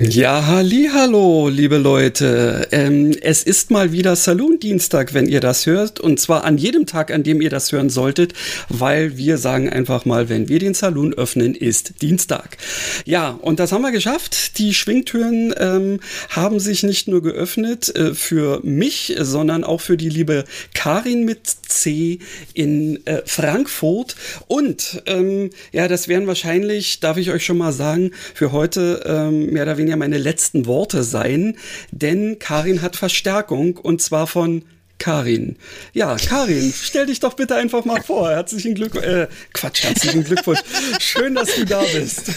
Ja, 0.00 0.46
halli, 0.46 0.90
hallo, 0.92 1.48
liebe 1.48 1.76
Leute. 1.76 2.68
Ähm, 2.70 3.16
es 3.20 3.42
ist 3.42 3.72
mal 3.72 3.90
wieder 3.90 4.14
Saloon-Dienstag, 4.14 5.12
wenn 5.12 5.26
ihr 5.26 5.40
das 5.40 5.66
hört. 5.66 5.98
Und 5.98 6.20
zwar 6.20 6.44
an 6.44 6.56
jedem 6.56 6.86
Tag, 6.86 7.10
an 7.10 7.24
dem 7.24 7.40
ihr 7.40 7.50
das 7.50 7.72
hören 7.72 7.90
solltet, 7.90 8.32
weil 8.68 9.16
wir 9.16 9.38
sagen 9.38 9.68
einfach 9.68 10.04
mal, 10.04 10.28
wenn 10.28 10.48
wir 10.48 10.60
den 10.60 10.74
Saloon 10.74 11.14
öffnen, 11.14 11.56
ist 11.56 12.00
Dienstag. 12.00 12.58
Ja, 13.06 13.30
und 13.42 13.58
das 13.58 13.72
haben 13.72 13.82
wir 13.82 13.90
geschafft. 13.90 14.58
Die 14.58 14.72
Schwingtüren 14.72 15.52
ähm, 15.58 15.98
haben 16.28 16.60
sich 16.60 16.84
nicht 16.84 17.08
nur 17.08 17.20
geöffnet 17.20 17.92
äh, 17.96 18.14
für 18.14 18.60
mich, 18.62 19.16
sondern 19.18 19.64
auch 19.64 19.80
für 19.80 19.96
die 19.96 20.10
liebe 20.10 20.44
Karin 20.74 21.24
mit 21.24 21.40
C 21.68 22.18
in 22.54 23.04
äh, 23.06 23.22
Frankfurt. 23.24 24.16
Und 24.46 25.02
ähm, 25.06 25.50
ja, 25.72 25.88
das 25.88 26.08
wären 26.08 26.26
wahrscheinlich, 26.26 27.00
darf 27.00 27.16
ich 27.16 27.30
euch 27.30 27.44
schon 27.44 27.58
mal 27.58 27.72
sagen, 27.72 28.12
für 28.34 28.52
heute 28.52 29.04
ähm, 29.06 29.50
mehr 29.52 29.62
oder 29.64 29.78
weniger 29.78 29.96
meine 29.96 30.18
letzten 30.18 30.66
Worte 30.66 31.04
sein, 31.04 31.56
denn 31.90 32.38
Karin 32.38 32.82
hat 32.82 32.96
Verstärkung 32.96 33.76
und 33.76 34.02
zwar 34.02 34.26
von 34.26 34.64
Karin. 34.98 35.56
Ja, 35.92 36.16
Karin, 36.16 36.72
stell 36.74 37.06
dich 37.06 37.20
doch 37.20 37.34
bitte 37.34 37.54
einfach 37.54 37.84
mal 37.84 38.02
vor. 38.02 38.30
Herzlichen 38.30 38.74
Glückwunsch. 38.74 39.06
Äh, 39.06 39.28
Quatsch, 39.52 39.84
herzlichen 39.84 40.24
Glückwunsch. 40.24 40.60
Schön, 40.98 41.36
dass 41.36 41.54
du 41.54 41.64
da 41.64 41.82
bist. 41.92 42.32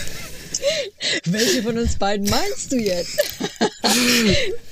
Welche 1.26 1.64
von 1.64 1.78
uns 1.78 1.98
beiden 1.98 2.30
meinst 2.30 2.72
du 2.72 2.78
jetzt? 2.78 3.20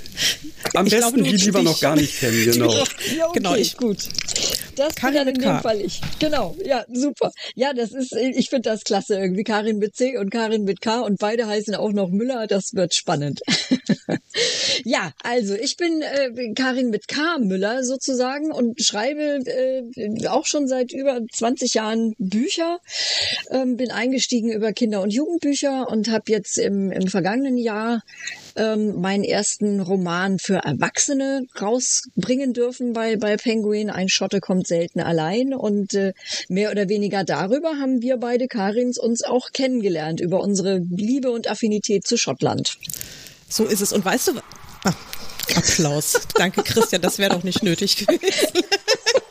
Am 0.73 0.85
ich 0.85 0.91
besten 0.91 1.15
glaube, 1.15 1.29
die, 1.29 1.37
die 1.37 1.53
wir 1.53 1.61
noch 1.63 1.79
gar 1.79 1.95
nicht 1.95 2.19
kennen, 2.19 2.45
genau. 2.45 2.73
ja, 2.73 2.81
okay, 2.81 3.29
genau, 3.33 3.55
ich, 3.55 3.77
gut. 3.77 3.97
Das 4.79 4.95
Karin 4.95 5.15
dann 5.15 5.27
in 5.27 5.33
dem 5.35 5.43
K. 5.43 5.59
Fall 5.59 5.81
ich. 5.81 5.99
Genau, 6.19 6.55
ja, 6.63 6.85
super. 6.89 7.33
Ja, 7.53 7.73
das 7.73 7.91
ist, 7.91 8.15
ich 8.15 8.49
finde 8.49 8.69
das 8.69 8.85
klasse 8.85 9.19
irgendwie. 9.19 9.43
Karin 9.43 9.77
mit 9.77 9.93
C 9.93 10.17
und 10.17 10.29
Karin 10.29 10.63
mit 10.63 10.79
K 10.79 11.01
und 11.01 11.19
beide 11.19 11.47
heißen 11.47 11.75
auch 11.75 11.91
noch 11.91 12.09
Müller. 12.09 12.47
Das 12.47 12.73
wird 12.73 12.95
spannend. 12.95 13.41
ja, 14.85 15.11
also 15.21 15.53
ich 15.53 15.75
bin 15.75 16.01
äh, 16.01 16.53
Karin 16.53 16.91
mit 16.91 17.09
K 17.09 17.39
Müller 17.39 17.83
sozusagen 17.83 18.53
und 18.53 18.81
schreibe 18.81 19.41
äh, 19.45 20.27
auch 20.27 20.45
schon 20.45 20.69
seit 20.69 20.93
über 20.93 21.19
20 21.29 21.73
Jahren 21.73 22.15
Bücher. 22.17 22.79
Ähm, 23.51 23.75
bin 23.75 23.91
eingestiegen 23.91 24.49
über 24.49 24.71
Kinder- 24.71 25.01
und 25.01 25.11
Jugendbücher 25.11 25.89
und 25.89 26.09
habe 26.09 26.23
jetzt 26.27 26.57
im, 26.57 26.93
im 26.93 27.09
vergangenen 27.09 27.57
Jahr 27.57 28.01
ähm, 28.55 29.01
meinen 29.01 29.25
ersten 29.25 29.81
Roman 29.81 30.39
für 30.39 30.55
Erwachsene 30.63 31.43
rausbringen 31.59 32.53
dürfen 32.53 32.93
bei, 32.93 33.17
bei 33.17 33.35
Penguin. 33.35 33.89
Ein 33.89 34.07
Schotte 34.07 34.39
kommt 34.39 34.68
selten 34.69 35.01
allein 35.01 35.53
und 35.53 35.93
äh, 35.93 36.13
mehr 36.47 36.71
oder 36.71 36.87
weniger 36.87 37.25
darüber 37.25 37.71
haben 37.79 38.01
wir 38.01 38.17
beide 38.17 38.47
Karins 38.47 38.97
uns 38.97 39.23
auch 39.23 39.51
kennengelernt, 39.51 40.21
über 40.21 40.39
unsere 40.39 40.77
Liebe 40.77 41.31
und 41.31 41.49
Affinität 41.49 42.07
zu 42.07 42.17
Schottland. 42.17 42.77
So 43.49 43.65
ist 43.65 43.81
es. 43.81 43.91
Und 43.91 44.05
weißt 44.05 44.29
du, 44.29 44.31
ah, 44.85 44.93
Applaus. 45.55 46.21
Danke, 46.35 46.63
Christian, 46.63 47.01
das 47.01 47.17
wäre 47.17 47.31
doch 47.31 47.43
nicht 47.43 47.63
nötig 47.63 47.97
gewesen. 47.97 48.21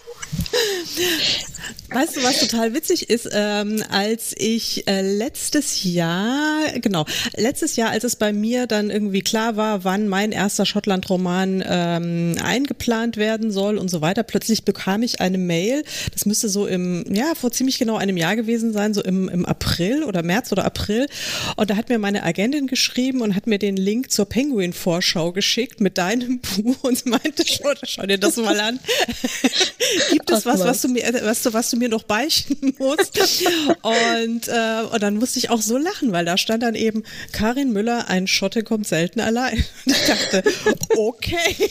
Weißt 1.90 2.16
du, 2.16 2.22
was 2.22 2.40
total 2.40 2.74
witzig 2.74 3.08
ist? 3.08 3.30
Ähm, 3.32 3.82
als 3.88 4.34
ich 4.36 4.86
äh, 4.86 5.00
letztes 5.00 5.84
Jahr, 5.84 6.60
genau, 6.80 7.06
letztes 7.36 7.76
Jahr, 7.76 7.90
als 7.90 8.04
es 8.04 8.16
bei 8.16 8.32
mir 8.32 8.66
dann 8.66 8.90
irgendwie 8.90 9.22
klar 9.22 9.56
war, 9.56 9.84
wann 9.84 10.06
mein 10.06 10.32
erster 10.32 10.66
Schottland-Roman 10.66 11.64
ähm, 11.66 12.36
eingeplant 12.42 13.16
werden 13.16 13.50
soll 13.50 13.78
und 13.78 13.88
so 13.88 14.02
weiter, 14.02 14.22
plötzlich 14.22 14.64
bekam 14.64 15.02
ich 15.02 15.22
eine 15.22 15.38
Mail, 15.38 15.82
das 16.12 16.26
müsste 16.26 16.50
so 16.50 16.66
im, 16.66 17.04
ja, 17.10 17.34
vor 17.34 17.52
ziemlich 17.52 17.78
genau 17.78 17.96
einem 17.96 18.18
Jahr 18.18 18.36
gewesen 18.36 18.74
sein, 18.74 18.92
so 18.92 19.02
im, 19.02 19.30
im 19.30 19.46
April 19.46 20.02
oder 20.04 20.22
März 20.22 20.52
oder 20.52 20.66
April. 20.66 21.06
Und 21.56 21.70
da 21.70 21.76
hat 21.76 21.88
mir 21.88 21.98
meine 21.98 22.22
Agentin 22.22 22.66
geschrieben 22.66 23.22
und 23.22 23.34
hat 23.34 23.46
mir 23.46 23.58
den 23.58 23.76
Link 23.76 24.10
zur 24.10 24.26
Penguin-Vorschau 24.26 25.32
geschickt 25.32 25.80
mit 25.80 25.96
deinem 25.96 26.40
Buch 26.56 26.84
und 26.84 27.06
meinte, 27.06 27.44
schau, 27.46 27.72
schau 27.82 28.02
dir 28.02 28.18
das 28.18 28.36
mal 28.36 28.60
an. 28.60 28.78
Gibt 30.18 30.30
es 30.30 30.46
was, 30.46 30.60
was 30.60 30.82
du 30.82 30.88
mir, 30.88 31.02
was 31.22 31.42
du, 31.42 31.52
was 31.52 31.70
du 31.70 31.76
mir 31.76 31.88
noch 31.88 32.02
beichten 32.02 32.74
musst. 32.78 33.18
und, 33.82 34.48
äh, 34.48 34.82
und 34.92 35.02
dann 35.02 35.16
musste 35.16 35.38
ich 35.38 35.50
auch 35.50 35.62
so 35.62 35.78
lachen, 35.78 36.12
weil 36.12 36.24
da 36.24 36.36
stand 36.36 36.62
dann 36.62 36.74
eben 36.74 37.04
Karin 37.32 37.72
Müller, 37.72 38.08
ein 38.08 38.26
Schotte 38.26 38.62
kommt 38.62 38.86
selten 38.86 39.20
allein. 39.20 39.64
Und 39.86 39.96
ich 39.96 40.06
dachte, 40.06 40.42
okay. 40.96 41.70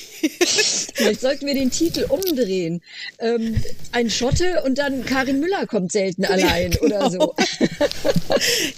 Vielleicht 0.94 1.22
sollten 1.22 1.46
wir 1.46 1.54
den 1.54 1.70
Titel 1.70 2.06
umdrehen. 2.10 2.82
Ähm, 3.20 3.62
ein 3.92 4.10
Schotte 4.10 4.64
und 4.66 4.78
dann 4.78 5.06
Karin 5.06 5.40
Müller 5.40 5.68
kommt 5.68 5.92
selten 5.92 6.26
allein 6.26 6.72
ja, 6.72 6.80
genau. 6.80 6.96
oder 6.96 7.12
so. 7.12 7.36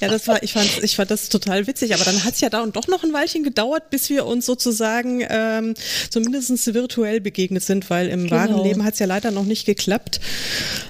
ja, 0.02 0.08
das 0.08 0.28
war, 0.28 0.44
ich 0.44 0.54
fand, 0.54 0.84
ich 0.84 0.96
fand 0.96 1.12
das 1.12 1.30
total 1.30 1.68
witzig, 1.68 1.94
aber 1.94 2.04
dann 2.04 2.24
hat 2.24 2.34
es 2.34 2.42
ja 2.42 2.50
da 2.50 2.62
und 2.62 2.76
doch 2.76 2.88
noch 2.88 3.04
ein 3.04 3.14
Weilchen 3.14 3.44
gedauert, 3.44 3.90
bis 3.90 4.10
wir 4.10 4.26
uns 4.26 4.46
sozusagen 4.46 5.26
ähm, 5.30 5.76
zumindest 6.10 6.74
virtuell 6.74 7.22
begegnet 7.22 7.64
sind, 7.64 7.90
weil 7.90 8.10
im 8.10 8.24
genau. 8.24 8.36
wahren 8.36 8.64
Leben 8.64 8.84
hat 8.84 8.94
es 8.94 9.00
ja 9.00 9.06
leider 9.06 9.32
noch 9.32 9.46
nicht 9.46 9.59
geklappt. 9.66 10.20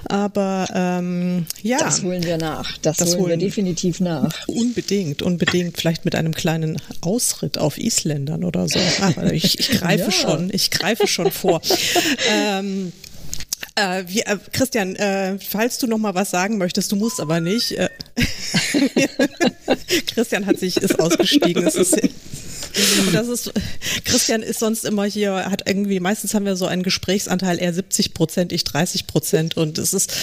Aber 0.04 0.66
ähm, 0.74 1.46
ja. 1.62 1.78
Das 1.78 2.02
holen 2.02 2.22
wir 2.24 2.38
nach. 2.38 2.78
Das, 2.78 2.96
das 2.96 3.10
holen, 3.10 3.20
holen 3.20 3.30
wir 3.40 3.46
definitiv 3.46 4.00
nach. 4.00 4.46
Unbedingt, 4.46 5.22
unbedingt. 5.22 5.76
Vielleicht 5.78 6.04
mit 6.04 6.14
einem 6.14 6.34
kleinen 6.34 6.80
Ausritt 7.00 7.58
auf 7.58 7.78
Isländern 7.78 8.44
oder 8.44 8.68
so. 8.68 8.78
Ah, 9.00 9.30
ich, 9.32 9.58
ich 9.58 9.70
greife 9.70 10.04
ja. 10.04 10.10
schon, 10.10 10.50
ich 10.52 10.70
greife 10.70 11.06
schon 11.06 11.30
vor. 11.30 11.60
ähm, 12.30 12.92
äh, 13.76 14.04
wie, 14.06 14.20
äh, 14.20 14.38
Christian, 14.52 14.96
äh, 14.96 15.38
falls 15.38 15.78
du 15.78 15.86
noch 15.86 15.98
mal 15.98 16.14
was 16.14 16.30
sagen 16.30 16.58
möchtest, 16.58 16.92
du 16.92 16.96
musst 16.96 17.20
aber 17.20 17.40
nicht. 17.40 17.72
Äh, 17.72 17.88
Christian 20.06 20.46
hat 20.46 20.58
sich 20.58 20.76
ist 20.76 20.98
ausgestiegen. 20.98 21.66
Es 21.66 21.76
ist 21.76 21.96
und 23.06 23.12
das 23.14 23.28
ist, 23.28 23.52
Christian 24.04 24.42
ist 24.42 24.60
sonst 24.60 24.84
immer 24.84 25.04
hier, 25.04 25.32
hat 25.50 25.62
irgendwie, 25.66 26.00
meistens 26.00 26.34
haben 26.34 26.44
wir 26.44 26.56
so 26.56 26.66
einen 26.66 26.82
Gesprächsanteil, 26.82 27.58
eher 27.58 27.72
70 27.72 28.14
Prozent, 28.14 28.52
ich 28.52 28.64
30 28.64 29.06
Prozent. 29.06 29.56
Und 29.56 29.78
es 29.78 29.92
ist, 29.92 30.14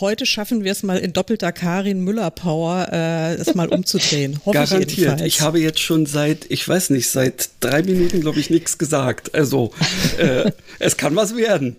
heute 0.00 0.26
schaffen 0.26 0.64
wir 0.64 0.72
es 0.72 0.82
mal 0.82 0.98
in 0.98 1.12
doppelter 1.12 1.52
Karin 1.52 2.00
Müller 2.00 2.30
Power, 2.30 2.88
äh, 2.92 3.34
es 3.34 3.54
mal 3.54 3.68
umzudrehen. 3.68 4.40
Hoffe 4.46 4.58
Garantiert. 4.58 5.20
Ich, 5.20 5.26
ich, 5.26 5.40
habe 5.40 5.60
jetzt 5.60 5.80
schon 5.80 6.06
seit, 6.06 6.46
ich 6.48 6.66
weiß 6.66 6.90
nicht, 6.90 7.08
seit 7.08 7.50
drei 7.60 7.82
Minuten, 7.82 8.20
glaube 8.20 8.40
ich, 8.40 8.50
nichts 8.50 8.78
gesagt. 8.78 9.34
Also, 9.34 9.72
äh, 10.18 10.50
es 10.78 10.96
kann 10.96 11.16
was 11.16 11.36
werden. 11.36 11.76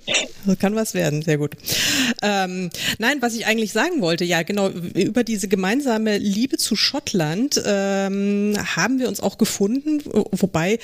Es 0.47 0.59
kann 0.59 0.75
was 0.75 0.93
werden, 0.93 1.21
sehr 1.21 1.37
gut. 1.37 1.55
Ähm, 2.21 2.69
nein, 2.97 3.17
was 3.21 3.35
ich 3.35 3.45
eigentlich 3.45 3.71
sagen 3.71 4.01
wollte, 4.01 4.25
ja, 4.25 4.43
genau, 4.43 4.69
über 4.69 5.23
diese 5.23 5.47
gemeinsame 5.47 6.17
Liebe 6.17 6.57
zu 6.57 6.75
Schottland 6.75 7.61
ähm, 7.65 8.57
haben 8.75 8.99
wir 8.99 9.07
uns 9.07 9.19
auch 9.19 9.37
gefunden 9.37 10.01
wobei 10.31 10.79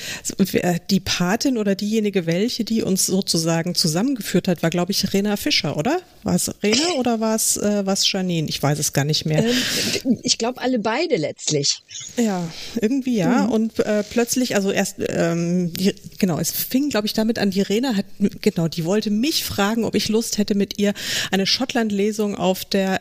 die 0.89 0.99
Patin 0.99 1.57
oder 1.57 1.75
diejenige 1.75 2.25
welche, 2.25 2.63
die 2.63 2.83
uns 2.83 3.05
sozusagen 3.05 3.75
zusammengeführt 3.75 4.47
hat, 4.47 4.63
war, 4.63 4.69
glaube 4.69 4.91
ich, 4.91 5.13
Rena 5.13 5.37
Fischer, 5.37 5.77
oder? 5.77 5.99
War 6.23 6.35
es 6.35 6.51
Rena 6.63 6.93
oder 6.97 7.19
war 7.19 7.35
es 7.35 7.57
äh, 7.57 7.83
Janine? 8.03 8.47
Ich 8.47 8.61
weiß 8.61 8.79
es 8.79 8.93
gar 8.93 9.05
nicht 9.05 9.25
mehr. 9.25 9.43
Ähm, 9.45 10.19
ich 10.23 10.37
glaube, 10.37 10.61
alle 10.61 10.79
beide 10.79 11.15
letztlich. 11.17 11.83
Ja, 12.17 12.47
irgendwie 12.81 13.17
ja. 13.17 13.43
Mhm. 13.43 13.51
Und 13.51 13.79
äh, 13.79 14.03
plötzlich, 14.03 14.55
also 14.55 14.71
erst, 14.71 14.95
ähm, 15.09 15.73
die, 15.73 15.93
genau, 16.19 16.39
es 16.39 16.51
fing, 16.51 16.89
glaube 16.89 17.07
ich, 17.07 17.13
damit 17.13 17.39
an, 17.39 17.51
die 17.51 17.61
Rena 17.61 17.95
hat, 17.95 18.05
genau, 18.41 18.67
die 18.67 18.85
wollte 18.85 19.09
mich 19.09 19.43
fragen, 19.43 19.83
ob 19.83 19.95
ich 19.95 20.09
Lust 20.09 20.37
hätte, 20.37 20.55
mit 20.55 20.79
ihr 20.79 20.93
eine 21.31 21.45
Schottland-Lesung 21.45 22.35
auf 22.35 22.65
der 22.65 22.99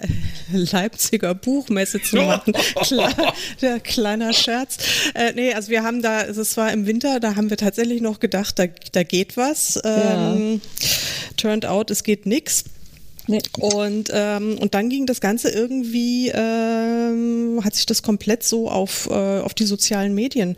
Leipziger 0.52 1.34
Buchmesse 1.34 2.00
zu 2.02 2.16
machen. 2.16 2.52
Klar, 2.82 3.34
der 3.60 3.80
kleiner 3.80 4.32
Scherz. 4.32 4.78
Äh, 5.14 5.32
nee, 5.34 5.52
also 5.52 5.70
wir 5.70 5.82
haben 5.82 6.02
da, 6.02 6.21
es 6.28 6.56
war 6.56 6.72
im 6.72 6.86
Winter, 6.86 7.20
da 7.20 7.36
haben 7.36 7.50
wir 7.50 7.56
tatsächlich 7.56 8.00
noch 8.00 8.20
gedacht, 8.20 8.58
da, 8.58 8.66
da 8.92 9.02
geht 9.02 9.36
was. 9.36 9.80
Ähm, 9.84 10.60
ja. 10.80 10.88
Turned 11.36 11.66
out, 11.66 11.90
es 11.90 12.04
geht 12.04 12.26
nix. 12.26 12.64
Nee. 13.28 13.40
Und, 13.58 14.10
ähm, 14.12 14.58
und 14.58 14.74
dann 14.74 14.88
ging 14.88 15.06
das 15.06 15.20
Ganze 15.20 15.50
irgendwie, 15.50 16.28
ähm, 16.34 17.60
hat 17.62 17.74
sich 17.74 17.86
das 17.86 18.02
komplett 18.02 18.42
so 18.42 18.68
auf, 18.68 19.08
äh, 19.10 19.40
auf 19.40 19.54
die 19.54 19.64
sozialen 19.64 20.14
Medien 20.14 20.56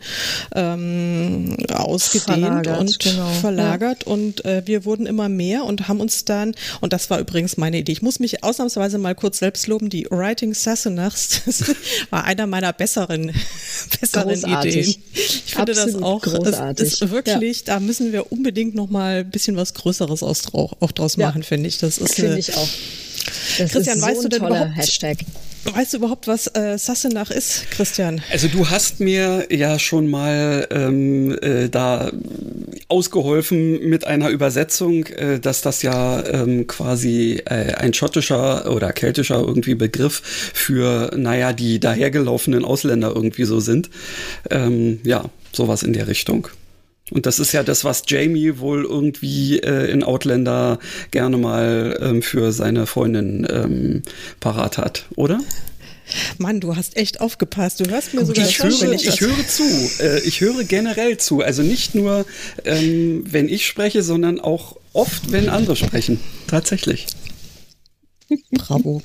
ähm, 0.55 1.55
ausgedehnt 1.71 2.39
verlagert, 2.39 2.79
und 2.79 2.99
genau. 2.99 3.29
verlagert. 3.29 4.05
Ja. 4.05 4.13
Und 4.13 4.45
äh, 4.45 4.63
wir 4.65 4.85
wurden 4.85 5.05
immer 5.05 5.29
mehr 5.29 5.63
und 5.63 5.87
haben 5.87 5.99
uns 5.99 6.25
dann, 6.25 6.55
und 6.81 6.91
das 6.91 7.09
war 7.09 7.19
übrigens 7.19 7.57
meine 7.57 7.77
Idee, 7.77 7.91
ich 7.91 8.01
muss 8.01 8.19
mich 8.19 8.43
ausnahmsweise 8.43 8.97
mal 8.97 9.13
kurz 9.13 9.39
selbst 9.39 9.67
loben, 9.67 9.89
die 9.89 10.07
Writing 10.09 10.53
Sassenachs, 10.53 11.41
das 11.45 11.75
war 12.09 12.23
einer 12.23 12.47
meiner 12.47 12.73
besseren, 12.73 13.31
besseren 14.01 14.39
Ideen. 14.39 14.95
Ich 15.13 15.43
finde 15.45 15.71
Absolut 15.71 15.95
das 15.95 16.01
auch, 16.01 16.21
großartig. 16.21 16.93
ist 16.93 17.11
wirklich, 17.11 17.59
ja. 17.59 17.75
da 17.75 17.79
müssen 17.79 18.11
wir 18.11 18.31
unbedingt 18.31 18.73
noch 18.73 18.89
mal 18.89 19.17
ein 19.17 19.29
bisschen 19.29 19.55
was 19.55 19.75
Größeres 19.75 20.23
aus, 20.23 20.53
auch 20.53 20.91
draus 20.91 21.17
machen, 21.17 21.41
ja. 21.41 21.47
finde 21.47 21.67
ich. 21.67 21.77
Das 21.77 21.99
ist 21.99 22.15
finde 22.15 22.39
ich 22.39 22.54
auch. 22.55 22.69
Das 23.57 23.71
Christian, 23.71 23.99
so 23.99 24.05
weißt 24.05 24.23
du 24.23 24.29
denn 24.29 24.45
überhaupt, 24.45 24.75
Hashtag. 24.75 25.17
Weißt 25.65 25.93
du 25.93 25.97
überhaupt, 25.97 26.27
was 26.27 26.47
äh, 26.55 26.77
Sassenach 26.77 27.31
ist, 27.31 27.71
Christian? 27.71 28.21
Also 28.31 28.47
du 28.47 28.69
hast 28.69 28.99
mir 28.99 29.47
ja 29.49 29.79
schon 29.79 30.07
mal 30.07 30.67
ähm, 30.69 31.35
äh, 31.41 31.69
da 31.69 32.11
ausgeholfen 32.87 33.89
mit 33.89 34.05
einer 34.05 34.29
Übersetzung, 34.29 35.05
äh, 35.07 35.39
dass 35.39 35.61
das 35.61 35.81
ja 35.81 36.23
ähm, 36.23 36.67
quasi 36.67 37.41
äh, 37.45 37.73
ein 37.73 37.95
schottischer 37.95 38.71
oder 38.71 38.93
keltischer 38.93 39.39
irgendwie 39.39 39.73
Begriff 39.73 40.21
für, 40.53 41.11
naja, 41.15 41.51
die 41.51 41.79
dahergelaufenen 41.79 42.63
Ausländer 42.63 43.13
irgendwie 43.15 43.45
so 43.45 43.59
sind. 43.59 43.89
Ähm, 44.51 44.99
ja, 45.03 45.25
sowas 45.51 45.81
in 45.81 45.93
der 45.93 46.07
Richtung. 46.07 46.47
Und 47.11 47.27
das 47.27 47.37
ist 47.37 47.51
ja 47.51 47.61
das, 47.61 47.83
was 47.83 48.03
Jamie 48.07 48.57
wohl 48.57 48.83
irgendwie 48.83 49.59
äh, 49.59 49.91
in 49.91 50.03
Outlander 50.03 50.79
gerne 51.11 51.37
mal 51.37 51.99
ähm, 52.01 52.21
für 52.23 52.51
seine 52.51 52.87
Freundin 52.87 53.45
ähm, 53.49 54.01
parat 54.39 54.79
hat, 54.79 55.05
oder? 55.15 55.39
Mann, 56.37 56.59
du 56.59 56.75
hast 56.75 56.97
echt 56.97 57.21
aufgepasst. 57.21 57.79
Du 57.79 57.89
hörst 57.89 58.13
mir 58.13 58.25
sogar 58.25 58.47
ich 58.47 58.61
höre, 58.61 58.93
ich, 58.93 59.07
ich 59.07 59.21
höre 59.21 59.47
zu. 59.47 59.63
Äh, 59.99 60.19
ich 60.21 60.41
höre 60.41 60.63
generell 60.63 61.17
zu. 61.17 61.41
Also 61.41 61.63
nicht 61.63 61.95
nur, 61.95 62.25
ähm, 62.63 63.23
wenn 63.27 63.49
ich 63.49 63.65
spreche, 63.65 64.03
sondern 64.03 64.39
auch 64.39 64.77
oft, 64.93 65.31
wenn 65.31 65.49
andere 65.49 65.75
sprechen. 65.75 66.19
Tatsächlich. 66.47 67.07
Bravo. 68.51 69.01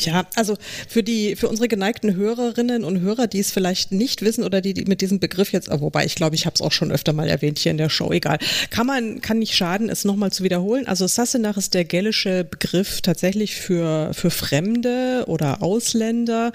Ja, 0.00 0.26
also 0.34 0.56
für 0.88 1.02
die, 1.02 1.36
für 1.36 1.48
unsere 1.48 1.68
geneigten 1.68 2.14
Hörerinnen 2.14 2.84
und 2.84 3.00
Hörer, 3.00 3.26
die 3.26 3.38
es 3.38 3.50
vielleicht 3.50 3.92
nicht 3.92 4.22
wissen 4.22 4.44
oder 4.44 4.60
die, 4.60 4.74
die 4.74 4.84
mit 4.84 5.00
diesem 5.00 5.20
Begriff 5.20 5.52
jetzt, 5.52 5.70
wobei 5.70 6.04
ich 6.04 6.14
glaube, 6.14 6.34
ich 6.34 6.46
habe 6.46 6.54
es 6.54 6.60
auch 6.60 6.72
schon 6.72 6.92
öfter 6.92 7.12
mal 7.12 7.28
erwähnt 7.28 7.58
hier 7.58 7.70
in 7.70 7.78
der 7.78 7.88
Show, 7.88 8.12
egal. 8.12 8.38
Kann 8.70 8.86
man, 8.86 9.20
kann 9.20 9.38
nicht 9.38 9.54
schaden, 9.54 9.88
es 9.88 10.04
nochmal 10.04 10.32
zu 10.32 10.44
wiederholen. 10.44 10.86
Also 10.86 11.06
Sassenach 11.06 11.56
ist 11.56 11.74
der 11.74 11.84
gälische 11.84 12.44
Begriff 12.44 13.00
tatsächlich 13.00 13.54
für, 13.54 14.12
für 14.12 14.30
Fremde 14.30 15.24
oder 15.26 15.62
Ausländer. 15.62 16.52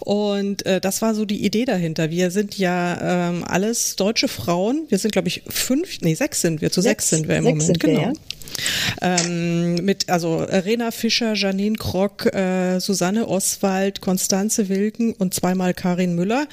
Und 0.00 0.66
äh, 0.66 0.80
das 0.80 1.02
war 1.02 1.14
so 1.14 1.24
die 1.24 1.44
Idee 1.44 1.64
dahinter. 1.64 2.10
Wir 2.10 2.30
sind 2.30 2.58
ja 2.58 3.28
ähm, 3.28 3.44
alles 3.44 3.96
deutsche 3.96 4.28
Frauen. 4.28 4.86
Wir 4.88 4.98
sind, 4.98 5.12
glaube 5.12 5.28
ich, 5.28 5.42
fünf, 5.48 6.00
nee, 6.00 6.14
sechs 6.14 6.40
sind 6.40 6.60
wir, 6.60 6.72
zu 6.72 6.80
sechs, 6.80 7.08
sechs 7.08 7.20
sind 7.20 7.28
wir 7.28 7.36
im 7.36 7.44
Moment. 7.44 7.78
genau. 7.78 8.00
Wir, 8.00 8.06
ja. 8.08 8.12
Ähm, 9.00 9.76
mit 9.84 10.08
also 10.08 10.38
Rena 10.38 10.90
Fischer, 10.90 11.34
Janine 11.34 11.76
Krock, 11.76 12.26
äh, 12.34 12.78
Susanne 12.80 13.28
Oswald, 13.28 14.00
Konstanze 14.00 14.68
Wilken 14.68 15.12
und 15.12 15.34
zweimal 15.34 15.74
Karin 15.74 16.14
Müller. 16.14 16.46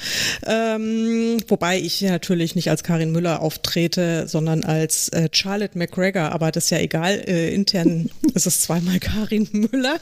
Ähm, 0.46 1.38
wobei 1.48 1.80
ich 1.80 2.02
natürlich 2.02 2.56
nicht 2.56 2.70
als 2.70 2.84
Karin 2.84 3.12
Müller 3.12 3.42
auftrete, 3.42 4.28
sondern 4.28 4.64
als 4.64 5.10
äh, 5.10 5.30
Charlotte 5.32 5.78
McGregor, 5.78 6.32
aber 6.32 6.52
das 6.52 6.66
ist 6.66 6.70
ja 6.72 6.80
egal. 6.80 7.24
Äh, 7.28 7.54
intern 7.54 8.10
ist 8.34 8.48
es 8.48 8.62
zweimal 8.62 9.00
Karin 9.00 9.48
Müller. 9.52 10.00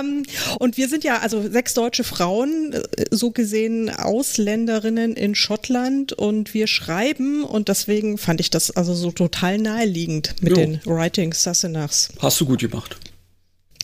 Ähm, 0.00 0.24
und 0.58 0.76
wir 0.76 0.88
sind 0.88 1.04
ja 1.04 1.18
also 1.18 1.48
sechs 1.48 1.74
deutsche 1.74 2.04
Frauen, 2.04 2.72
äh, 2.72 3.04
so 3.10 3.30
gesehen 3.30 3.90
Ausländerinnen 3.90 5.14
in 5.14 5.34
Schottland 5.34 6.12
und 6.12 6.54
wir 6.54 6.66
schreiben 6.66 7.44
und 7.44 7.68
deswegen 7.68 8.18
fand 8.18 8.40
ich 8.40 8.50
das 8.50 8.70
also 8.70 8.94
so 8.94 9.10
total 9.10 9.58
naheliegend 9.58 10.34
mit 10.40 10.56
jo. 10.56 10.56
den 10.56 10.80
Writing 10.88 11.32
Sassenachs. 11.32 12.08
Hast 12.18 12.40
du 12.40 12.46
gut 12.46 12.60
gemacht. 12.60 12.96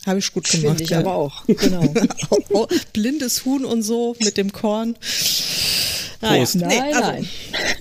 Habe 0.05 0.19
ich 0.19 0.33
gut 0.33 0.49
gemacht. 0.49 0.67
Finde 0.67 0.83
ich 0.83 0.89
ja. 0.89 0.99
aber 0.99 1.15
auch, 1.15 1.45
genau. 1.47 1.93
Oh, 2.51 2.67
blindes 2.93 3.43
Huhn 3.43 3.65
und 3.65 3.81
so 3.81 4.15
mit 4.19 4.37
dem 4.37 4.53
Korn. 4.53 4.95
Ah, 6.21 6.35
ja. 6.35 6.45
Nein, 6.53 6.67
nee, 6.67 6.81
also, 6.81 6.99
nein. 7.01 7.29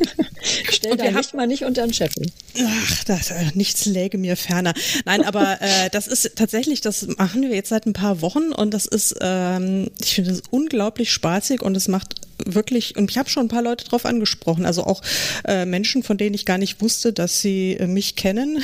Stell 0.71 0.97
da 0.97 1.11
nicht 1.11 1.35
mal 1.35 1.47
nicht 1.47 1.65
unter 1.65 1.87
den 1.87 1.95
Scheffel. 1.95 2.27
Ach, 2.59 3.05
das, 3.05 3.31
äh, 3.31 3.51
nichts 3.55 3.85
läge 3.85 4.19
mir 4.19 4.37
ferner. 4.37 4.75
Nein, 5.05 5.25
aber 5.25 5.61
äh, 5.61 5.91
das 5.91 6.09
ist 6.09 6.33
tatsächlich, 6.37 6.81
das 6.81 7.07
machen 7.19 7.43
wir 7.43 7.51
jetzt 7.51 7.69
seit 7.69 7.87
ein 7.87 7.93
paar 7.93 8.21
Wochen 8.21 8.53
und 8.53 8.75
das 8.75 8.87
ist, 8.87 9.17
ähm, 9.21 9.89
ich 10.01 10.15
finde 10.15 10.33
es 10.33 10.43
unglaublich 10.51 11.13
spaßig 11.13 11.63
und 11.63 11.77
es 11.77 11.89
macht 11.89 12.15
wirklich, 12.45 12.97
und 12.97 13.11
ich 13.11 13.19
habe 13.19 13.29
schon 13.29 13.47
ein 13.47 13.49
paar 13.49 13.63
Leute 13.63 13.85
drauf 13.85 14.07
angesprochen, 14.07 14.67
also 14.67 14.85
auch 14.85 15.03
äh, 15.47 15.65
Menschen, 15.65 16.03
von 16.03 16.17
denen 16.17 16.35
ich 16.35 16.45
gar 16.45 16.59
nicht 16.59 16.81
wusste, 16.81 17.13
dass 17.13 17.41
sie 17.41 17.77
äh, 17.79 17.87
mich 17.87 18.17
kennen 18.17 18.63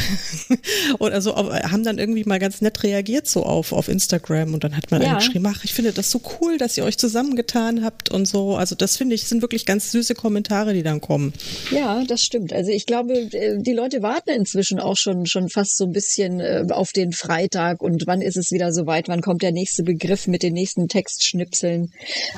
oder 0.99 1.21
so, 1.21 1.35
auf, 1.35 1.51
haben 1.51 1.85
dann 1.85 1.99
irgendwie 1.99 2.25
mal 2.25 2.39
ganz 2.39 2.61
nett 2.61 2.83
reagiert 2.83 3.27
so 3.27 3.45
auf, 3.45 3.73
auf 3.73 3.89
Instagram 3.89 4.55
und 4.55 4.65
dann 4.65 4.77
hat 4.77 4.91
man 4.91 5.03
ja. 5.03 5.15
geschrieben, 5.15 5.47
ach, 5.47 5.65
ich 5.65 5.75
finde 5.75 5.93
das 5.93 6.11
so 6.11 6.21
cool, 6.41 6.59
dass 6.59 6.77
ihr 6.77 6.85
euch 6.85 6.99
zusammengetan 6.99 7.85
habt 7.85 8.11
und 8.11 8.27
so, 8.27 8.57
also 8.57 8.75
das 8.75 8.97
finde 8.97 9.15
ich, 9.15 9.25
sind 9.25 9.43
wirklich 9.43 9.67
ganz 9.67 9.91
süße 9.93 10.15
Kommentare, 10.15 10.75
die 10.75 10.83
dann 10.83 11.01
kommen. 11.01 11.33
Ja, 11.71 12.05
das 12.05 12.23
stimmt. 12.23 12.53
Also 12.53 12.71
ich 12.71 12.87
glaube, 12.87 13.15
äh, 13.33 13.59
die 13.61 13.73
Leute 13.73 14.03
warten 14.03 14.31
inzwischen 14.31 14.81
auch 14.81 14.97
schon, 14.97 15.27
schon 15.27 15.49
fast 15.49 15.77
so 15.77 15.85
ein 15.85 15.93
bisschen 15.93 16.41
äh, 16.41 16.65
auf 16.71 16.93
den 16.93 17.13
Freitag 17.13 17.83
und 17.83 18.07
wann 18.07 18.21
ist 18.21 18.37
es 18.37 18.51
wieder 18.51 18.73
soweit, 18.73 19.09
wann 19.09 19.23
kommt 19.23 19.43
der 19.43 19.53
nächste 19.53 19.83
Begriff 19.83 20.27
mit 20.27 20.43
den 20.43 20.55
nächsten 20.55 20.89
Textschnipseln 20.89 21.93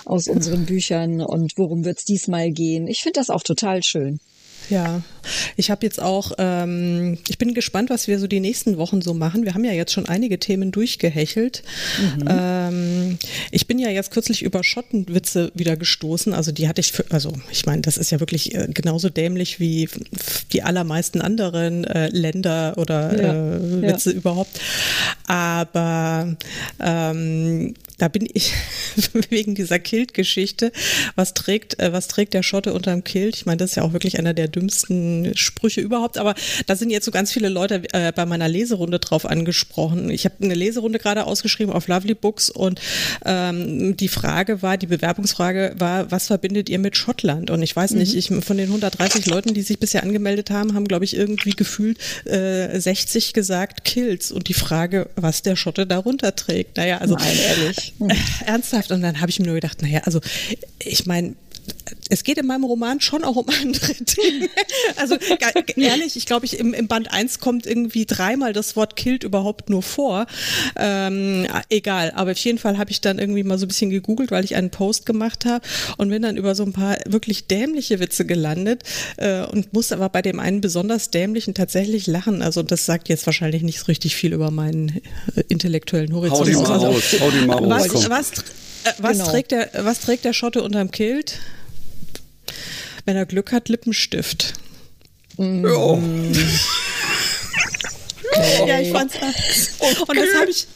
aus 0.04 0.28
unseren 0.28 0.66
Büchern 0.66 1.20
und 1.32 1.52
worum 1.56 1.84
wird 1.84 1.98
es 1.98 2.04
diesmal 2.04 2.50
gehen. 2.50 2.86
Ich 2.86 3.02
finde 3.02 3.20
das 3.20 3.30
auch 3.30 3.42
total 3.42 3.82
schön. 3.82 4.20
Ja, 4.70 5.02
ich 5.56 5.70
habe 5.70 5.84
jetzt 5.84 6.00
auch, 6.00 6.32
ähm, 6.38 7.18
ich 7.28 7.38
bin 7.38 7.54
gespannt, 7.54 7.90
was 7.90 8.08
wir 8.08 8.18
so 8.18 8.26
die 8.26 8.40
nächsten 8.40 8.76
Wochen 8.76 9.02
so 9.02 9.14
machen. 9.14 9.44
Wir 9.44 9.54
haben 9.54 9.64
ja 9.64 9.72
jetzt 9.72 9.92
schon 9.92 10.06
einige 10.06 10.38
Themen 10.38 10.72
durchgehechelt. 10.72 11.62
Mhm. 12.00 12.24
Ähm, 12.28 13.18
ich 13.50 13.66
bin 13.66 13.78
ja 13.78 13.88
jetzt 13.88 14.10
kürzlich 14.10 14.42
über 14.42 14.64
Schottenwitze 14.64 15.52
wieder 15.54 15.76
gestoßen. 15.76 16.32
Also 16.32 16.52
die 16.52 16.68
hatte 16.68 16.80
ich, 16.80 16.92
für, 16.92 17.04
also 17.10 17.32
ich 17.50 17.66
meine, 17.66 17.82
das 17.82 17.96
ist 17.96 18.10
ja 18.10 18.20
wirklich 18.20 18.54
äh, 18.54 18.68
genauso 18.72 19.10
dämlich 19.10 19.60
wie 19.60 19.88
die 20.52 20.62
allermeisten 20.62 21.20
anderen 21.20 21.84
äh, 21.84 22.08
Länder 22.08 22.74
oder 22.76 23.22
ja, 23.22 23.56
äh, 23.56 23.82
Witze 23.82 24.10
ja. 24.10 24.16
überhaupt. 24.16 24.60
Aber 25.26 26.36
ähm, 26.80 27.74
da 28.02 28.08
bin 28.08 28.26
ich 28.32 28.52
wegen 29.30 29.54
dieser 29.54 29.78
Kilt-Geschichte. 29.78 30.72
Was 31.14 31.34
trägt, 31.34 31.78
äh, 31.78 31.92
was 31.92 32.08
trägt 32.08 32.34
der 32.34 32.42
Schotte 32.42 32.72
unterm 32.72 33.04
Kilt? 33.04 33.36
Ich 33.36 33.46
meine, 33.46 33.58
das 33.58 33.70
ist 33.70 33.76
ja 33.76 33.84
auch 33.84 33.92
wirklich 33.92 34.18
einer 34.18 34.34
der 34.34 34.48
dümmsten 34.48 35.30
Sprüche 35.36 35.80
überhaupt. 35.80 36.18
Aber 36.18 36.34
da 36.66 36.74
sind 36.74 36.90
jetzt 36.90 37.04
so 37.04 37.12
ganz 37.12 37.30
viele 37.30 37.48
Leute 37.48 37.84
äh, 37.92 38.10
bei 38.10 38.26
meiner 38.26 38.48
Leserunde 38.48 38.98
drauf 38.98 39.24
angesprochen. 39.24 40.10
Ich 40.10 40.24
habe 40.24 40.34
eine 40.42 40.54
Leserunde 40.54 40.98
gerade 40.98 41.26
ausgeschrieben 41.26 41.72
auf 41.72 41.86
Lovely 41.86 42.14
Books 42.14 42.50
und 42.50 42.80
ähm, 43.24 43.96
die 43.96 44.08
Frage 44.08 44.62
war, 44.62 44.78
die 44.78 44.88
Bewerbungsfrage 44.88 45.76
war, 45.78 46.10
was 46.10 46.26
verbindet 46.26 46.68
ihr 46.68 46.80
mit 46.80 46.96
Schottland? 46.96 47.52
Und 47.52 47.62
ich 47.62 47.76
weiß 47.76 47.92
nicht, 47.92 48.14
mhm. 48.14 48.18
ich 48.18 48.44
von 48.44 48.56
den 48.56 48.66
130 48.66 49.26
Leuten, 49.26 49.54
die 49.54 49.62
sich 49.62 49.78
bisher 49.78 50.02
angemeldet 50.02 50.50
haben, 50.50 50.74
haben 50.74 50.88
glaube 50.88 51.04
ich 51.04 51.14
irgendwie 51.14 51.50
gefühlt 51.52 51.98
äh, 52.26 52.80
60 52.80 53.32
gesagt 53.32 53.84
Kills 53.84 54.32
und 54.32 54.48
die 54.48 54.54
Frage, 54.54 55.08
was 55.14 55.42
der 55.42 55.54
Schotte 55.54 55.86
darunter 55.86 56.34
trägt. 56.34 56.78
Naja, 56.78 56.98
also 56.98 57.14
Nein, 57.14 57.36
ehrlich. 57.46 57.91
Ernsthaft. 58.46 58.90
Und 58.90 59.02
dann 59.02 59.20
habe 59.20 59.30
ich 59.30 59.38
mir 59.38 59.46
nur 59.46 59.54
gedacht, 59.54 59.82
naja, 59.82 60.00
also 60.04 60.20
ich 60.78 61.06
meine, 61.06 61.34
es 62.08 62.24
geht 62.24 62.38
in 62.38 62.46
meinem 62.46 62.64
Roman 62.64 63.00
schon 63.00 63.24
auch 63.24 63.36
um 63.36 63.46
andere 63.48 63.94
Dinge. 64.00 64.48
Also 64.96 65.16
ehrlich, 65.76 66.16
ich 66.16 66.26
glaube, 66.26 66.44
ich 66.44 66.58
im, 66.58 66.74
im, 66.74 66.86
Band 66.86 67.10
1 67.10 67.38
kommt 67.38 67.66
irgendwie 67.66 68.06
dreimal 68.06 68.52
das 68.52 68.76
Wort 68.76 68.96
Kilt 68.96 69.24
überhaupt 69.24 69.70
nur 69.70 69.82
vor. 69.82 70.26
Ähm, 70.76 71.46
egal, 71.70 72.12
aber 72.14 72.32
auf 72.32 72.38
jeden 72.38 72.58
Fall 72.58 72.78
habe 72.78 72.90
ich 72.90 73.00
dann 73.00 73.18
irgendwie 73.18 73.42
mal 73.42 73.58
so 73.58 73.64
ein 73.64 73.68
bisschen 73.68 73.90
gegoogelt, 73.90 74.30
weil 74.30 74.44
ich 74.44 74.56
einen 74.56 74.70
Post 74.70 75.06
gemacht 75.06 75.44
habe 75.44 75.66
und 75.96 76.10
bin 76.10 76.22
dann 76.22 76.36
über 76.36 76.54
so 76.54 76.64
ein 76.64 76.72
paar 76.72 76.98
wirklich 77.06 77.46
dämliche 77.46 78.00
Witze 78.00 78.26
gelandet 78.26 78.82
äh, 79.16 79.44
und 79.44 79.72
muss 79.72 79.92
aber 79.92 80.08
bei 80.08 80.22
dem 80.22 80.38
einen 80.38 80.60
besonders 80.60 81.10
dämlichen 81.10 81.54
tatsächlich 81.54 82.06
lachen. 82.06 82.42
Also 82.42 82.62
das 82.62 82.84
sagt 82.84 83.08
jetzt 83.08 83.24
wahrscheinlich 83.26 83.62
nicht 83.62 83.78
so 83.78 83.86
richtig 83.86 84.16
viel 84.16 84.32
über 84.32 84.50
meinen 84.50 85.00
äh, 85.34 85.44
intellektuellen 85.48 86.14
Horizont. 86.14 86.40
Hau 86.40 86.44
die 86.44 86.54
mal 86.56 86.72
also, 86.72 86.86
aus, 86.88 87.20
hau 87.20 87.30
die 87.30 87.46
mal 87.46 87.70
was, 87.70 87.90
aus. 87.90 88.10
Was, 88.10 88.32
äh, 88.84 88.92
was, 88.98 89.18
genau. 89.18 89.30
trägt 89.30 89.50
der, 89.52 89.70
was 89.78 90.00
trägt 90.00 90.24
der 90.24 90.32
Schotte 90.32 90.62
unterm 90.62 90.90
Kilt? 90.90 91.40
Wenn 93.04 93.16
er 93.16 93.26
Glück 93.26 93.52
hat, 93.52 93.68
Lippenstift. 93.68 94.54
Mm. 95.36 95.64
Ja. 95.66 95.98
Ja, 98.66 98.80
ich 98.80 98.90
fand's. 98.90 99.14
Okay. 99.78 99.96
Und 100.08 100.16
das 100.16 100.34
habe 100.40 100.50
ich, 100.50 100.66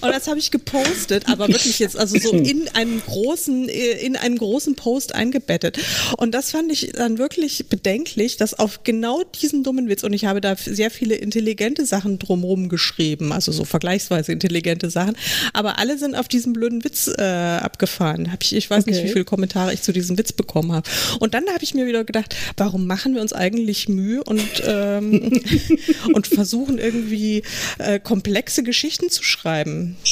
und 0.00 0.10
das 0.10 0.28
habe 0.28 0.38
ich 0.38 0.50
gepostet, 0.50 1.28
aber 1.28 1.48
wirklich 1.48 1.78
jetzt 1.78 1.96
also 1.96 2.18
so 2.18 2.32
in 2.32 2.68
einem 2.74 3.02
großen, 3.04 3.68
in 3.68 4.16
einem 4.16 4.38
großen 4.38 4.74
Post 4.74 5.14
eingebettet. 5.14 5.78
Und 6.16 6.34
das 6.34 6.50
fand 6.50 6.72
ich 6.72 6.92
dann 6.92 7.18
wirklich 7.18 7.66
bedenklich, 7.68 8.36
dass 8.36 8.54
auf 8.54 8.84
genau 8.84 9.22
diesen 9.40 9.62
dummen 9.62 9.88
Witz 9.88 10.02
und 10.02 10.12
ich 10.12 10.24
habe 10.24 10.40
da 10.40 10.56
sehr 10.56 10.90
viele 10.90 11.14
intelligente 11.14 11.86
Sachen 11.86 12.18
drumherum 12.18 12.68
geschrieben, 12.68 13.32
also 13.32 13.52
so 13.52 13.64
vergleichsweise 13.64 14.32
intelligente 14.32 14.90
Sachen, 14.90 15.16
aber 15.52 15.78
alle 15.78 15.98
sind 15.98 16.14
auf 16.14 16.28
diesen 16.28 16.52
blöden 16.52 16.84
Witz 16.84 17.10
äh, 17.18 17.22
abgefahren. 17.22 18.32
Hab 18.32 18.42
ich, 18.42 18.54
ich 18.54 18.68
weiß 18.68 18.84
okay. 18.84 18.92
nicht, 18.92 19.04
wie 19.04 19.12
viele 19.12 19.24
Kommentare 19.24 19.72
ich 19.72 19.82
zu 19.82 19.92
diesem 19.92 20.18
Witz 20.18 20.32
bekommen 20.32 20.72
habe. 20.72 20.88
Und 21.20 21.34
dann 21.34 21.46
habe 21.48 21.62
ich 21.62 21.74
mir 21.74 21.86
wieder 21.86 22.04
gedacht, 22.04 22.34
warum 22.56 22.86
machen 22.86 23.14
wir 23.14 23.22
uns 23.22 23.32
eigentlich 23.32 23.88
Mühe 23.88 24.22
und 24.24 24.62
ähm, 24.66 25.40
und 26.12 26.26
versuchen 26.26 26.78
irgendwie 26.78 27.42
äh, 27.78 27.98
komplexe 28.00 28.62
Geschichten 28.62 29.10
zu 29.10 29.22
schreiben. 29.22 29.55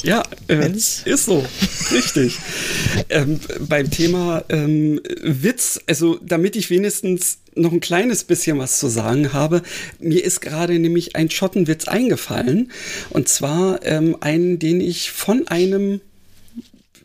Ja, 0.05 0.23
äh, 0.49 0.71
ist 0.71 1.27
so. 1.27 1.45
Richtig. 1.93 2.39
ähm, 3.09 3.41
beim 3.61 3.91
Thema 3.91 4.45
ähm, 4.49 5.01
Witz, 5.23 5.81
also 5.87 6.19
damit 6.23 6.57
ich 6.57 6.71
wenigstens 6.71 7.39
noch 7.55 7.73
ein 7.73 7.81
kleines 7.81 8.25
bisschen 8.25 8.59
was 8.59 8.79
zu 8.79 8.89
sagen 8.89 9.33
habe. 9.33 9.63
Mir 9.99 10.25
ist 10.25 10.41
gerade 10.41 10.79
nämlich 10.79 11.17
ein 11.17 11.31
Schottenwitz 11.31 11.87
eingefallen. 11.87 12.73
Und 13.11 13.29
zwar 13.29 13.85
ähm, 13.85 14.17
einen, 14.21 14.59
den 14.59 14.81
ich 14.81 15.11
von 15.11 15.47
einem 15.49 16.01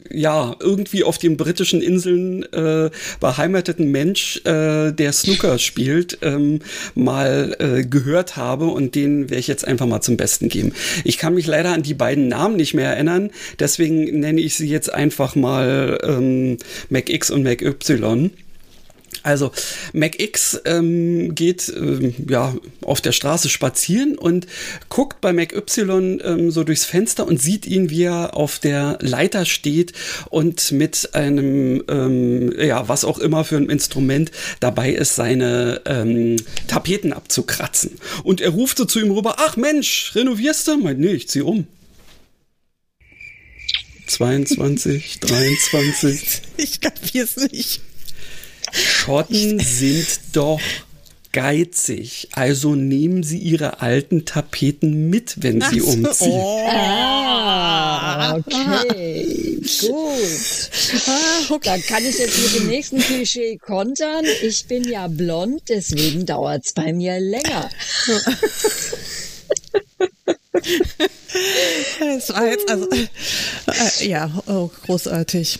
ja, 0.10 0.56
irgendwie 0.60 1.03
auf 1.03 1.18
den 1.18 1.38
britischen 1.38 1.82
Inseln 1.82 2.44
äh, 2.53 2.89
beheimateten 3.20 3.91
Mensch, 3.91 4.41
äh, 4.46 4.91
der 4.91 5.13
Snooker 5.13 5.60
spielt, 5.60 6.20
ähm, 6.22 6.60
mal 6.96 7.56
äh, 7.60 7.84
gehört 7.84 8.38
habe 8.38 8.65
und 8.65 8.96
den 8.96 9.29
werde 9.29 9.39
ich 9.39 9.48
jetzt 9.48 9.65
einfach 9.65 9.86
mal 9.86 10.01
zum 10.01 10.18
Besten 10.18 10.50
geben. 10.50 10.74
Ich 11.03 11.18
kann 11.18 11.34
mich 11.34 11.48
leider 11.48 11.74
an 11.74 11.84
die 11.84 11.94
beiden 11.94 12.27
Namen 12.27 12.56
nicht 12.56 12.74
mehr 12.74 12.89
erinnern, 12.89 13.32
deswegen 13.60 14.20
nenne 14.20 14.41
ich 14.41 14.56
sie 14.56 14.68
jetzt 14.68 14.94
einfach 14.94 15.36
mal 15.36 16.00
ähm, 16.03 16.58
MacX 16.89 17.32
und 17.32 17.44
MacY. 17.44 18.32
Also 19.24 19.52
MacX 19.94 20.62
ähm, 20.66 21.36
geht 21.36 21.72
ähm, 21.76 22.14
ja 22.28 22.56
auf 22.82 23.02
der 23.02 23.12
Straße 23.12 23.50
spazieren 23.50 24.18
und 24.18 24.48
guckt 24.90 25.22
bei 25.22 25.34
MacY 25.34 25.82
ähm, 25.82 26.52
so 26.52 26.64
durchs 26.64 26.86
Fenster 26.86 27.28
und 27.28 27.42
sieht 27.42 27.66
ihn, 27.66 27.90
wie 27.90 28.04
er 28.04 28.36
auf 28.36 28.60
der 28.60 28.98
Leiter 29.02 29.46
steht 29.46 29.94
und 30.30 30.72
mit 30.72 31.14
einem 31.14 31.84
ähm, 31.90 32.54
ja 32.58 32.88
was 32.88 33.04
auch 33.04 33.20
immer 33.20 33.44
für 33.44 33.58
ein 33.58 33.70
Instrument 33.70 34.32
dabei 34.60 34.92
ist, 34.92 35.16
seine 35.16 35.82
ähm, 35.86 36.38
Tapeten 36.68 37.14
abzukratzen. 37.14 37.98
Und 38.24 38.42
er 38.42 38.50
ruft 38.50 38.78
so 38.78 38.86
zu 38.86 39.00
ihm 39.00 39.12
rüber: 39.12 39.36
Ach 39.40 39.58
Mensch, 39.58 40.12
renovierst 40.16 40.68
du? 40.68 40.78
Meint 40.78 41.00
nee, 41.00 41.14
ich 41.14 41.28
zieh 41.28 41.42
um. 41.42 41.68
22, 44.08 45.20
23. 45.20 46.42
Ich 46.58 46.82
kapier's 46.82 47.38
nicht. 47.38 47.82
Schotten 48.72 49.60
sind 49.60 50.08
doch 50.34 50.60
geizig. 51.32 52.28
Also 52.32 52.76
nehmen 52.76 53.24
Sie 53.24 53.38
Ihre 53.38 53.82
alten 53.82 54.26
Tapeten 54.26 55.10
mit, 55.10 55.44
wenn 55.44 55.62
Sie 55.62 55.82
umziehen. 55.82 56.32
Oh. 56.32 56.66
Ah, 56.68 58.36
okay, 58.36 59.60
gut. 59.82 60.70
Ah, 61.08 61.42
okay. 61.50 61.60
Da 61.64 61.78
kann 61.78 62.06
ich 62.06 62.18
jetzt 62.18 62.42
mit 62.42 62.62
dem 62.62 62.68
nächsten 62.68 63.00
Klischee 63.00 63.58
kontern. 63.58 64.26
Ich 64.42 64.66
bin 64.66 64.88
ja 64.88 65.08
blond, 65.08 65.62
deswegen 65.70 66.26
dauert 66.26 66.66
es 66.66 66.74
bei 66.74 66.94
mir 66.94 67.20
länger. 67.20 67.70
Es 72.16 72.30
war 72.30 72.48
jetzt 72.48 72.70
also 72.70 72.88
äh, 72.92 74.08
ja, 74.08 74.42
oh, 74.48 74.70
großartig. 74.86 75.60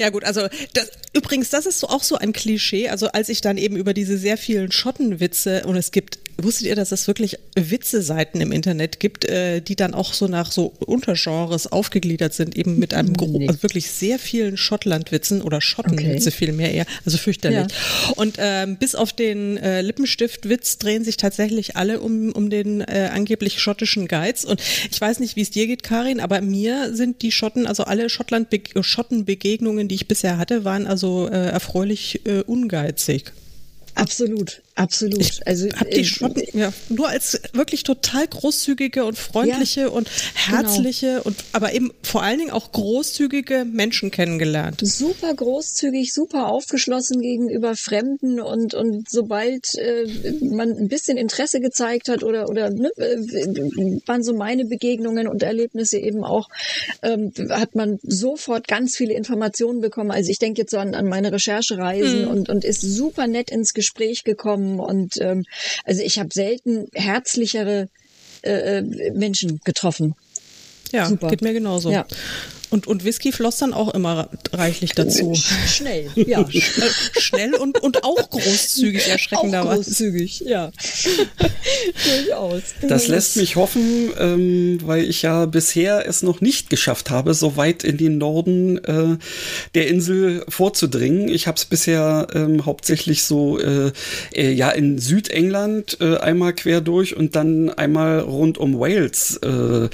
Ja 0.00 0.10
gut, 0.10 0.24
also 0.24 0.48
das, 0.72 0.90
übrigens, 1.12 1.50
das 1.50 1.66
ist 1.66 1.80
so 1.80 1.88
auch 1.88 2.02
so 2.02 2.16
ein 2.16 2.32
Klischee. 2.32 2.88
Also 2.88 3.08
als 3.08 3.28
ich 3.28 3.40
dann 3.40 3.58
eben 3.58 3.76
über 3.76 3.94
diese 3.94 4.16
sehr 4.16 4.38
vielen 4.38 4.72
Schottenwitze 4.72 5.64
und 5.66 5.76
es 5.76 5.90
gibt 5.90 6.18
Wusstet 6.38 6.66
ihr, 6.66 6.76
dass 6.76 6.92
es 6.92 7.06
wirklich 7.06 7.36
Witze-Seiten 7.54 8.40
im 8.40 8.52
Internet 8.52 9.00
gibt, 9.00 9.26
äh, 9.26 9.60
die 9.60 9.76
dann 9.76 9.94
auch 9.94 10.14
so 10.14 10.26
nach 10.26 10.50
so 10.50 10.72
Untergenres 10.78 11.70
aufgegliedert 11.70 12.32
sind, 12.32 12.56
eben 12.56 12.78
mit 12.78 12.94
einem 12.94 13.12
nee. 13.12 13.48
also 13.48 13.62
wirklich 13.62 13.90
sehr 13.90 14.18
vielen 14.18 14.56
Schottlandwitzen 14.56 15.42
oder 15.42 15.60
Schottenwitze 15.60 16.28
okay. 16.28 16.36
vielmehr 16.36 16.72
eher, 16.72 16.86
also 17.04 17.18
fürchterlich. 17.18 17.70
Ja. 17.70 18.12
Und 18.16 18.36
ähm, 18.38 18.76
bis 18.76 18.94
auf 18.94 19.12
den 19.12 19.58
äh, 19.58 19.82
Lippenstiftwitz 19.82 20.78
drehen 20.78 21.04
sich 21.04 21.16
tatsächlich 21.16 21.76
alle 21.76 22.00
um, 22.00 22.32
um 22.32 22.48
den 22.48 22.80
äh, 22.80 23.10
angeblich 23.12 23.60
schottischen 23.60 24.08
Geiz. 24.32 24.44
Und 24.44 24.60
ich 24.90 25.00
weiß 25.00 25.20
nicht, 25.20 25.36
wie 25.36 25.42
es 25.42 25.50
dir 25.50 25.66
geht, 25.66 25.82
Karin, 25.82 26.20
aber 26.20 26.40
mir 26.40 26.94
sind 26.94 27.22
die 27.22 27.32
Schotten, 27.32 27.66
also 27.66 27.84
alle 27.84 28.08
Schottenbegegnungen, 28.08 29.88
die 29.88 29.94
ich 29.94 30.08
bisher 30.08 30.38
hatte, 30.38 30.64
waren 30.64 30.86
also 30.86 31.28
äh, 31.28 31.50
erfreulich 31.50 32.26
äh, 32.26 32.42
ungeizig. 32.42 33.32
Absolut. 33.94 34.62
Absolut. 34.74 35.20
Ich 35.20 35.46
also 35.46 35.68
hab 35.68 35.90
die 35.90 36.00
äh, 36.00 36.04
Schotten 36.04 36.42
ja, 36.54 36.72
nur 36.88 37.08
als 37.08 37.38
wirklich 37.52 37.82
total 37.82 38.26
großzügige 38.26 39.04
und 39.04 39.18
freundliche 39.18 39.82
ja, 39.82 39.88
und 39.88 40.08
herzliche 40.34 41.06
genau. 41.06 41.22
und 41.24 41.44
aber 41.52 41.74
eben 41.74 41.92
vor 42.02 42.22
allen 42.22 42.38
Dingen 42.38 42.52
auch 42.52 42.72
großzügige 42.72 43.66
Menschen 43.70 44.10
kennengelernt. 44.10 44.80
Super 44.82 45.34
großzügig, 45.34 46.14
super 46.14 46.48
aufgeschlossen 46.48 47.20
gegenüber 47.20 47.76
Fremden 47.76 48.40
und 48.40 48.72
und 48.72 49.10
sobald 49.10 49.74
äh, 49.74 50.06
man 50.40 50.70
ein 50.70 50.88
bisschen 50.88 51.18
Interesse 51.18 51.60
gezeigt 51.60 52.08
hat 52.08 52.22
oder 52.22 52.48
oder 52.48 52.70
ne, 52.70 52.88
äh, 52.96 53.18
waren 54.06 54.22
so 54.22 54.32
meine 54.32 54.64
Begegnungen 54.64 55.28
und 55.28 55.42
Erlebnisse 55.42 55.98
eben 55.98 56.24
auch, 56.24 56.48
ähm, 57.02 57.30
hat 57.50 57.74
man 57.74 57.98
sofort 58.02 58.68
ganz 58.68 58.96
viele 58.96 59.12
Informationen 59.12 59.82
bekommen. 59.82 60.10
Also 60.10 60.30
ich 60.30 60.38
denke 60.38 60.62
jetzt 60.62 60.70
so 60.70 60.78
an, 60.78 60.94
an 60.94 61.08
meine 61.08 61.30
Recherchereisen 61.30 62.22
mhm. 62.22 62.28
und 62.28 62.48
und 62.48 62.64
ist 62.64 62.80
super 62.80 63.26
nett 63.26 63.50
ins 63.50 63.74
Gespräch 63.74 64.24
gekommen 64.24 64.61
gekommen 64.62 64.80
und 64.80 65.20
ähm, 65.20 65.44
also 65.84 66.02
ich 66.02 66.18
habe 66.18 66.30
selten 66.32 66.88
herzlichere 66.94 67.88
äh, 68.42 68.78
äh, 68.78 69.10
Menschen 69.12 69.60
getroffen. 69.64 70.14
Ja, 70.90 71.06
Super. 71.06 71.28
geht 71.28 71.42
mir 71.42 71.52
genauso. 71.52 71.90
Ja. 71.90 72.06
Und, 72.72 72.86
und 72.86 73.04
Whisky 73.04 73.32
floss 73.32 73.58
dann 73.58 73.74
auch 73.74 73.92
immer 73.92 74.30
reichlich 74.50 74.92
dazu. 74.92 75.34
Schnell, 75.66 76.08
ja. 76.14 76.42
Schnell 77.18 77.54
und, 77.54 77.82
und 77.82 78.02
auch 78.02 78.30
großzügig, 78.30 79.08
erschreckenderweise. 79.08 79.82
Großzügig, 79.84 80.40
ja. 80.46 80.72
Durchaus. 82.24 82.62
Das 82.80 83.08
lässt 83.08 83.36
mich 83.36 83.56
hoffen, 83.56 84.10
ähm, 84.18 84.78
weil 84.84 85.04
ich 85.04 85.20
ja 85.20 85.44
bisher 85.44 86.08
es 86.08 86.22
noch 86.22 86.40
nicht 86.40 86.70
geschafft 86.70 87.10
habe, 87.10 87.34
so 87.34 87.58
weit 87.58 87.84
in 87.84 87.98
den 87.98 88.16
Norden 88.16 88.82
äh, 88.84 89.18
der 89.74 89.88
Insel 89.88 90.42
vorzudringen. 90.48 91.28
Ich 91.28 91.46
habe 91.46 91.58
es 91.58 91.66
bisher 91.66 92.28
ähm, 92.32 92.64
hauptsächlich 92.64 93.24
so 93.24 93.58
äh, 93.58 93.92
äh, 94.34 94.50
ja 94.50 94.70
in 94.70 94.98
Südengland 94.98 95.98
äh, 96.00 96.16
einmal 96.16 96.54
quer 96.54 96.80
durch 96.80 97.14
und 97.14 97.36
dann 97.36 97.68
einmal 97.68 98.20
rund 98.20 98.56
um 98.56 98.80
Wales 98.80 99.36
äh, 99.42 99.90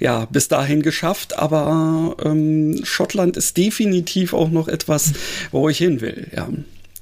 ja 0.00 0.26
bis 0.30 0.48
dahin 0.48 0.80
geschafft, 0.80 1.38
aber 1.38 2.16
ähm, 2.24 2.80
Schottland 2.84 3.36
ist 3.36 3.56
definitiv 3.56 4.32
auch 4.32 4.50
noch 4.50 4.68
etwas, 4.68 5.12
wo 5.50 5.68
ich 5.68 5.78
hin 5.78 6.00
will. 6.00 6.28
Ja. 6.34 6.48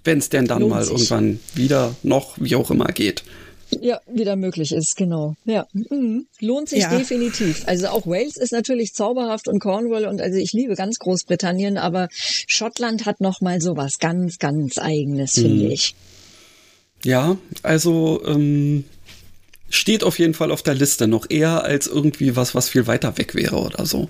Wenn 0.04 0.18
es 0.18 0.28
denn 0.30 0.46
dann 0.46 0.60
Lohnt 0.60 0.72
mal 0.72 0.82
sich. 0.82 0.92
irgendwann 0.92 1.40
wieder 1.54 1.94
noch, 2.02 2.36
wie 2.38 2.56
auch 2.56 2.70
immer, 2.70 2.86
geht. 2.86 3.22
Ja, 3.80 4.00
wieder 4.12 4.36
möglich 4.36 4.72
ist, 4.72 4.96
genau. 4.96 5.36
Ja, 5.44 5.66
mhm. 5.72 6.26
lohnt 6.40 6.68
sich 6.68 6.80
ja. 6.82 6.96
definitiv. 6.96 7.62
Also 7.66 7.88
auch 7.88 8.06
Wales 8.06 8.36
ist 8.36 8.52
natürlich 8.52 8.94
zauberhaft 8.94 9.46
und 9.46 9.60
Cornwall 9.60 10.06
und 10.06 10.20
also 10.20 10.38
ich 10.38 10.52
liebe 10.52 10.74
ganz 10.74 10.98
Großbritannien, 10.98 11.78
aber 11.78 12.08
Schottland 12.12 13.06
hat 13.06 13.20
noch 13.20 13.40
mal 13.40 13.60
so 13.60 13.76
was 13.76 13.98
ganz, 13.98 14.38
ganz 14.38 14.78
Eigenes, 14.78 15.36
mhm. 15.36 15.42
finde 15.42 15.66
ich. 15.72 15.94
Ja, 17.04 17.36
also 17.62 18.22
ähm, 18.26 18.84
steht 19.70 20.04
auf 20.04 20.18
jeden 20.18 20.34
Fall 20.34 20.50
auf 20.50 20.62
der 20.62 20.74
Liste 20.74 21.06
noch 21.06 21.30
eher 21.30 21.62
als 21.62 21.86
irgendwie 21.86 22.36
was, 22.36 22.54
was 22.54 22.68
viel 22.68 22.86
weiter 22.86 23.16
weg 23.18 23.34
wäre 23.34 23.56
oder 23.56 23.86
so. 23.86 24.08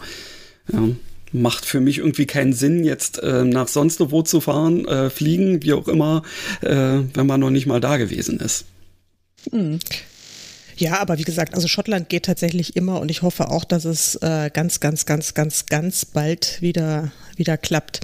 Ja, 0.72 0.88
macht 1.32 1.64
für 1.64 1.80
mich 1.80 1.98
irgendwie 1.98 2.26
keinen 2.26 2.52
Sinn, 2.52 2.84
jetzt 2.84 3.22
äh, 3.22 3.44
nach 3.44 3.68
sonst 3.68 4.00
wo 4.00 4.22
zu 4.22 4.40
fahren, 4.40 4.86
äh, 4.86 5.10
fliegen, 5.10 5.62
wie 5.62 5.72
auch 5.72 5.88
immer, 5.88 6.22
äh, 6.60 7.00
wenn 7.14 7.26
man 7.26 7.40
noch 7.40 7.50
nicht 7.50 7.66
mal 7.66 7.80
da 7.80 7.96
gewesen 7.96 8.40
ist. 8.40 8.64
Mhm. 9.52 9.78
Ja, 10.76 10.98
aber 10.98 11.18
wie 11.18 11.24
gesagt, 11.24 11.54
also 11.54 11.68
Schottland 11.68 12.08
geht 12.08 12.24
tatsächlich 12.24 12.74
immer 12.74 13.00
und 13.00 13.10
ich 13.10 13.20
hoffe 13.20 13.50
auch, 13.50 13.64
dass 13.64 13.84
es 13.84 14.14
äh, 14.16 14.50
ganz, 14.52 14.80
ganz, 14.80 15.04
ganz, 15.04 15.34
ganz, 15.34 15.66
ganz 15.66 16.06
bald 16.06 16.56
wieder, 16.62 17.12
wieder 17.36 17.58
klappt. 17.58 18.00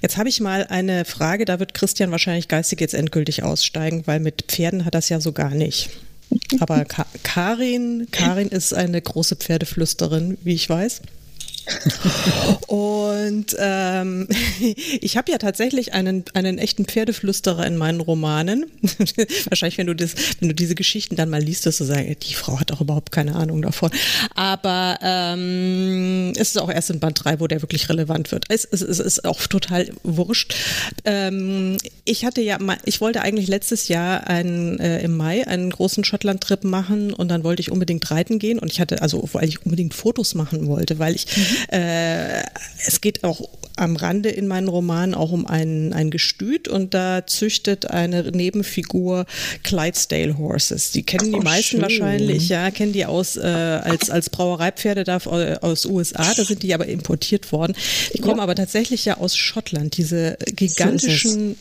Jetzt 0.00 0.16
habe 0.16 0.28
ich 0.28 0.40
mal 0.40 0.64
eine 0.68 1.04
Frage, 1.04 1.44
da 1.44 1.58
wird 1.58 1.74
Christian 1.74 2.12
wahrscheinlich 2.12 2.46
geistig 2.46 2.80
jetzt 2.80 2.94
endgültig 2.94 3.42
aussteigen, 3.42 4.02
weil 4.06 4.20
mit 4.20 4.44
Pferden 4.46 4.84
hat 4.84 4.94
das 4.94 5.08
ja 5.08 5.20
so 5.20 5.32
gar 5.32 5.50
nicht. 5.50 5.90
Aber 6.60 6.84
Ka 6.84 7.04
Karin, 7.24 8.06
Karin 8.12 8.48
ist 8.48 8.72
eine 8.74 9.02
große 9.02 9.34
Pferdeflüsterin, 9.34 10.38
wie 10.44 10.54
ich 10.54 10.68
weiß. 10.68 11.02
Und 12.66 13.56
ähm, 13.58 14.28
ich 15.00 15.16
habe 15.16 15.32
ja 15.32 15.38
tatsächlich 15.38 15.92
einen, 15.92 16.24
einen 16.34 16.58
echten 16.58 16.84
Pferdeflüsterer 16.84 17.66
in 17.66 17.76
meinen 17.76 18.00
Romanen. 18.00 18.66
Wahrscheinlich, 19.48 19.78
wenn 19.78 19.86
du, 19.86 19.94
das, 19.94 20.14
wenn 20.40 20.48
du 20.48 20.54
diese 20.54 20.74
Geschichten 20.74 21.16
dann 21.16 21.30
mal 21.30 21.42
liest, 21.42 21.66
dass 21.66 21.78
du 21.78 21.84
sagst, 21.84 22.28
die 22.28 22.34
Frau 22.34 22.60
hat 22.60 22.72
auch 22.72 22.80
überhaupt 22.80 23.12
keine 23.12 23.34
Ahnung 23.34 23.62
davon. 23.62 23.90
Aber 24.34 24.98
ähm, 25.02 26.32
es 26.36 26.50
ist 26.50 26.60
auch 26.60 26.70
erst 26.70 26.90
in 26.90 27.00
Band 27.00 27.24
3, 27.24 27.40
wo 27.40 27.46
der 27.46 27.62
wirklich 27.62 27.88
relevant 27.88 28.32
wird. 28.32 28.44
Es, 28.48 28.64
es, 28.64 28.82
es 28.82 28.98
ist 28.98 29.24
auch 29.24 29.40
total 29.46 29.90
wurscht. 30.02 30.54
Ähm, 31.04 31.76
ich 32.04 32.24
hatte 32.24 32.40
ja, 32.40 32.58
ich 32.84 33.00
wollte 33.00 33.22
eigentlich 33.22 33.48
letztes 33.48 33.88
Jahr 33.88 34.26
einen, 34.26 34.78
äh, 34.78 35.00
im 35.02 35.16
Mai 35.16 35.46
einen 35.46 35.70
großen 35.70 36.04
Schottland-Trip 36.04 36.64
machen 36.64 37.12
und 37.12 37.28
dann 37.28 37.44
wollte 37.44 37.60
ich 37.60 37.70
unbedingt 37.70 38.10
reiten 38.10 38.38
gehen 38.38 38.58
und 38.58 38.70
ich 38.70 38.80
hatte, 38.80 39.02
also 39.02 39.28
weil 39.32 39.48
ich 39.48 39.64
unbedingt 39.64 39.94
Fotos 39.94 40.34
machen 40.34 40.66
wollte, 40.66 40.98
weil 40.98 41.14
ich, 41.14 41.26
mhm. 41.36 41.49
Äh, 41.68 42.42
es 42.86 43.00
geht 43.00 43.24
auch 43.24 43.48
am 43.80 43.96
Rande 43.96 44.28
in 44.28 44.46
meinen 44.46 44.68
Romanen 44.68 45.14
auch 45.14 45.32
um 45.32 45.46
ein, 45.46 45.92
ein 45.92 46.10
Gestüt 46.10 46.68
und 46.68 46.92
da 46.92 47.26
züchtet 47.26 47.90
eine 47.90 48.30
Nebenfigur 48.30 49.24
Clydesdale 49.62 50.36
Horses. 50.36 50.92
Die 50.92 51.02
kennen 51.02 51.32
die 51.32 51.38
oh, 51.38 51.42
meisten 51.42 51.76
schön. 51.76 51.82
wahrscheinlich, 51.82 52.48
ja, 52.50 52.70
kennen 52.70 52.92
die 52.92 53.06
aus 53.06 53.36
äh, 53.36 53.40
als, 53.40 54.10
als 54.10 54.28
Brauereipferde 54.28 55.04
da 55.04 55.16
aus 55.16 55.86
USA, 55.86 56.34
da 56.34 56.44
sind 56.44 56.62
die 56.62 56.74
aber 56.74 56.86
importiert 56.86 57.52
worden. 57.52 57.74
Die 58.14 58.20
kommen 58.20 58.36
ja. 58.36 58.42
aber 58.42 58.54
tatsächlich 58.54 59.06
ja 59.06 59.16
aus 59.16 59.36
Schottland, 59.36 59.96
diese 59.96 60.36
gigantischen 60.54 61.56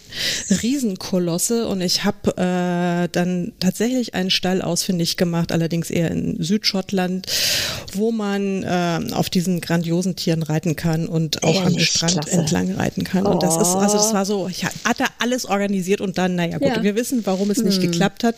so 0.48 0.56
Riesenkolosse 0.56 1.68
und 1.68 1.82
ich 1.82 2.04
habe 2.04 2.32
äh, 2.32 3.08
dann 3.12 3.54
tatsächlich 3.60 4.14
einen 4.14 4.30
Stall 4.30 4.62
ausfindig 4.62 5.16
gemacht, 5.16 5.54
allerdings 5.54 5.90
eher 5.90 6.12
in 6.12 6.42
Südschottland, 6.44 7.28
wo 7.94 8.12
man 8.12 8.64
äh, 8.64 9.14
auf 9.14 9.30
diesen 9.30 9.62
grandiosen 9.80 10.16
Tieren 10.16 10.44
reiten 10.44 10.76
kann 10.76 11.08
und 11.08 11.44
auch 11.44 11.56
Ehrlich, 11.56 11.78
am 11.78 11.80
Strand 11.80 12.22
klasse. 12.22 12.32
entlang 12.32 12.74
reiten 12.74 13.04
kann. 13.04 13.26
Oh. 13.26 13.32
Und 13.32 13.44
das 13.44 13.56
ist, 13.56 13.76
also 13.76 13.98
das 13.98 14.14
war 14.14 14.26
so, 14.26 14.48
ich 14.48 14.66
hatte 14.66 15.06
alles 15.20 15.46
organisiert 15.46 16.02
und 16.02 16.18
dann, 16.18 16.36
naja 16.36 16.58
gut, 16.58 16.68
ja. 16.68 16.84
wir 16.84 16.96
wissen, 16.96 17.26
warum 17.26 17.50
es 17.50 17.60
nicht 17.60 17.82
hm. 17.82 17.92
geklappt 17.92 18.24
hat. 18.24 18.36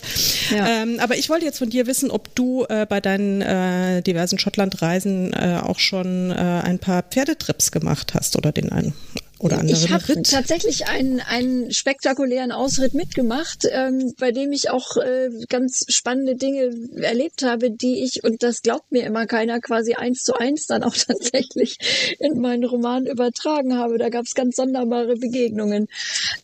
Ja. 0.51 0.83
Ähm, 0.83 1.00
aber 1.00 1.17
ich 1.17 1.29
wollte 1.29 1.45
jetzt 1.45 1.57
von 1.57 1.69
dir 1.69 1.88
wissen, 1.88 2.12
ob 2.12 2.33
du 2.36 2.65
äh, 2.69 2.86
bei 2.88 3.01
deinen 3.01 3.41
äh, 3.41 4.01
diversen 4.01 4.38
Schottlandreisen 4.38 5.33
äh, 5.33 5.60
auch 5.63 5.79
schon 5.79 6.31
äh, 6.31 6.36
ein 6.36 6.79
paar 6.79 7.03
Pferdetrips 7.03 7.71
gemacht 7.71 8.13
hast 8.13 8.38
oder 8.38 8.51
den 8.51 8.71
einen 8.71 8.93
oder 9.41 9.60
anderen 9.60 9.83
Ich 9.83 9.91
habe 9.91 10.21
tatsächlich 10.21 10.88
einen, 10.88 11.19
einen 11.19 11.71
spektakulären 11.71 12.51
Ausritt 12.51 12.93
mitgemacht, 12.93 13.67
ähm, 13.69 14.13
bei 14.19 14.31
dem 14.31 14.51
ich 14.51 14.69
auch 14.69 14.98
äh, 14.98 15.29
ganz 15.50 15.86
spannende 15.88 16.36
Dinge 16.36 16.71
erlebt 17.01 17.43
habe, 17.43 17.71
die 17.71 18.03
ich, 18.03 18.24
und 18.24 18.43
das 18.43 18.62
glaubt 18.62 18.91
mir 18.91 19.03
immer 19.05 19.25
keiner, 19.25 19.60
quasi 19.60 19.93
eins 19.93 20.24
zu 20.24 20.36
eins 20.36 20.67
dann 20.67 20.83
auch 20.83 20.95
tatsächlich 21.07 21.77
in 22.19 22.39
meinen 22.39 22.63
Roman 22.63 23.05
übertragen 23.05 23.75
habe. 23.75 23.98
Da 23.98 24.10
gab 24.10 24.25
es 24.25 24.36
ganz 24.36 24.55
sonderbare 24.55 25.15
Begegnungen 25.15 25.88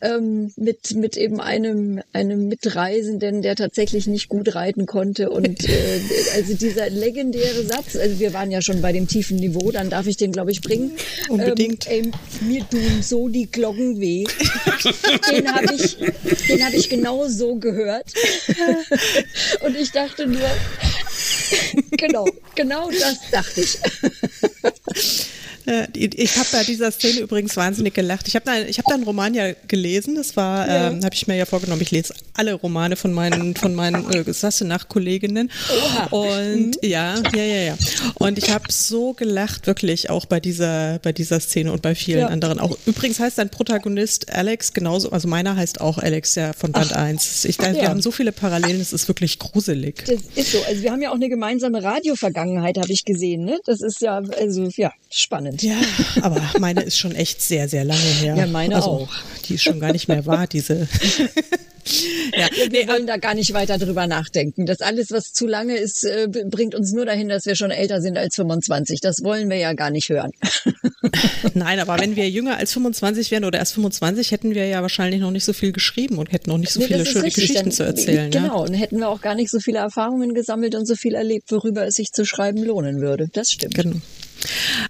ähm, 0.01 0.51
mit, 0.55 0.95
mit 0.95 1.17
eben 1.17 1.39
einem, 1.39 2.01
einem 2.13 2.47
Mitreisenden, 2.47 3.41
der 3.41 3.55
tatsächlich 3.55 4.07
nicht 4.07 4.27
gut 4.27 4.55
reiten 4.55 4.85
konnte. 4.85 5.29
Und 5.29 5.67
äh, 5.67 5.99
also 6.35 6.53
dieser 6.55 6.89
legendäre 6.89 7.63
Satz, 7.63 7.95
also 7.95 8.19
wir 8.19 8.33
waren 8.33 8.49
ja 8.49 8.61
schon 8.61 8.81
bei 8.81 8.91
dem 8.91 9.07
tiefen 9.07 9.37
Niveau, 9.37 9.71
dann 9.71 9.89
darf 9.89 10.07
ich 10.07 10.17
den, 10.17 10.31
glaube 10.31 10.51
ich, 10.51 10.61
bringen. 10.61 10.91
Unbedingt. 11.29 11.85
Ähm, 11.89 12.11
ey, 12.41 12.47
mir 12.47 12.63
tun 12.87 13.03
so 13.03 13.27
die 13.29 13.49
Glocken 13.49 13.99
weh. 13.99 14.25
den 15.31 15.53
habe 15.53 15.73
ich, 15.73 15.97
den 16.47 16.65
hab 16.65 16.73
ich 16.73 16.89
genau 16.89 17.27
so 17.27 17.55
gehört. 17.55 18.13
Und 19.61 19.75
ich 19.75 19.91
dachte 19.91 20.27
nur, 20.27 20.49
genau, 21.91 22.27
genau 22.55 22.89
das 22.89 23.19
dachte 23.31 23.61
ich. 23.61 23.77
Äh, 25.67 25.87
ich 25.93 26.37
habe 26.37 26.47
bei 26.53 26.63
dieser 26.63 26.91
Szene 26.91 27.19
übrigens 27.19 27.57
wahnsinnig 27.57 27.93
gelacht. 27.93 28.27
Ich 28.27 28.35
habe 28.35 28.45
da, 28.45 28.53
hab 28.53 28.85
da 28.85 28.95
einen 28.95 29.03
Roman 29.03 29.33
ja 29.33 29.51
gelesen. 29.67 30.15
Das 30.15 30.37
war, 30.37 30.65
ja. 30.65 30.87
ähm, 30.87 31.03
habe 31.03 31.13
ich 31.13 31.27
mir 31.27 31.35
ja 31.35 31.45
vorgenommen. 31.45 31.81
Ich 31.81 31.91
lese 31.91 32.13
alle 32.33 32.53
Romane 32.53 32.95
von 32.95 33.11
meinen, 33.11 33.55
von 33.55 33.75
meinen 33.75 34.09
äh, 34.13 34.31
Sasse-Nach-Kolleginnen. 34.31 35.51
Und 36.11 36.67
mhm. 36.67 36.73
ja, 36.81 37.15
ja, 37.35 37.43
ja, 37.43 37.61
ja. 37.63 37.77
Und 38.15 38.37
ich 38.37 38.49
habe 38.49 38.65
so 38.69 39.13
gelacht, 39.13 39.67
wirklich 39.67 40.09
auch 40.09 40.25
bei 40.25 40.39
dieser, 40.39 40.99
bei 40.99 41.11
dieser 41.11 41.41
Szene 41.41 41.73
und 41.73 41.81
bei 41.81 41.95
vielen 41.95 42.19
ja. 42.19 42.27
anderen. 42.27 42.59
Auch 42.59 42.77
übrigens 42.85 43.19
heißt 43.19 43.37
dein 43.37 43.49
Protagonist 43.49 44.31
Alex 44.31 44.71
genauso, 44.71 45.11
also 45.11 45.27
meiner 45.27 45.57
heißt 45.57 45.81
auch 45.81 45.97
Alex, 45.97 46.35
ja, 46.35 46.53
von 46.53 46.71
Band 46.71 46.93
Ach. 46.93 47.01
1. 47.01 47.43
Ich, 47.43 47.59
Ach, 47.59 47.67
ja. 47.67 47.73
Wir 47.73 47.89
haben 47.89 48.01
so 48.01 48.11
viele 48.11 48.31
Parallelen, 48.31 48.79
es 48.79 48.93
ist 48.93 49.09
wirklich 49.09 49.37
gruselig. 49.37 50.05
Das 50.05 50.21
ist 50.35 50.53
so. 50.53 50.59
Also 50.65 50.81
wir 50.81 50.91
haben 50.93 51.01
ja 51.01 51.09
auch 51.09 51.15
eine 51.15 51.27
gemeinsame 51.37 51.83
Radio-Vergangenheit, 51.83 52.79
habe 52.79 52.91
ich 52.91 53.05
gesehen. 53.05 53.45
Ne? 53.45 53.59
Das 53.65 53.81
ist 53.81 54.01
ja, 54.01 54.17
also 54.17 54.63
ja, 54.75 54.91
spannend. 55.11 55.61
Ja, 55.61 55.75
aber 56.23 56.41
meine 56.59 56.81
ist 56.81 56.97
schon 56.97 57.13
echt 57.13 57.43
sehr, 57.43 57.69
sehr 57.69 57.83
lange 57.83 57.99
her. 57.99 58.35
Ja, 58.35 58.47
meine 58.47 58.77
also, 58.77 58.89
auch. 58.89 59.09
Die 59.45 59.53
ist 59.53 59.61
schon 59.61 59.79
gar 59.79 59.91
nicht 59.91 60.07
mehr 60.07 60.25
wahr, 60.25 60.47
diese. 60.47 60.87
ja, 62.37 62.47
wir 62.55 62.69
nee, 62.69 62.87
wollen 62.87 63.07
da 63.07 63.17
gar 63.17 63.33
nicht 63.33 63.53
weiter 63.53 63.77
drüber 63.77 64.07
nachdenken. 64.07 64.65
Das 64.65 64.81
alles, 64.81 65.11
was 65.11 65.33
zu 65.33 65.47
lange 65.47 65.77
ist, 65.77 66.03
äh, 66.03 66.27
bringt 66.27 66.75
uns 66.75 66.91
nur 66.91 67.05
dahin, 67.05 67.29
dass 67.29 67.45
wir 67.45 67.55
schon 67.55 67.71
älter 67.71 68.01
sind 68.01 68.17
als 68.17 68.35
25. 68.35 68.99
Das 69.01 69.23
wollen 69.23 69.49
wir 69.49 69.57
ja 69.57 69.73
gar 69.73 69.89
nicht 69.89 70.09
hören. 70.09 70.31
Nein, 71.53 71.79
aber 71.79 71.99
wenn 71.99 72.15
wir 72.15 72.29
jünger 72.29 72.57
als 72.57 72.73
25 72.73 73.31
wären 73.31 73.45
oder 73.45 73.59
erst 73.59 73.73
25, 73.73 74.31
hätten 74.31 74.55
wir 74.55 74.67
ja 74.67 74.81
wahrscheinlich 74.81 75.21
noch 75.21 75.31
nicht 75.31 75.45
so 75.45 75.53
viel 75.53 75.71
geschrieben 75.71 76.17
und 76.17 76.31
hätten 76.31 76.49
noch 76.49 76.57
nicht 76.57 76.71
so 76.71 76.79
nee, 76.79 76.87
viele 76.87 77.05
schöne 77.05 77.25
richtig. 77.25 77.47
Geschichten 77.47 77.65
dann, 77.65 77.71
zu 77.71 77.83
erzählen. 77.83 78.31
Genau, 78.31 78.61
ja? 78.61 78.65
dann 78.65 78.75
hätten 78.75 78.99
wir 78.99 79.09
auch 79.09 79.21
gar 79.21 79.35
nicht 79.35 79.51
so 79.51 79.59
viele 79.59 79.79
Erfahrungen 79.79 80.33
gesammelt 80.33 80.75
und 80.75 80.85
so 80.85 80.95
viel 80.95 81.15
erlebt, 81.15 81.51
worüber 81.51 81.85
es 81.85 81.95
sich 81.95 82.11
zu 82.11 82.25
schreiben 82.25 82.63
lohnen 82.63 83.01
würde. 83.01 83.27
Das 83.33 83.51
stimmt. 83.51 83.75
Genau. 83.75 83.97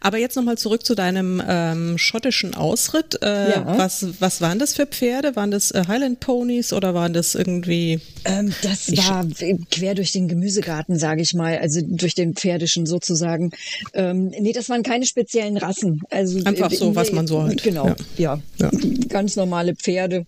Aber 0.01 0.17
jetzt 0.17 0.35
nochmal 0.35 0.57
zurück 0.57 0.85
zu 0.85 0.95
deinem 0.95 1.41
ähm, 1.47 1.97
schottischen 1.97 2.55
Ausritt. 2.55 3.21
Äh, 3.21 3.51
ja. 3.51 3.77
was, 3.77 4.05
was 4.19 4.41
waren 4.41 4.59
das 4.59 4.73
für 4.73 4.85
Pferde? 4.85 5.35
Waren 5.35 5.51
das 5.51 5.71
äh, 5.71 5.83
Highland 5.87 6.19
Ponys 6.19 6.73
oder 6.73 6.93
waren 6.93 7.13
das 7.13 7.35
irgendwie? 7.35 7.99
Ähm, 8.25 8.53
das 8.61 8.95
war 8.97 9.25
quer 9.71 9.95
durch 9.95 10.11
den 10.11 10.27
Gemüsegarten, 10.27 10.97
sage 10.99 11.21
ich 11.21 11.33
mal, 11.33 11.57
also 11.57 11.81
durch 11.83 12.15
den 12.15 12.35
pferdischen 12.35 12.85
sozusagen. 12.85 13.51
Ähm, 13.93 14.31
nee, 14.39 14.53
das 14.53 14.69
waren 14.69 14.83
keine 14.83 15.05
speziellen 15.05 15.57
Rassen. 15.57 16.01
Also 16.09 16.43
einfach 16.43 16.71
so, 16.71 16.95
was 16.95 17.11
man 17.11 17.27
so 17.27 17.43
hat. 17.43 17.63
Genau, 17.63 17.87
ja, 18.17 18.39
ja. 18.57 18.71
ja. 18.71 18.71
ganz 19.09 19.35
normale 19.35 19.75
Pferde. 19.75 20.25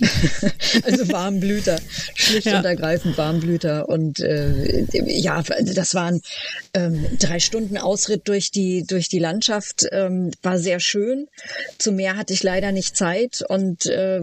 also 0.84 1.08
Warmblüter, 1.08 1.78
schlicht 2.14 2.46
und 2.46 2.64
ergreifend 2.64 3.18
Warmblüter. 3.18 3.88
Und 3.88 4.20
äh, 4.20 4.84
ja, 5.06 5.42
das 5.74 5.94
waren 5.94 6.20
ähm, 6.74 7.04
drei 7.18 7.40
Stunden 7.40 7.76
Ausritt 7.76 8.28
durch 8.28 8.50
die 8.50 8.59
die, 8.60 8.84
durch 8.86 9.08
die 9.08 9.18
Landschaft 9.18 9.86
ähm, 9.90 10.30
war 10.42 10.58
sehr 10.58 10.80
schön. 10.80 11.28
Zum 11.78 11.96
Meer 11.96 12.16
hatte 12.16 12.34
ich 12.34 12.42
leider 12.42 12.72
nicht 12.72 12.94
Zeit 12.94 13.42
und 13.48 13.86
äh, 13.86 14.20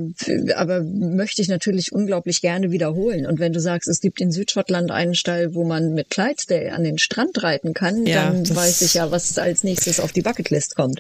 aber 0.56 0.84
möchte 0.84 1.42
ich 1.42 1.48
natürlich 1.48 1.92
unglaublich 1.92 2.42
gerne 2.42 2.72
wiederholen. 2.72 3.26
Und 3.26 3.40
wenn 3.40 3.52
du 3.52 3.60
sagst, 3.60 3.88
es 3.88 4.00
gibt 4.00 4.22
in 4.22 4.32
Südschottland 4.32 4.92
einen 4.92 5.16
Stall, 5.16 5.56
wo 5.56 5.64
man 5.64 5.94
mit 5.94 6.12
Clydesdale 6.12 6.72
an 6.72 6.84
den 6.84 7.00
Strand 7.00 7.42
reiten 7.42 7.74
kann, 7.74 8.06
ja, 8.06 8.26
dann 8.26 8.56
weiß 8.56 8.84
ich 8.84 8.94
ja, 8.94 9.10
was 9.10 9.38
als 9.40 9.64
nächstes 9.64 10.00
auf 10.00 10.12
die 10.12 10.22
Bucketlist 10.22 10.76
kommt. 10.76 11.00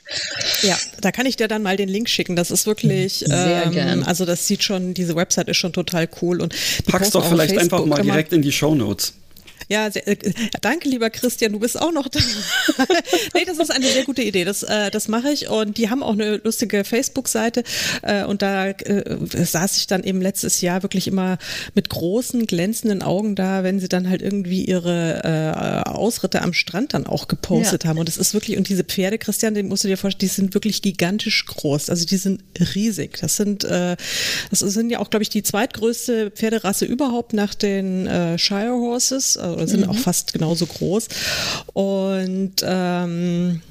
Ja, 0.63 0.77
da 1.01 1.11
kann 1.11 1.27
ich 1.27 1.35
dir 1.35 1.47
dann 1.47 1.61
mal 1.61 1.77
den 1.77 1.89
Link 1.89 2.09
schicken. 2.09 2.35
Das 2.35 2.49
ist 2.49 2.65
wirklich 2.65 3.19
sehr 3.19 3.63
ähm, 3.65 3.71
gern. 3.71 4.03
Also 4.03 4.25
das 4.25 4.47
sieht 4.47 4.63
schon, 4.63 4.95
diese 4.95 5.15
Website 5.15 5.47
ist 5.47 5.57
schon 5.57 5.73
total 5.73 6.09
cool 6.21 6.41
und 6.41 6.55
pack's 6.87 7.11
doch 7.11 7.27
vielleicht 7.27 7.53
Facebook 7.53 7.81
einfach 7.81 7.85
mal 7.85 8.01
direkt 8.01 8.33
in 8.33 8.41
die 8.41 8.51
Show 8.51 8.73
Notes. 8.73 9.13
Ja, 9.69 9.91
sehr, 9.91 10.07
äh, 10.07 10.17
danke, 10.61 10.87
lieber 10.87 11.09
Christian, 11.09 11.51
du 11.51 11.59
bist 11.59 11.79
auch 11.79 11.91
noch 11.91 12.07
da. 12.07 12.19
nee, 13.33 13.43
das 13.45 13.57
ist 13.59 13.69
eine 13.69 13.85
sehr 13.85 14.05
gute 14.05 14.21
Idee. 14.21 14.45
Das, 14.45 14.63
äh, 14.63 14.89
das 14.91 15.09
mache 15.09 15.29
ich. 15.29 15.49
Und 15.49 15.77
die 15.77 15.89
haben 15.89 16.03
auch 16.03 16.13
eine 16.13 16.37
lustige 16.37 16.85
Facebook-Seite. 16.85 17.63
Äh, 18.01 18.23
und 18.23 18.41
da 18.41 18.69
äh, 18.69 19.45
saß 19.45 19.77
ich 19.77 19.87
dann 19.87 20.03
eben 20.03 20.21
letztes 20.21 20.61
Jahr 20.61 20.83
wirklich 20.83 21.07
immer 21.07 21.37
mit 21.75 21.89
großen, 21.89 22.45
glänzenden 22.45 23.01
Augen 23.01 23.35
da, 23.35 23.63
wenn 23.63 23.79
sie 23.79 23.89
dann 23.89 24.09
halt 24.09 24.21
irgendwie 24.21 24.63
ihre 24.63 25.83
äh, 25.85 25.89
Ausritte 25.89 26.41
am 26.43 26.53
Strand 26.53 26.93
dann 26.93 27.05
auch 27.05 27.27
gepostet 27.27 27.83
ja. 27.83 27.89
haben. 27.89 27.99
Und 27.99 28.07
es 28.07 28.17
ist 28.17 28.33
wirklich, 28.33 28.57
und 28.57 28.69
diese 28.69 28.85
Pferde, 28.85 29.17
Christian, 29.17 29.53
den 29.53 29.67
musst 29.67 29.83
du 29.83 29.89
dir 29.89 29.97
vorstellen, 29.97 30.19
die 30.19 30.27
sind 30.27 30.53
wirklich 30.53 30.81
gigantisch 30.81 31.45
groß. 31.45 31.89
Also 31.89 32.05
die 32.05 32.17
sind 32.17 32.41
riesig. 32.73 33.17
Das 33.19 33.35
sind, 33.35 33.65
äh, 33.65 33.97
das 34.49 34.59
sind 34.59 34.89
ja 34.89 34.99
auch, 34.99 35.09
glaube 35.09 35.23
ich, 35.23 35.29
die 35.29 35.43
zweitgrößte 35.43 36.31
Pferderasse 36.31 36.85
überhaupt 36.85 37.33
nach 37.33 37.53
den 37.53 38.07
äh, 38.07 38.37
Shire 38.37 38.71
Horses. 38.71 39.35
Äh, 39.35 39.56
oder 39.57 39.67
sind 39.67 39.81
mhm. 39.81 39.89
auch 39.89 39.97
fast 39.97 40.33
genauso 40.33 40.65
groß. 40.65 41.07
Und 41.73 42.55
ähm, 42.63 43.61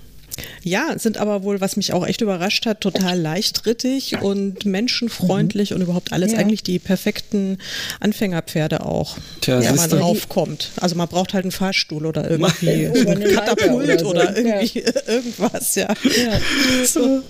ja, 0.62 0.98
sind 0.98 1.16
aber 1.16 1.42
wohl, 1.42 1.60
was 1.60 1.76
mich 1.76 1.92
auch 1.92 2.06
echt 2.06 2.20
überrascht 2.20 2.66
hat, 2.66 2.80
total 2.80 3.18
leichtrittig 3.18 4.20
und 4.20 4.64
menschenfreundlich 4.64 5.70
mhm. 5.70 5.76
und 5.76 5.82
überhaupt 5.82 6.12
alles 6.12 6.32
ja. 6.32 6.38
eigentlich 6.38 6.62
die 6.62 6.78
perfekten 6.78 7.58
Anfängerpferde 8.00 8.84
auch, 8.84 9.16
Tja, 9.40 9.60
wenn 9.60 9.76
man 9.76 9.90
draufkommt. 9.90 10.72
Also 10.80 10.96
man 10.96 11.08
braucht 11.08 11.34
halt 11.34 11.44
einen 11.44 11.52
Fahrstuhl 11.52 12.04
oder 12.04 12.28
irgendwie 12.30 12.86
ein 12.86 13.34
Katapult 13.34 14.02
oder, 14.02 14.06
oder 14.06 14.36
irgendwie 14.36 14.80
ja. 14.80 14.92
irgendwas, 15.06 15.74
ja. 15.74 15.88
ja. 15.88 16.84
So. 16.84 17.22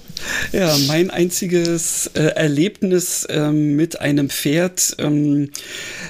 Ja, 0.52 0.76
mein 0.86 1.10
einziges 1.10 2.10
äh, 2.14 2.22
Erlebnis 2.22 3.26
ähm, 3.28 3.76
mit 3.76 4.00
einem 4.00 4.30
Pferd 4.30 4.96
ähm, 4.98 5.50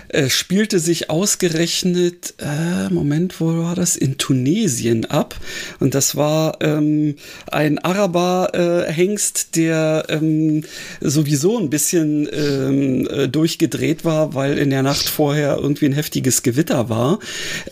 äh, 0.08 0.28
spielte 0.28 0.78
sich 0.78 1.10
ausgerechnet, 1.10 2.34
äh, 2.38 2.92
Moment, 2.92 3.40
wo 3.40 3.46
war 3.58 3.74
das? 3.74 3.96
In 3.96 4.18
Tunesien 4.18 5.04
ab. 5.06 5.34
Und 5.80 5.94
das 5.94 6.16
war 6.16 6.58
ähm, 6.60 7.16
ein 7.50 7.78
Araber-Hengst, 7.78 9.56
der 9.56 10.04
ähm, 10.08 10.64
sowieso 11.00 11.58
ein 11.58 11.70
bisschen 11.70 12.28
ähm, 12.32 13.08
äh, 13.08 13.28
durchgedreht 13.28 14.04
war, 14.04 14.34
weil 14.34 14.58
in 14.58 14.70
der 14.70 14.82
Nacht 14.82 15.08
vorher 15.08 15.56
irgendwie 15.56 15.86
ein 15.86 15.92
heftiges 15.92 16.42
Gewitter 16.42 16.88
war. 16.88 17.18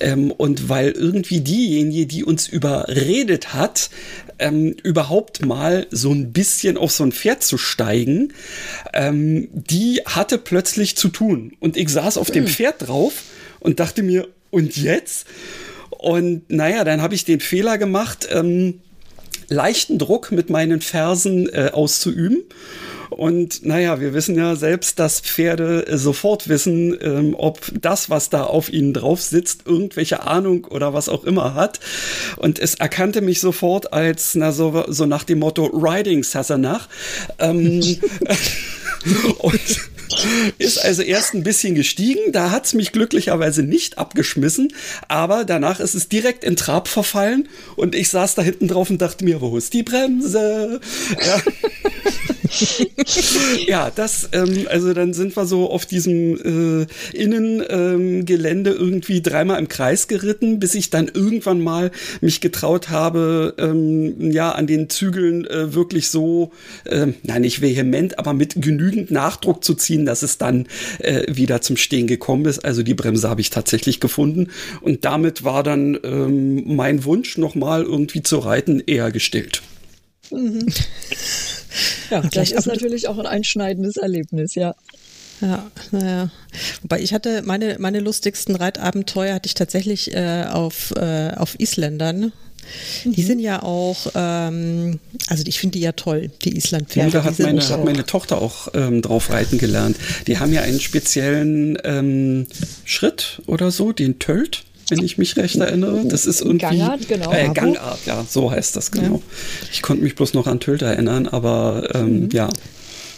Ähm, 0.01 0.31
und 0.31 0.69
weil 0.69 0.91
irgendwie 0.91 1.41
diejenige, 1.41 2.07
die 2.07 2.25
uns 2.25 2.49
überredet 2.49 3.55
hat, 3.55 3.91
ähm, 4.39 4.75
überhaupt 4.83 5.45
mal 5.45 5.87
so 5.91 6.13
ein 6.13 6.33
bisschen 6.33 6.77
auf 6.77 6.93
so 6.93 7.05
ein 7.05 7.13
Pferd 7.13 7.43
zu 7.43 7.59
steigen, 7.59 8.33
ähm, 8.93 9.49
die 9.53 10.01
hatte 10.05 10.39
plötzlich 10.39 10.97
zu 10.97 11.09
tun. 11.09 11.53
Und 11.61 11.77
ich 11.77 11.89
saß 11.89 12.19
auf 12.19 12.31
dem 12.31 12.47
hm. 12.47 12.53
Pferd 12.53 12.89
drauf 12.89 13.23
und 13.61 13.81
dachte 13.81 14.03
mir, 14.03 14.29
und 14.51 14.77
jetzt? 14.77 15.27
Und 15.91 16.49
naja, 16.51 16.85
dann 16.85 17.03
habe 17.03 17.15
ich 17.15 17.25
den 17.25 17.41
Fehler 17.41 17.77
gemacht, 17.79 18.29
ähm, 18.31 18.81
leichten 19.49 19.99
Druck 19.99 20.33
mit 20.33 20.51
meinen 20.51 20.81
Fersen 20.81 21.49
äh, 21.49 21.71
auszuüben 21.73 22.45
und 23.17 23.65
naja, 23.65 24.01
wir 24.01 24.13
wissen 24.13 24.37
ja 24.37 24.57
selbst, 24.57 24.99
dass 24.99 25.21
Pferde 25.21 25.87
äh, 25.87 25.97
sofort 25.97 26.49
wissen, 26.49 26.99
ähm, 27.01 27.35
ob 27.39 27.61
das, 27.81 28.11
was 28.11 28.29
da 28.29 28.45
auf 28.45 28.73
ihnen 28.73 28.93
drauf 28.93 29.23
sitzt, 29.23 29.63
irgendwelche 29.67 30.23
Ahnung 30.23 30.65
oder 30.65 30.95
was 30.95 31.09
auch 31.09 31.25
immer 31.25 31.55
hat. 31.55 31.81
Und 32.37 32.59
es 32.59 32.75
erkannte 32.75 33.21
mich 33.21 33.41
sofort 33.41 33.93
als, 33.93 34.35
na, 34.35 34.53
so, 34.53 34.85
so 34.89 35.07
nach 35.07 35.25
dem 35.25 35.39
Motto 35.39 35.67
Riding 35.67 36.23
Sassanach. 36.25 36.89
Ähm, 37.39 37.81
und 39.39 39.61
ist 40.59 40.79
also 40.79 41.03
erst 41.03 41.35
ein 41.35 41.43
bisschen 41.43 41.75
gestiegen, 41.75 42.33
da 42.33 42.51
hat 42.51 42.67
es 42.67 42.75
mich 42.75 42.93
glücklicherweise 42.93 43.63
nicht 43.63 43.99
abgeschmissen, 43.99 44.73
aber 45.09 45.45
danach 45.45 45.81
ist 45.81 45.95
es 45.95 46.09
direkt 46.09 46.45
in 46.45 46.57
Trab 46.57 46.89
verfallen 46.89 47.49
und 47.77 47.95
ich 47.95 48.09
saß 48.11 48.35
da 48.35 48.43
hinten 48.43 48.69
drauf 48.69 48.91
und 48.91 49.03
dachte 49.03 49.25
mir, 49.25 49.41
wo 49.41 49.57
ist 49.57 49.73
die 49.75 49.83
Bremse? 49.83 50.81
Ja. 51.25 51.43
ja, 53.67 53.91
das, 53.95 54.29
ähm, 54.33 54.67
also 54.69 54.93
dann 54.93 55.15
sind 55.15 55.37
wir 55.37 55.47
so 55.47 55.71
auf 55.71 55.87
diesem 55.87 56.85
äh, 56.85 57.17
Innengelände 57.17 58.71
ähm, 58.71 58.77
irgendwie 58.79 59.23
dreimal 59.23 59.59
im 59.59 59.69
Kreis 59.69 60.09
geritten, 60.09 60.61
bis 60.61 60.75
ich 60.75 60.91
dann 60.91 61.11
irgendwann 61.13 61.61
mal 61.61 61.91
mich 62.21 62.41
getraut 62.41 62.91
habe, 62.91 63.55
ähm, 63.59 64.31
ja, 64.31 64.53
an 64.53 64.67
den 64.67 64.89
Zügeln 64.91 65.47
äh, 65.47 65.75
wirklich 65.75 66.09
so, 66.09 66.53
äh, 66.85 67.09
nein, 67.23 67.43
nicht 67.43 67.61
vehement, 67.61 68.19
aber 68.19 68.35
mit 68.35 68.55
genügend 68.61 68.94
Nachdruck 68.95 69.65
zu 69.65 69.75
ziehen, 69.75 70.07
dass 70.07 70.23
es 70.23 70.39
dann 70.39 70.67
äh, 70.99 71.25
wieder 71.35 71.61
zum 71.61 71.77
Stehen 71.77 72.07
gekommen 72.07 72.47
ist. 72.47 72.65
Also 72.65 72.83
die 72.83 72.95
Bremse 72.95 73.29
habe 73.29 73.41
ich 73.41 73.51
tatsächlich 73.51 74.01
gefunden 74.01 74.49
und 74.81 75.05
damit 75.05 75.45
war 75.45 75.63
dann 75.63 75.99
ähm, 76.03 76.77
mein 76.77 77.05
Wunsch, 77.05 77.39
nochmal 77.39 77.83
irgendwie 77.83 78.23
zu 78.23 78.39
reiten, 78.39 78.83
eher 78.87 79.11
gestillt. 79.11 79.63
Mhm. 80.31 80.67
Ja, 82.11 82.21
das 82.21 82.53
ist 82.53 82.67
natürlich 82.67 83.09
auch 83.09 83.19
ein 83.19 83.27
einschneidendes 83.27 83.97
Erlebnis, 83.97 84.55
ja. 84.55 84.75
Ja, 85.41 85.71
naja. 85.91 86.31
Wobei 86.83 87.01
ich 87.01 87.13
hatte 87.13 87.43
meine, 87.45 87.77
meine 87.79 88.01
lustigsten 88.01 88.55
Reitabenteuer 88.57 89.35
hatte 89.35 89.47
ich 89.47 89.55
tatsächlich 89.55 90.15
äh, 90.15 90.45
auf, 90.49 90.93
äh, 90.97 91.33
auf 91.37 91.59
Isländern. 91.59 92.33
Die 93.05 93.23
mhm. 93.23 93.27
sind 93.27 93.39
ja 93.41 93.63
auch, 93.63 94.07
ähm, 94.15 94.99
also 95.29 95.45
ich 95.47 95.59
finde 95.59 95.79
die 95.79 95.85
ja 95.85 95.93
toll, 95.93 96.31
die 96.45 96.57
Islandpferde. 96.57 97.11
Ja, 97.11 97.23
da 97.23 97.25
hat 97.25 97.39
meine, 97.39 97.61
hat 97.61 97.85
meine 97.85 98.07
Tochter 98.07 98.41
auch 98.41 98.69
ähm, 98.75 99.03
drauf 99.03 99.31
reiten 99.31 99.59
gelernt. 99.59 99.97
Die 100.27 100.39
haben 100.39 100.53
ja 100.53 100.63
einen 100.63 100.81
speziellen 100.81 101.79
ähm, 101.85 102.47
Schritt 102.85 103.43
oder 103.47 103.71
so, 103.71 103.93
den 103.93 104.19
Tölt 104.19 104.65
wenn 104.91 105.03
ich 105.03 105.17
mich 105.17 105.37
recht 105.37 105.57
erinnere. 105.57 106.05
Das 106.05 106.27
ist 106.27 106.43
irgendwie. 106.43 106.59
Gangart, 106.59 107.09
genau. 107.09 107.33
Äh, 107.33 107.49
Gangart, 107.55 108.01
ja, 108.05 108.25
so 108.29 108.51
heißt 108.51 108.77
das 108.77 108.91
genau. 108.91 109.17
Ja. 109.17 109.21
Ich 109.73 109.81
konnte 109.81 110.03
mich 110.03 110.15
bloß 110.15 110.35
noch 110.35 110.47
an 110.47 110.61
Tölt 110.61 110.83
erinnern, 110.83 111.27
aber 111.27 111.89
ähm, 111.95 112.25
mhm. 112.25 112.29
ja. 112.33 112.51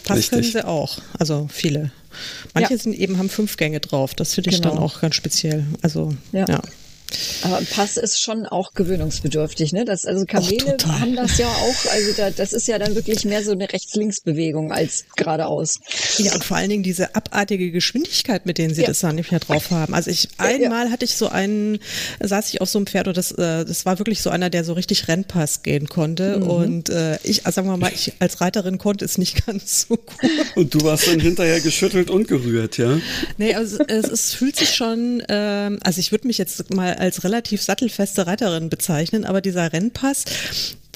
Das 0.04 0.18
richtig. 0.18 0.30
können 0.30 0.42
sie 0.44 0.64
auch, 0.64 0.98
also 1.18 1.48
viele. 1.52 1.90
Manche 2.54 2.74
ja. 2.74 2.78
sind 2.78 2.94
eben 2.94 3.18
haben 3.18 3.28
fünf 3.28 3.56
Gänge 3.56 3.80
drauf. 3.80 4.14
Das 4.14 4.34
finde 4.34 4.50
ich 4.50 4.62
genau. 4.62 4.74
dann 4.74 4.82
auch 4.82 5.00
ganz 5.00 5.14
speziell. 5.14 5.66
Also 5.82 6.14
ja. 6.32 6.46
ja. 6.48 6.60
Aber 7.42 7.60
Pass 7.70 7.96
ist 7.96 8.20
schon 8.20 8.46
auch 8.46 8.72
gewöhnungsbedürftig, 8.74 9.72
ne? 9.72 9.84
Das, 9.84 10.04
also 10.04 10.24
Kamele 10.24 10.76
Och, 10.80 10.86
haben 10.86 11.16
das 11.16 11.38
ja 11.38 11.48
auch, 11.48 11.92
also 11.92 12.12
da, 12.16 12.30
das 12.30 12.52
ist 12.52 12.68
ja 12.68 12.78
dann 12.78 12.94
wirklich 12.94 13.24
mehr 13.24 13.42
so 13.42 13.52
eine 13.52 13.70
Rechts-Links-Bewegung 13.72 14.72
als 14.72 15.04
geradeaus. 15.16 15.80
Ja, 16.18 16.34
und 16.34 16.44
vor 16.44 16.56
allen 16.56 16.70
Dingen 16.70 16.82
diese 16.82 17.14
abartige 17.14 17.70
Geschwindigkeit, 17.70 18.46
mit 18.46 18.58
denen 18.58 18.74
sie 18.74 18.82
ja. 18.82 18.88
das 18.88 19.00
dann 19.00 19.16
nicht 19.16 19.30
mehr 19.30 19.40
drauf 19.40 19.70
haben. 19.70 19.94
Also 19.94 20.10
ich, 20.10 20.28
einmal 20.38 20.86
ja. 20.86 20.92
hatte 20.92 21.04
ich 21.04 21.16
so 21.16 21.28
einen, 21.28 21.78
saß 22.20 22.52
ich 22.52 22.60
auf 22.60 22.68
so 22.68 22.78
einem 22.78 22.86
Pferd 22.86 23.08
und 23.08 23.16
das, 23.16 23.32
äh, 23.32 23.64
das 23.64 23.84
war 23.84 23.98
wirklich 23.98 24.22
so 24.22 24.30
einer, 24.30 24.50
der 24.50 24.64
so 24.64 24.72
richtig 24.72 25.08
Rennpass 25.08 25.62
gehen 25.62 25.88
konnte. 25.88 26.38
Mhm. 26.38 26.48
Und 26.48 26.88
äh, 26.90 27.18
ich, 27.22 27.46
also 27.46 27.56
sagen 27.56 27.68
wir 27.68 27.76
mal, 27.76 27.92
ich 27.92 28.12
als 28.18 28.40
Reiterin 28.40 28.78
konnte 28.78 29.04
es 29.04 29.18
nicht 29.18 29.46
ganz 29.46 29.86
so 29.88 29.96
gut. 29.96 30.30
Und 30.54 30.74
du 30.74 30.82
warst 30.82 31.06
dann 31.06 31.20
hinterher 31.20 31.60
geschüttelt 31.60 32.10
und 32.10 32.28
gerührt, 32.28 32.78
ja? 32.78 32.98
Nee, 33.38 33.54
also 33.54 33.78
es, 33.88 34.08
es 34.08 34.34
fühlt 34.34 34.56
sich 34.56 34.70
schon, 34.74 35.22
ähm, 35.28 35.78
also 35.82 36.00
ich 36.00 36.12
würde 36.12 36.26
mich 36.26 36.38
jetzt 36.38 36.74
mal 36.74 36.94
als 36.94 37.24
relativ 37.26 37.60
sattelfeste 37.60 38.26
Reiterin 38.26 38.68
bezeichnen, 38.68 39.24
aber 39.24 39.40
dieser 39.40 39.72
Rennpass, 39.72 40.24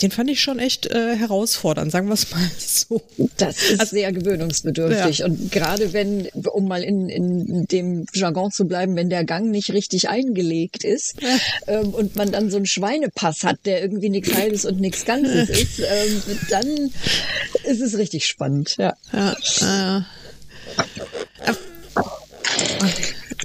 den 0.01 0.13
fand 0.13 0.31
ich 0.31 0.41
schon 0.41 0.61
echt 0.61 0.87
äh, 0.87 1.17
herausfordernd, 1.17 1.91
sagen 1.91 2.07
wir 2.07 2.15
es 2.15 2.31
mal 2.31 2.49
so. 2.59 3.03
Das 3.37 3.61
ist 3.63 3.81
also, 3.81 3.97
sehr 3.97 4.13
gewöhnungsbedürftig. 4.13 5.19
Ja. 5.19 5.27
Und 5.27 5.51
gerade 5.51 5.93
wenn, 5.93 6.29
um 6.53 6.69
mal 6.69 6.85
in, 6.85 7.09
in 7.09 7.67
dem 7.67 8.07
Jargon 8.15 8.53
zu 8.53 8.67
bleiben, 8.67 8.95
wenn 8.95 9.11
der 9.11 9.25
Gang 9.25 9.51
nicht 9.51 9.73
richtig 9.73 10.09
eingelegt 10.09 10.85
ist 10.85 11.17
ähm, 11.67 11.91
und 11.91 12.15
man 12.15 12.31
dann 12.31 12.51
so 12.51 12.59
einen 12.59 12.67
Schweinepass 12.67 13.43
hat, 13.43 13.59
der 13.65 13.83
irgendwie 13.83 14.09
nichts 14.09 14.33
Halbes 14.33 14.65
und 14.65 14.81
nichts 14.81 15.05
Ganzes 15.05 15.49
ist, 15.49 15.81
ähm, 15.81 16.23
dann 16.49 16.91
ist 17.65 17.81
es 17.81 17.99
richtig 17.99 18.27
spannend. 18.27 18.77
Ja. 18.79 18.95
ja 19.13 19.33
äh, 19.99 20.01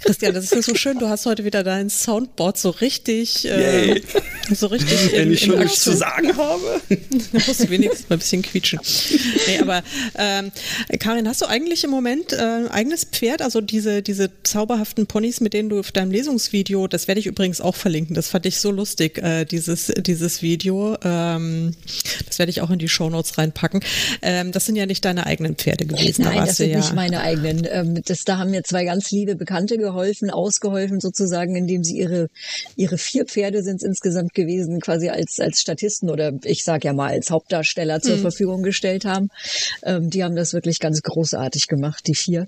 Christian, 0.05 0.35
das 0.35 0.43
ist 0.43 0.53
ja 0.53 0.61
so 0.61 0.75
schön. 0.75 0.99
Du 0.99 1.09
hast 1.09 1.25
heute 1.25 1.45
wieder 1.45 1.63
dein 1.63 1.89
Soundboard 1.89 2.59
so 2.59 2.69
richtig, 2.69 3.45
äh, 3.45 4.01
so 4.53 4.67
richtig. 4.67 5.11
Wenn 5.13 5.31
ich 5.31 5.45
schon 5.45 5.57
nichts 5.57 5.81
zu 5.81 5.97
sagen 5.97 6.37
habe. 6.37 6.79
Da 6.89 7.39
musst 7.47 7.63
du 7.63 7.69
wenigstens 7.71 8.07
mal 8.07 8.17
ein 8.17 8.19
bisschen 8.19 8.43
quietschen. 8.43 8.79
Nee, 9.47 9.59
aber 9.59 9.81
ähm, 10.15 10.51
Karin, 10.99 11.27
hast 11.27 11.41
du 11.41 11.47
eigentlich 11.47 11.83
im 11.83 11.89
Moment 11.89 12.33
äh, 12.33 12.35
ein 12.35 12.67
eigenes 12.67 13.03
Pferd? 13.05 13.41
Also 13.41 13.61
diese, 13.61 14.03
diese 14.03 14.29
zauberhaften 14.43 15.07
Ponys, 15.07 15.41
mit 15.41 15.53
denen 15.53 15.69
du 15.69 15.79
auf 15.79 15.91
deinem 15.91 16.11
Lesungsvideo, 16.11 16.87
das 16.87 17.07
werde 17.07 17.19
ich 17.19 17.25
übrigens 17.25 17.59
auch 17.59 17.75
verlinken. 17.75 18.13
Das 18.13 18.27
fand 18.29 18.45
ich 18.45 18.59
so 18.59 18.69
lustig, 18.69 19.17
äh, 19.17 19.45
dieses, 19.45 19.91
dieses 19.97 20.43
Video. 20.43 20.97
Ähm, 21.03 21.73
das 22.27 22.37
werde 22.37 22.51
ich 22.51 22.61
auch 22.61 22.69
in 22.69 22.77
die 22.77 22.89
Shownotes 22.89 23.39
reinpacken. 23.39 23.81
Ähm, 24.21 24.51
das 24.51 24.67
sind 24.67 24.75
ja 24.75 24.85
nicht 24.85 25.03
deine 25.03 25.25
eigenen 25.25 25.55
Pferde 25.55 25.87
gewesen. 25.87 26.25
Nein, 26.25 26.37
da 26.37 26.45
das 26.45 26.57
sind 26.57 26.69
ja 26.69 26.77
nicht 26.77 26.93
meine 26.93 27.21
eigenen. 27.21 27.67
Ähm, 27.67 28.03
das, 28.05 28.23
da 28.23 28.37
haben 28.37 28.51
mir 28.51 28.63
zwei 28.63 28.85
ganz 28.85 29.09
liebe 29.09 29.35
Bekannte 29.35 29.79
geholfen, 29.79 29.94
ausgeholfen 29.95 30.99
sozusagen, 30.99 31.55
indem 31.55 31.83
sie 31.83 31.97
ihre, 31.97 32.29
ihre 32.75 32.97
vier 32.97 33.25
Pferde 33.25 33.63
sind 33.63 33.77
es 33.77 33.83
insgesamt 33.83 34.33
gewesen, 34.33 34.79
quasi 34.79 35.09
als, 35.09 35.39
als 35.39 35.61
Statisten 35.61 36.09
oder 36.09 36.33
ich 36.43 36.63
sage 36.63 36.87
ja 36.87 36.93
mal 36.93 37.11
als 37.11 37.29
Hauptdarsteller 37.31 38.01
zur 38.01 38.17
mhm. 38.17 38.21
Verfügung 38.21 38.63
gestellt 38.63 39.05
haben. 39.05 39.29
Ähm, 39.83 40.09
die 40.09 40.23
haben 40.23 40.35
das 40.35 40.53
wirklich 40.53 40.79
ganz 40.79 41.01
großartig 41.01 41.67
gemacht, 41.67 42.07
die 42.07 42.15
vier. 42.15 42.47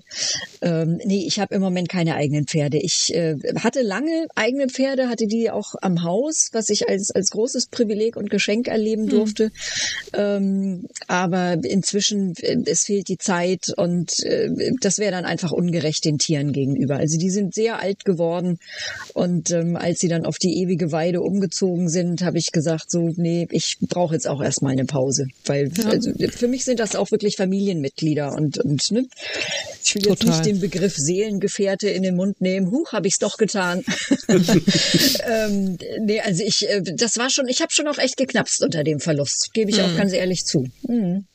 Ähm, 0.60 1.00
nee, 1.04 1.24
ich 1.26 1.40
habe 1.40 1.54
im 1.54 1.60
Moment 1.60 1.88
keine 1.88 2.14
eigenen 2.14 2.46
Pferde. 2.46 2.78
Ich 2.78 3.14
äh, 3.14 3.36
hatte 3.56 3.82
lange 3.82 4.26
eigene 4.34 4.68
Pferde, 4.68 5.08
hatte 5.08 5.26
die 5.26 5.50
auch 5.50 5.74
am 5.80 6.02
Haus, 6.02 6.48
was 6.52 6.68
ich 6.68 6.88
als, 6.88 7.10
als 7.10 7.30
großes 7.30 7.66
Privileg 7.66 8.16
und 8.16 8.30
Geschenk 8.30 8.68
erleben 8.68 9.04
mhm. 9.04 9.10
durfte. 9.10 9.50
Ähm, 10.12 10.86
aber 11.06 11.58
inzwischen, 11.62 12.34
äh, 12.40 12.56
es 12.66 12.84
fehlt 12.84 13.08
die 13.08 13.18
Zeit 13.18 13.72
und 13.76 14.22
äh, 14.24 14.48
das 14.80 14.98
wäre 14.98 15.12
dann 15.12 15.24
einfach 15.24 15.52
ungerecht 15.52 16.04
den 16.04 16.18
Tieren 16.18 16.52
gegenüber. 16.52 16.96
Also 16.96 17.18
die 17.18 17.30
sind 17.38 17.54
sehr 17.54 17.80
alt 17.80 18.04
geworden 18.04 18.58
und 19.14 19.50
ähm, 19.50 19.76
als 19.76 20.00
sie 20.00 20.08
dann 20.08 20.26
auf 20.26 20.38
die 20.38 20.60
ewige 20.60 20.92
Weide 20.92 21.20
umgezogen 21.20 21.88
sind, 21.88 22.22
habe 22.22 22.38
ich 22.38 22.52
gesagt, 22.52 22.90
so, 22.90 23.10
nee, 23.16 23.46
ich 23.50 23.78
brauche 23.80 24.14
jetzt 24.14 24.28
auch 24.28 24.42
erstmal 24.42 24.72
eine 24.72 24.84
Pause, 24.84 25.26
weil 25.46 25.70
ja. 25.76 25.86
also, 25.86 26.12
für 26.30 26.48
mich 26.48 26.64
sind 26.64 26.80
das 26.80 26.96
auch 26.96 27.10
wirklich 27.10 27.36
Familienmitglieder 27.36 28.32
und, 28.32 28.58
und 28.58 28.90
ne, 28.90 29.06
ich 29.84 29.94
will 29.94 30.02
Total. 30.02 30.16
jetzt 30.16 30.26
nicht 30.26 30.46
den 30.46 30.60
Begriff 30.60 30.96
Seelengefährte 30.96 31.88
in 31.88 32.02
den 32.02 32.16
Mund 32.16 32.40
nehmen. 32.40 32.70
Huch, 32.70 32.92
habe 32.92 33.06
ich 33.06 33.14
es 33.14 33.18
doch 33.18 33.36
getan. 33.36 33.84
ähm, 34.28 35.78
nee, 36.00 36.20
also 36.20 36.42
ich, 36.42 36.68
äh, 36.68 36.82
das 36.82 37.16
war 37.16 37.30
schon, 37.30 37.48
ich 37.48 37.60
habe 37.62 37.72
schon 37.72 37.88
auch 37.88 37.98
echt 37.98 38.16
geknapst 38.16 38.62
unter 38.62 38.84
dem 38.84 39.00
Verlust, 39.00 39.50
gebe 39.54 39.70
ich 39.70 39.78
mhm. 39.78 39.84
auch 39.84 39.96
ganz 39.96 40.12
ehrlich 40.12 40.44
zu. 40.44 40.66
Mhm. 40.86 41.26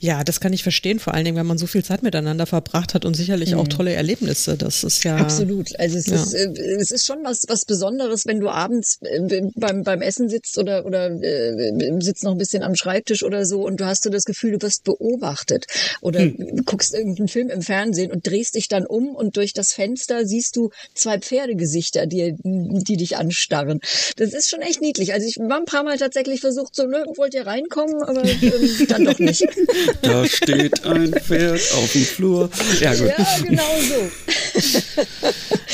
Ja, 0.00 0.24
das 0.24 0.40
kann 0.40 0.52
ich 0.52 0.62
verstehen, 0.62 0.98
vor 0.98 1.14
allen 1.14 1.24
Dingen, 1.24 1.36
wenn 1.36 1.46
man 1.46 1.58
so 1.58 1.66
viel 1.66 1.84
Zeit 1.84 2.02
miteinander 2.02 2.46
verbracht 2.46 2.94
hat 2.94 3.04
und 3.04 3.14
sicherlich 3.14 3.52
mhm. 3.52 3.60
auch 3.60 3.68
tolle 3.68 3.92
Erlebnisse. 3.92 4.56
Das 4.56 4.82
ist 4.82 5.04
ja. 5.04 5.16
Absolut. 5.16 5.78
Also 5.78 5.98
es, 5.98 6.06
ja. 6.06 6.16
ist, 6.16 6.34
äh, 6.34 6.50
es 6.78 6.90
ist 6.90 7.06
schon 7.06 7.18
was, 7.22 7.44
was 7.48 7.64
Besonderes, 7.64 8.26
wenn 8.26 8.40
du 8.40 8.48
abends 8.48 8.98
äh, 9.02 9.42
beim, 9.54 9.84
beim 9.84 10.02
Essen 10.02 10.28
sitzt 10.28 10.58
oder, 10.58 10.84
oder 10.86 11.10
äh, 11.22 11.72
sitzt 12.00 12.24
noch 12.24 12.32
ein 12.32 12.38
bisschen 12.38 12.62
am 12.62 12.74
Schreibtisch 12.74 13.22
oder 13.22 13.46
so 13.46 13.64
und 13.64 13.80
du 13.80 13.86
hast 13.86 14.02
so 14.02 14.10
das 14.10 14.24
Gefühl, 14.24 14.52
du 14.52 14.62
wirst 14.62 14.84
beobachtet 14.84 15.66
oder 16.00 16.20
hm. 16.20 16.62
guckst 16.64 16.94
irgendeinen 16.94 17.28
Film 17.28 17.48
im 17.48 17.62
Fernsehen 17.62 18.10
und 18.10 18.26
drehst 18.26 18.56
dich 18.56 18.68
dann 18.68 18.86
um 18.86 19.14
und 19.14 19.36
durch 19.36 19.52
das 19.52 19.72
Fenster 19.72 20.26
siehst 20.26 20.56
du 20.56 20.70
zwei 20.94 21.18
Pferdegesichter, 21.18 22.06
die, 22.06 22.34
die 22.42 22.96
dich 22.96 23.16
anstarren. 23.16 23.80
Das 24.16 24.32
ist 24.32 24.50
schon 24.50 24.62
echt 24.62 24.80
niedlich. 24.80 25.12
Also 25.12 25.26
ich 25.26 25.36
war 25.38 25.58
ein 25.58 25.64
paar 25.64 25.84
Mal 25.84 25.98
tatsächlich 25.98 26.40
versucht, 26.40 26.74
so, 26.74 26.86
ne, 26.86 27.04
wollt 27.16 27.34
ihr 27.34 27.46
reinkommen, 27.46 28.02
aber 28.02 28.24
ähm, 28.24 28.86
dann 28.88 29.04
doch 29.04 29.18
nicht. 29.18 29.46
Da 30.02 30.26
steht 30.26 30.84
ein 30.84 31.12
Pferd 31.12 31.60
auf 31.74 31.92
dem 31.92 32.04
Flur. 32.04 32.50
Ja, 32.80 32.94
gut. 32.94 33.08
Ja, 33.08 33.26
genau 33.46 33.62
so. 33.80 34.10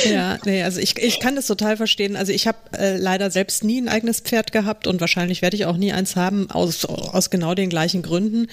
ja, 0.11 0.39
nee, 0.45 0.63
also 0.63 0.81
ich, 0.81 0.99
ich 0.99 1.21
kann 1.21 1.37
das 1.37 1.47
total 1.47 1.77
verstehen. 1.77 2.17
Also 2.17 2.33
ich 2.33 2.47
habe 2.47 2.59
äh, 2.77 2.97
leider 2.97 3.31
selbst 3.31 3.65
nie 3.65 3.81
ein 3.81 3.89
eigenes 3.89 4.21
Pferd 4.21 4.53
gehabt 4.53 4.87
und 4.87 5.01
wahrscheinlich 5.01 5.43
werde 5.43 5.57
ich 5.57 5.67
auch 5.67 5.77
nie 5.77 5.93
eins 5.93 6.17
haben, 6.17 6.51
aus, 6.51 6.85
aus 6.85 7.31
genau 7.31 7.55
den 7.55 7.71
gleichen 7.71 8.03
Gründen. 8.03 8.49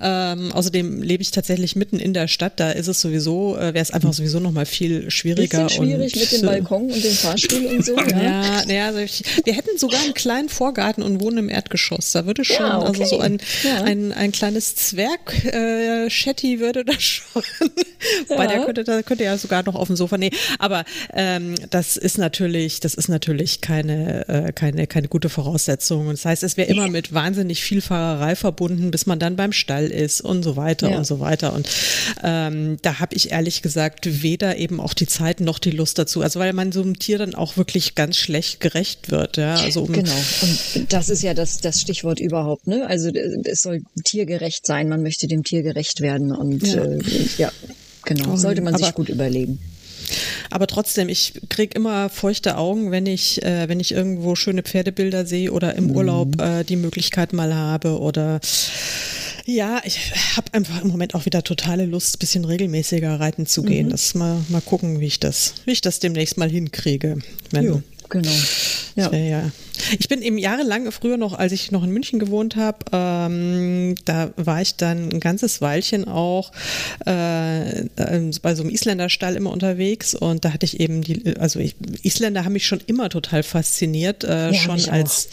Ähm, 0.00 0.52
außerdem 0.52 1.02
lebe 1.02 1.22
ich 1.22 1.30
tatsächlich 1.30 1.76
mitten 1.76 1.98
in 1.98 2.14
der 2.14 2.28
Stadt, 2.28 2.58
da 2.58 2.70
ist 2.70 2.88
es 2.88 3.00
sowieso, 3.00 3.56
äh, 3.56 3.74
wäre 3.74 3.82
es 3.82 3.90
einfach 3.90 4.12
sowieso 4.12 4.40
noch 4.40 4.52
mal 4.52 4.66
viel 4.66 5.10
schwieriger. 5.10 5.64
Bisschen 5.64 5.84
schwierig 5.84 6.14
und, 6.14 6.20
mit 6.20 6.32
dem 6.32 6.42
Balkon 6.42 6.82
und 6.90 7.04
dem 7.04 7.12
Fahrstuhl 7.12 7.66
und 7.66 7.84
so. 7.84 7.96
Ja, 7.96 8.22
ja, 8.22 8.62
ja 8.68 8.86
also 8.86 8.98
ich, 8.98 9.22
wir 9.44 9.54
hätten 9.54 9.78
sogar 9.78 10.00
einen 10.02 10.14
kleinen 10.14 10.48
Vorgarten 10.48 11.02
und 11.02 11.20
wohnen 11.20 11.38
im 11.38 11.48
Erdgeschoss. 11.48 12.12
Da 12.12 12.26
würde 12.26 12.44
schon, 12.44 12.66
ja, 12.66 12.78
okay. 12.78 12.88
also 12.88 13.04
so 13.04 13.20
ein, 13.20 13.38
ja. 13.62 13.82
ein, 13.82 14.12
ein 14.12 14.32
kleines 14.32 14.59
Zwerg, 14.60 15.44
äh, 15.44 16.08
Shetty 16.10 16.60
würde 16.60 16.84
da 16.84 16.98
schon. 16.98 17.42
Ja. 18.28 18.38
Weil 18.38 18.48
der 18.48 18.64
könnte, 18.64 18.84
da 18.84 19.02
könnte 19.02 19.24
ja 19.24 19.36
sogar 19.36 19.62
noch 19.62 19.74
auf 19.74 19.88
dem 19.88 19.96
Sofa. 19.96 20.16
Nee, 20.16 20.30
aber 20.58 20.84
ähm, 21.12 21.54
das 21.68 21.98
ist 21.98 22.16
natürlich, 22.16 22.80
das 22.80 22.94
ist 22.94 23.08
natürlich 23.08 23.60
keine, 23.60 24.26
äh, 24.28 24.52
keine, 24.52 24.86
keine 24.86 25.08
gute 25.08 25.28
Voraussetzung. 25.28 26.06
Und 26.06 26.14
das 26.14 26.24
heißt, 26.24 26.42
es 26.42 26.56
wäre 26.56 26.70
immer 26.70 26.88
mit 26.88 27.12
wahnsinnig 27.12 27.62
viel 27.62 27.82
Fahrerei 27.82 28.36
verbunden, 28.36 28.90
bis 28.90 29.06
man 29.06 29.18
dann 29.18 29.36
beim 29.36 29.52
Stall 29.52 29.88
ist 29.88 30.22
und 30.22 30.42
so 30.42 30.56
weiter 30.56 30.90
ja. 30.90 30.96
und 30.98 31.04
so 31.04 31.20
weiter. 31.20 31.52
Und 31.52 31.68
ähm, 32.22 32.78
da 32.82 33.00
habe 33.00 33.14
ich 33.14 33.32
ehrlich 33.32 33.62
gesagt 33.62 34.22
weder 34.22 34.56
eben 34.56 34.80
auch 34.80 34.94
die 34.94 35.06
Zeit 35.06 35.40
noch 35.40 35.58
die 35.58 35.70
Lust 35.70 35.98
dazu. 35.98 36.22
Also 36.22 36.40
weil 36.40 36.52
man 36.52 36.72
so 36.72 36.82
einem 36.82 36.98
Tier 36.98 37.18
dann 37.18 37.34
auch 37.34 37.56
wirklich 37.56 37.94
ganz 37.94 38.16
schlecht 38.16 38.60
gerecht 38.60 39.10
wird. 39.10 39.36
Ja? 39.36 39.56
Also 39.56 39.82
um 39.82 39.92
genau. 39.92 40.12
Und 40.74 40.92
das 40.92 41.08
ist 41.08 41.22
ja 41.22 41.34
das, 41.34 41.58
das 41.58 41.80
Stichwort 41.80 42.20
überhaupt. 42.20 42.66
Ne? 42.66 42.86
Also 42.86 43.10
es 43.44 43.60
soll 43.60 43.82
tiergerecht 44.04 44.49
sein. 44.64 44.88
Man 44.88 45.02
möchte 45.02 45.26
dem 45.26 45.44
Tier 45.44 45.62
gerecht 45.62 46.00
werden 46.00 46.32
und 46.32 46.66
ja, 46.66 46.84
äh, 46.84 46.98
ja 47.38 47.52
genau. 48.04 48.36
Sollte 48.36 48.62
man 48.62 48.76
sich 48.76 48.94
gut 48.94 49.08
überlegen. 49.08 49.58
Aber 50.50 50.66
trotzdem, 50.66 51.08
ich 51.08 51.34
kriege 51.48 51.76
immer 51.76 52.08
feuchte 52.08 52.56
Augen, 52.56 52.90
wenn 52.90 53.06
ich, 53.06 53.42
äh, 53.42 53.68
wenn 53.68 53.80
ich 53.80 53.92
irgendwo 53.92 54.34
schöne 54.34 54.62
Pferdebilder 54.62 55.24
sehe 55.24 55.52
oder 55.52 55.76
im 55.76 55.88
mhm. 55.88 55.96
Urlaub 55.96 56.40
äh, 56.40 56.64
die 56.64 56.76
Möglichkeit 56.76 57.32
mal 57.32 57.54
habe 57.54 57.98
oder 58.00 58.40
ja, 59.46 59.80
ich 59.84 60.12
habe 60.36 60.52
einfach 60.52 60.82
im 60.82 60.88
Moment 60.88 61.14
auch 61.14 61.26
wieder 61.26 61.42
totale 61.42 61.86
Lust, 61.86 62.16
ein 62.16 62.18
bisschen 62.18 62.44
regelmäßiger 62.44 63.18
reiten 63.18 63.46
zu 63.46 63.62
gehen. 63.62 63.86
Mhm. 63.86 63.90
Das 63.90 64.14
mal, 64.14 64.44
mal 64.48 64.60
gucken, 64.60 65.00
wie 65.00 65.06
ich 65.06 65.20
das, 65.20 65.54
wie 65.64 65.72
ich 65.72 65.80
das 65.80 65.98
demnächst 65.98 66.36
mal 66.36 66.50
hinkriege. 66.50 67.18
Wenn, 67.50 67.64
jo, 67.64 67.82
genau. 68.08 68.30
Ja. 68.96 69.12
ja. 69.12 69.50
Ich 69.98 70.08
bin 70.08 70.22
eben 70.22 70.38
jahrelang, 70.38 70.90
früher 70.92 71.16
noch, 71.16 71.34
als 71.34 71.52
ich 71.52 71.70
noch 71.70 71.82
in 71.82 71.90
München 71.90 72.18
gewohnt 72.18 72.56
habe, 72.56 72.78
ähm, 72.92 73.94
da 74.04 74.30
war 74.36 74.60
ich 74.60 74.76
dann 74.76 75.10
ein 75.10 75.20
ganzes 75.20 75.60
Weilchen 75.60 76.06
auch 76.06 76.52
äh, 77.06 77.84
bei 78.42 78.54
so 78.54 78.62
einem 78.62 78.70
Isländerstall 78.70 79.36
immer 79.36 79.52
unterwegs 79.52 80.14
und 80.14 80.44
da 80.44 80.52
hatte 80.52 80.66
ich 80.66 80.80
eben 80.80 81.02
die, 81.02 81.36
also 81.38 81.60
ich, 81.60 81.76
Isländer 82.02 82.44
haben 82.44 82.52
mich 82.52 82.66
schon 82.66 82.80
immer 82.86 83.08
total 83.08 83.42
fasziniert, 83.42 84.24
äh, 84.24 84.50
ja, 84.50 84.54
schon 84.54 84.88
als, 84.88 85.28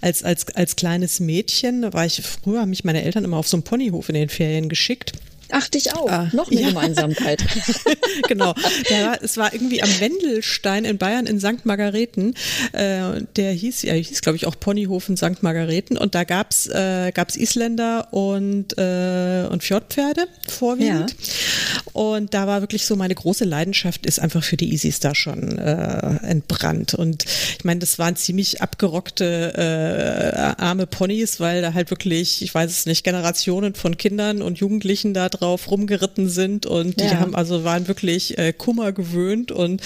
als, 0.00 0.22
als, 0.22 0.54
als 0.54 0.76
kleines 0.76 1.20
Mädchen. 1.20 1.82
Da 1.82 1.92
war 1.92 2.06
ich, 2.06 2.22
früher 2.22 2.60
haben 2.60 2.70
mich 2.70 2.84
meine 2.84 3.02
Eltern 3.02 3.24
immer 3.24 3.36
auf 3.36 3.48
so 3.48 3.56
einen 3.56 3.64
Ponyhof 3.64 4.08
in 4.08 4.14
den 4.14 4.28
Ferien 4.28 4.68
geschickt. 4.68 5.12
Ach, 5.52 5.68
dich 5.68 5.94
auch. 5.94 6.08
Ah, 6.08 6.28
Noch 6.32 6.50
eine 6.50 6.60
ja. 6.60 6.68
Gemeinsamkeit. 6.68 7.44
genau. 8.28 8.54
Der, 8.88 9.22
es 9.22 9.36
war 9.36 9.52
irgendwie 9.52 9.82
am 9.82 10.00
Wendelstein 10.00 10.84
in 10.84 10.98
Bayern 10.98 11.26
in 11.26 11.40
St. 11.40 11.64
Margareten. 11.64 12.34
Äh, 12.72 13.22
der 13.36 13.52
hieß, 13.52 13.82
ja, 13.82 13.94
hieß, 13.94 14.20
glaube 14.22 14.36
ich, 14.36 14.46
auch 14.46 14.58
Ponyhofen 14.58 15.16
St. 15.16 15.42
Margareten. 15.42 15.96
Und 15.96 16.14
da 16.14 16.24
gab's 16.24 16.66
äh, 16.66 17.12
gab's 17.12 17.36
Isländer 17.36 18.12
und, 18.12 18.76
äh, 18.78 19.46
und 19.50 19.62
Fjordpferde 19.62 20.26
vorwiegend. 20.48 21.10
Ja. 21.10 21.80
Und 21.92 22.34
da 22.34 22.46
war 22.46 22.60
wirklich 22.60 22.86
so 22.86 22.96
meine 22.96 23.14
große 23.14 23.44
Leidenschaft 23.44 24.06
ist 24.06 24.20
einfach 24.20 24.42
für 24.42 24.56
die 24.56 24.72
Isis 24.72 25.00
da 25.00 25.14
schon 25.14 25.58
äh, 25.58 26.16
entbrannt. 26.26 26.94
Und 26.94 27.24
ich 27.58 27.64
meine, 27.64 27.80
das 27.80 27.98
waren 27.98 28.16
ziemlich 28.16 28.62
abgerockte 28.62 29.52
äh, 29.56 30.62
arme 30.62 30.86
Ponys, 30.86 31.40
weil 31.40 31.62
da 31.62 31.74
halt 31.74 31.90
wirklich, 31.90 32.42
ich 32.42 32.54
weiß 32.54 32.70
es 32.70 32.86
nicht, 32.86 33.04
Generationen 33.04 33.74
von 33.74 33.96
Kindern 33.96 34.42
und 34.42 34.58
Jugendlichen 34.58 35.14
da 35.14 35.28
drauf 35.40 35.70
rumgeritten 35.70 36.28
sind 36.28 36.66
und 36.66 37.00
die 37.00 37.04
ja. 37.04 37.20
haben 37.20 37.34
also 37.34 37.64
waren 37.64 37.88
wirklich 37.88 38.38
äh, 38.38 38.52
Kummer 38.52 38.92
gewöhnt 38.92 39.52
und 39.52 39.82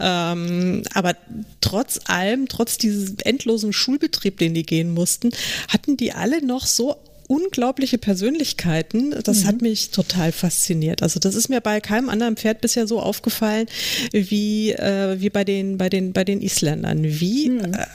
ähm, 0.00 0.82
aber 0.94 1.16
trotz 1.60 2.00
allem, 2.04 2.48
trotz 2.48 2.78
dieses 2.78 3.14
endlosen 3.24 3.72
Schulbetrieb, 3.72 4.38
den 4.38 4.54
die 4.54 4.64
gehen 4.64 4.92
mussten, 4.92 5.30
hatten 5.68 5.96
die 5.96 6.12
alle 6.12 6.44
noch 6.44 6.66
so 6.66 6.96
unglaubliche 7.30 7.96
Persönlichkeiten. 7.96 9.14
Das 9.22 9.42
mhm. 9.42 9.46
hat 9.46 9.62
mich 9.62 9.90
total 9.92 10.32
fasziniert. 10.32 11.00
Also 11.00 11.20
das 11.20 11.36
ist 11.36 11.48
mir 11.48 11.60
bei 11.60 11.80
keinem 11.80 12.08
anderen 12.08 12.36
Pferd 12.36 12.60
bisher 12.60 12.88
so 12.88 13.00
aufgefallen 13.00 13.66
wie, 14.10 14.72
äh, 14.72 15.20
wie 15.20 15.30
bei 15.30 15.44
den, 15.44 15.78
bei 15.78 15.88
den, 15.88 16.12
bei 16.12 16.24
den 16.24 16.42
Isländern. 16.42 17.04
Wie 17.04 17.50
mhm. 17.50 17.72
äh, 17.72 17.86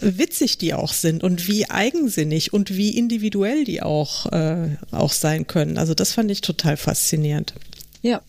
witzig 0.00 0.58
die 0.58 0.74
auch 0.74 0.92
sind 0.92 1.22
und 1.22 1.46
wie 1.46 1.70
eigensinnig 1.70 2.52
und 2.52 2.76
wie 2.76 2.98
individuell 2.98 3.64
die 3.64 3.82
auch, 3.82 4.26
äh, 4.32 4.76
auch 4.90 5.12
sein 5.12 5.46
können. 5.46 5.78
Also 5.78 5.94
das 5.94 6.12
fand 6.12 6.32
ich 6.32 6.40
total 6.40 6.76
faszinierend. 6.76 7.54
Ja, 8.02 8.20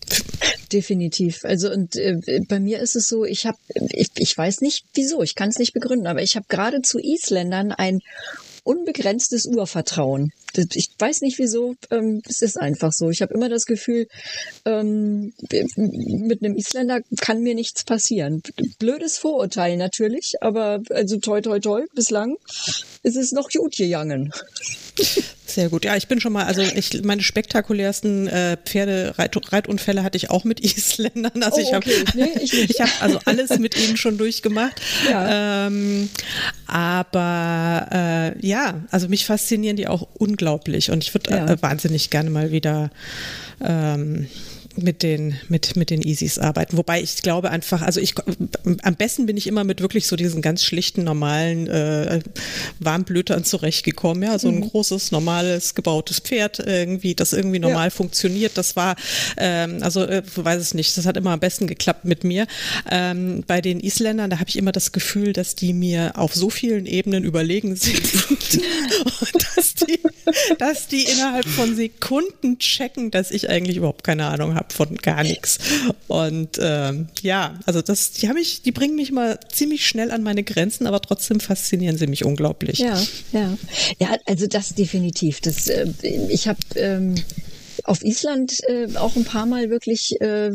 definitiv. 0.72 1.44
Also 1.44 1.72
und 1.72 1.96
äh, 1.96 2.20
bei 2.46 2.60
mir 2.60 2.78
ist 2.78 2.94
es 2.94 3.08
so, 3.08 3.24
ich 3.24 3.44
habe, 3.44 3.58
ich, 3.90 4.10
ich 4.18 4.38
weiß 4.38 4.60
nicht 4.60 4.84
wieso, 4.94 5.20
ich 5.22 5.34
kann 5.34 5.48
es 5.48 5.58
nicht 5.58 5.72
begründen, 5.72 6.06
aber 6.06 6.22
ich 6.22 6.36
habe 6.36 6.46
gerade 6.48 6.80
zu 6.82 7.00
Isländern 7.00 7.72
ein 7.72 7.98
unbegrenztes 8.62 9.46
Urvertrauen. 9.46 10.32
Ich 10.56 10.90
weiß 10.98 11.22
nicht 11.22 11.38
wieso, 11.38 11.74
ähm, 11.90 12.22
es 12.28 12.42
ist 12.42 12.56
einfach 12.56 12.92
so. 12.92 13.10
Ich 13.10 13.22
habe 13.22 13.34
immer 13.34 13.48
das 13.48 13.66
Gefühl, 13.66 14.06
ähm, 14.64 15.32
mit 15.76 16.42
einem 16.42 16.56
Isländer 16.56 17.00
kann 17.20 17.42
mir 17.42 17.54
nichts 17.54 17.84
passieren. 17.84 18.42
Blödes 18.78 19.18
Vorurteil 19.18 19.76
natürlich, 19.76 20.34
aber 20.40 20.80
also 20.90 21.18
toi 21.18 21.40
toi 21.40 21.58
toi, 21.58 21.82
bislang 21.94 22.36
ist 23.02 23.16
es 23.16 23.32
noch 23.32 23.48
gut 23.50 23.76
gegangen. 23.76 24.32
Sehr 25.46 25.68
gut. 25.68 25.84
Ja, 25.84 25.94
ich 25.96 26.08
bin 26.08 26.20
schon 26.20 26.32
mal, 26.32 26.44
also 26.44 26.62
ich 26.62 27.02
meine 27.02 27.22
spektakulärsten 27.22 28.28
äh, 28.28 28.56
Pferdereitunfälle 28.56 30.02
hatte 30.02 30.16
ich 30.16 30.30
auch 30.30 30.44
mit 30.44 30.60
Isländern. 30.64 31.42
Also 31.42 31.58
oh, 31.58 31.60
ich 31.60 31.72
habe 31.74 31.86
nee, 32.14 32.30
ich, 32.40 32.52
ich 32.70 32.80
habe 32.80 32.90
also 33.00 33.18
alles 33.24 33.58
mit 33.58 33.76
ihnen 33.76 33.96
schon 33.96 34.18
durchgemacht. 34.18 34.80
Ja. 35.08 35.66
Ähm, 35.66 36.08
aber 36.66 37.88
äh, 37.92 38.46
ja, 38.46 38.82
also 38.90 39.08
mich 39.08 39.26
faszinieren 39.26 39.76
die 39.76 39.86
auch 39.86 40.08
unglaublich 40.14 40.43
und 40.90 41.04
ich 41.04 41.14
würde 41.14 41.30
ja. 41.30 41.46
äh, 41.46 41.62
wahnsinnig 41.62 42.10
gerne 42.10 42.30
mal 42.30 42.50
wieder 42.50 42.90
ähm, 43.62 44.26
mit 44.76 45.02
den, 45.02 45.38
mit, 45.48 45.76
mit 45.76 45.90
den 45.90 46.02
Easys 46.02 46.38
arbeiten. 46.38 46.76
Wobei 46.76 47.00
ich 47.00 47.22
glaube 47.22 47.50
einfach, 47.50 47.82
also 47.82 48.00
ich, 48.00 48.14
am 48.82 48.94
besten 48.96 49.26
bin 49.26 49.36
ich 49.36 49.46
immer 49.46 49.64
mit 49.64 49.80
wirklich 49.80 50.06
so 50.06 50.16
diesen 50.16 50.42
ganz 50.42 50.64
schlichten, 50.64 51.04
normalen 51.04 51.66
äh, 51.68 52.20
Warmblütern 52.80 53.44
zurechtgekommen. 53.44 54.22
Ja, 54.22 54.38
so 54.38 54.48
ein 54.48 54.56
mhm. 54.56 54.70
großes, 54.70 55.12
normales, 55.12 55.74
gebautes 55.74 56.18
Pferd 56.18 56.58
irgendwie, 56.58 57.14
das 57.14 57.32
irgendwie 57.32 57.58
normal 57.58 57.86
ja. 57.86 57.90
funktioniert. 57.90 58.56
Das 58.56 58.76
war, 58.76 58.96
ähm, 59.36 59.78
also 59.82 60.02
äh, 60.02 60.22
weiß 60.34 60.60
es 60.60 60.74
nicht, 60.74 60.96
das 60.96 61.06
hat 61.06 61.16
immer 61.16 61.30
am 61.30 61.40
besten 61.40 61.66
geklappt 61.66 62.04
mit 62.04 62.24
mir. 62.24 62.46
Ähm, 62.90 63.44
bei 63.46 63.60
den 63.60 63.80
Isländern, 63.80 64.30
da 64.30 64.38
habe 64.38 64.48
ich 64.48 64.56
immer 64.56 64.72
das 64.72 64.92
Gefühl, 64.92 65.32
dass 65.32 65.54
die 65.54 65.72
mir 65.72 66.12
auf 66.16 66.34
so 66.34 66.50
vielen 66.50 66.86
Ebenen 66.86 67.24
überlegen 67.24 67.76
sind. 67.76 68.02
und 68.54 69.56
dass 69.56 69.74
die, 69.74 70.00
dass 70.58 70.88
die 70.88 71.04
innerhalb 71.04 71.46
von 71.46 71.76
Sekunden 71.76 72.58
checken, 72.58 73.10
dass 73.10 73.30
ich 73.30 73.48
eigentlich 73.48 73.76
überhaupt 73.76 74.04
keine 74.04 74.26
Ahnung 74.26 74.54
habe 74.54 74.63
habe 74.64 74.74
von 74.74 74.96
gar 74.96 75.22
nichts. 75.22 75.58
Und 76.08 76.58
ähm, 76.60 77.08
ja, 77.22 77.58
also 77.66 77.82
das, 77.82 78.12
die 78.12 78.28
haben 78.28 78.34
mich, 78.34 78.62
die 78.62 78.72
bringen 78.72 78.96
mich 78.96 79.12
mal 79.12 79.38
ziemlich 79.52 79.86
schnell 79.86 80.10
an 80.10 80.22
meine 80.22 80.42
Grenzen, 80.42 80.86
aber 80.86 81.00
trotzdem 81.00 81.40
faszinieren 81.40 81.98
sie 81.98 82.06
mich 82.06 82.24
unglaublich. 82.24 82.78
Ja, 82.78 83.00
ja. 83.32 83.56
Ja, 83.98 84.16
also 84.26 84.46
das 84.46 84.74
definitiv. 84.74 85.40
Das, 85.40 85.68
äh, 85.68 85.86
ich 86.28 86.48
habe 86.48 86.58
ähm, 86.76 87.14
auf 87.84 88.02
Island 88.02 88.60
äh, 88.68 88.88
auch 88.96 89.14
ein 89.16 89.24
paar 89.24 89.46
Mal 89.46 89.70
wirklich 89.70 90.20
äh, 90.20 90.50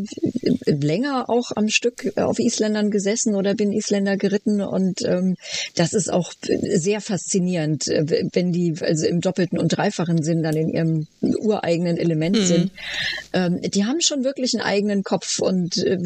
länger 0.66 1.30
auch 1.30 1.52
am 1.56 1.70
Stück 1.70 2.18
auf 2.18 2.40
Isländern 2.40 2.92
gesessen 2.92 3.36
oder 3.36 3.54
bin 3.54 3.72
Isländer 3.72 4.18
geritten 4.18 4.62
und 4.62 5.02
ähm, 5.04 5.36
das 5.76 5.94
ist 5.94 6.12
auch 6.12 6.34
sehr 6.42 7.02
faszinierend, 7.02 7.88
äh, 7.88 8.30
wenn 8.34 8.52
die 8.52 8.76
also 8.82 9.06
im 9.06 9.22
doppelten 9.22 9.60
und 9.60 9.70
dreifachen 9.70 10.24
Sinn 10.24 10.44
dann 10.44 10.56
in 10.56 10.70
ihrem 10.70 11.08
ureigenen 11.22 11.98
Element 11.98 12.38
mhm. 12.38 12.46
sind. 12.46 12.72
Ähm, 13.34 13.62
die 13.62 13.86
haben 13.86 14.02
schon 14.02 14.24
wirklich 14.24 14.54
einen 14.54 14.64
eigenen 14.64 15.04
Kopf 15.04 15.40
und 15.40 15.78
äh, 15.78 15.98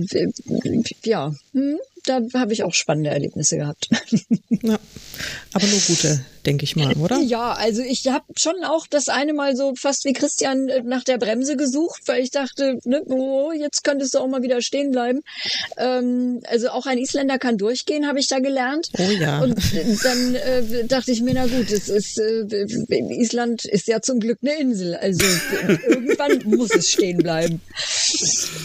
ja, 1.05 1.33
hm, 1.53 1.77
da 2.05 2.21
habe 2.33 2.53
ich 2.53 2.63
auch 2.63 2.73
spannende 2.73 3.11
Erlebnisse 3.11 3.57
gehabt. 3.57 3.89
Ja, 4.61 4.79
aber 5.53 5.67
nur 5.67 5.79
gute 5.87 6.23
denke 6.45 6.63
ich 6.63 6.75
mal, 6.75 6.93
oder? 6.93 7.19
Ja, 7.19 7.53
also 7.53 7.81
ich 7.81 8.07
habe 8.07 8.25
schon 8.37 8.63
auch 8.63 8.87
das 8.87 9.07
eine 9.07 9.33
Mal 9.33 9.55
so 9.55 9.73
fast 9.75 10.05
wie 10.05 10.13
Christian 10.13 10.69
äh, 10.69 10.81
nach 10.83 11.03
der 11.03 11.17
Bremse 11.17 11.55
gesucht, 11.55 12.01
weil 12.05 12.21
ich 12.21 12.31
dachte, 12.31 12.79
ne, 12.83 13.01
oh, 13.05 13.51
jetzt 13.51 13.83
könntest 13.83 14.13
du 14.13 14.19
auch 14.19 14.27
mal 14.27 14.41
wieder 14.41 14.61
stehen 14.61 14.91
bleiben. 14.91 15.21
Ähm, 15.77 16.41
also 16.47 16.69
auch 16.69 16.85
ein 16.85 16.97
Isländer 16.97 17.37
kann 17.39 17.57
durchgehen, 17.57 18.07
habe 18.07 18.19
ich 18.19 18.27
da 18.27 18.39
gelernt. 18.39 18.89
Oh 18.97 19.11
ja. 19.11 19.41
Und 19.41 19.57
äh, 19.73 19.95
dann 20.03 20.35
äh, 20.35 20.85
dachte 20.85 21.11
ich 21.11 21.21
mir, 21.21 21.33
na 21.33 21.47
gut, 21.47 21.71
es 21.71 21.89
ist 21.89 22.19
äh, 22.19 22.43
Island 22.89 23.65
ist 23.65 23.87
ja 23.87 24.01
zum 24.01 24.19
Glück 24.19 24.39
eine 24.41 24.59
Insel, 24.59 24.95
also 24.95 25.25
irgendwann 25.87 26.41
muss 26.45 26.71
es 26.71 26.89
stehen 26.89 27.19
bleiben. 27.19 27.61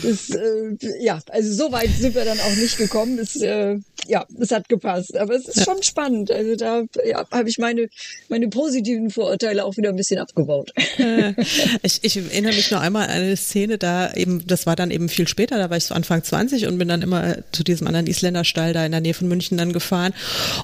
Das, 0.03 0.31
äh, 0.31 0.77
ja, 1.01 1.21
also 1.31 1.53
so 1.53 1.73
weit 1.73 1.91
sind 1.99 2.15
wir 2.15 2.25
dann 2.25 2.41
auch 2.41 2.57
nicht 2.57 2.77
gekommen. 2.79 3.19
Es, 3.19 3.37
äh, 3.37 3.79
ja, 4.07 4.27
es 4.39 4.51
hat 4.51 4.69
gepasst, 4.69 5.17
aber 5.17 5.35
es 5.35 5.47
ist 5.47 5.59
ja. 5.59 5.65
schon 5.65 5.83
spannend. 5.83 6.31
Also 6.31 6.57
da 6.57 6.83
ja, 7.05 7.27
habe 7.31 7.49
ich 7.49 7.59
mal 7.59 7.68
meine, 7.69 7.89
meine 8.29 8.49
positiven 8.49 9.11
Vorurteile 9.11 9.65
auch 9.65 9.77
wieder 9.77 9.91
ein 9.91 9.97
bisschen 9.97 10.19
abgebaut. 10.19 10.73
Äh, 10.99 11.35
ich, 11.83 12.01
ich 12.03 12.17
erinnere 12.17 12.55
mich 12.55 12.71
noch 12.71 12.81
einmal 12.81 13.05
an 13.05 13.11
eine 13.11 13.37
Szene, 13.37 13.79
da 13.79 14.13
eben, 14.15 14.47
das 14.47 14.67
war 14.67 14.77
dann 14.77 14.91
eben 14.91 15.09
viel 15.09 15.29
später, 15.29 15.59
da 15.59 15.71
war 15.71 15.77
ich 15.77 15.85
so 15.85 15.95
Anfang 15.95 16.23
20 16.23 16.67
und 16.67 16.79
bin 16.79 16.89
dann 16.89 17.03
immer 17.03 17.37
zu 17.53 17.63
diesem 17.63 17.87
anderen 17.87 18.07
Isländerstall 18.07 18.73
da 18.73 18.85
in 18.85 18.93
der 18.93 19.01
Nähe 19.01 19.15
von 19.15 19.29
München 19.29 19.59
dann 19.59 19.73
gefahren. 19.73 20.15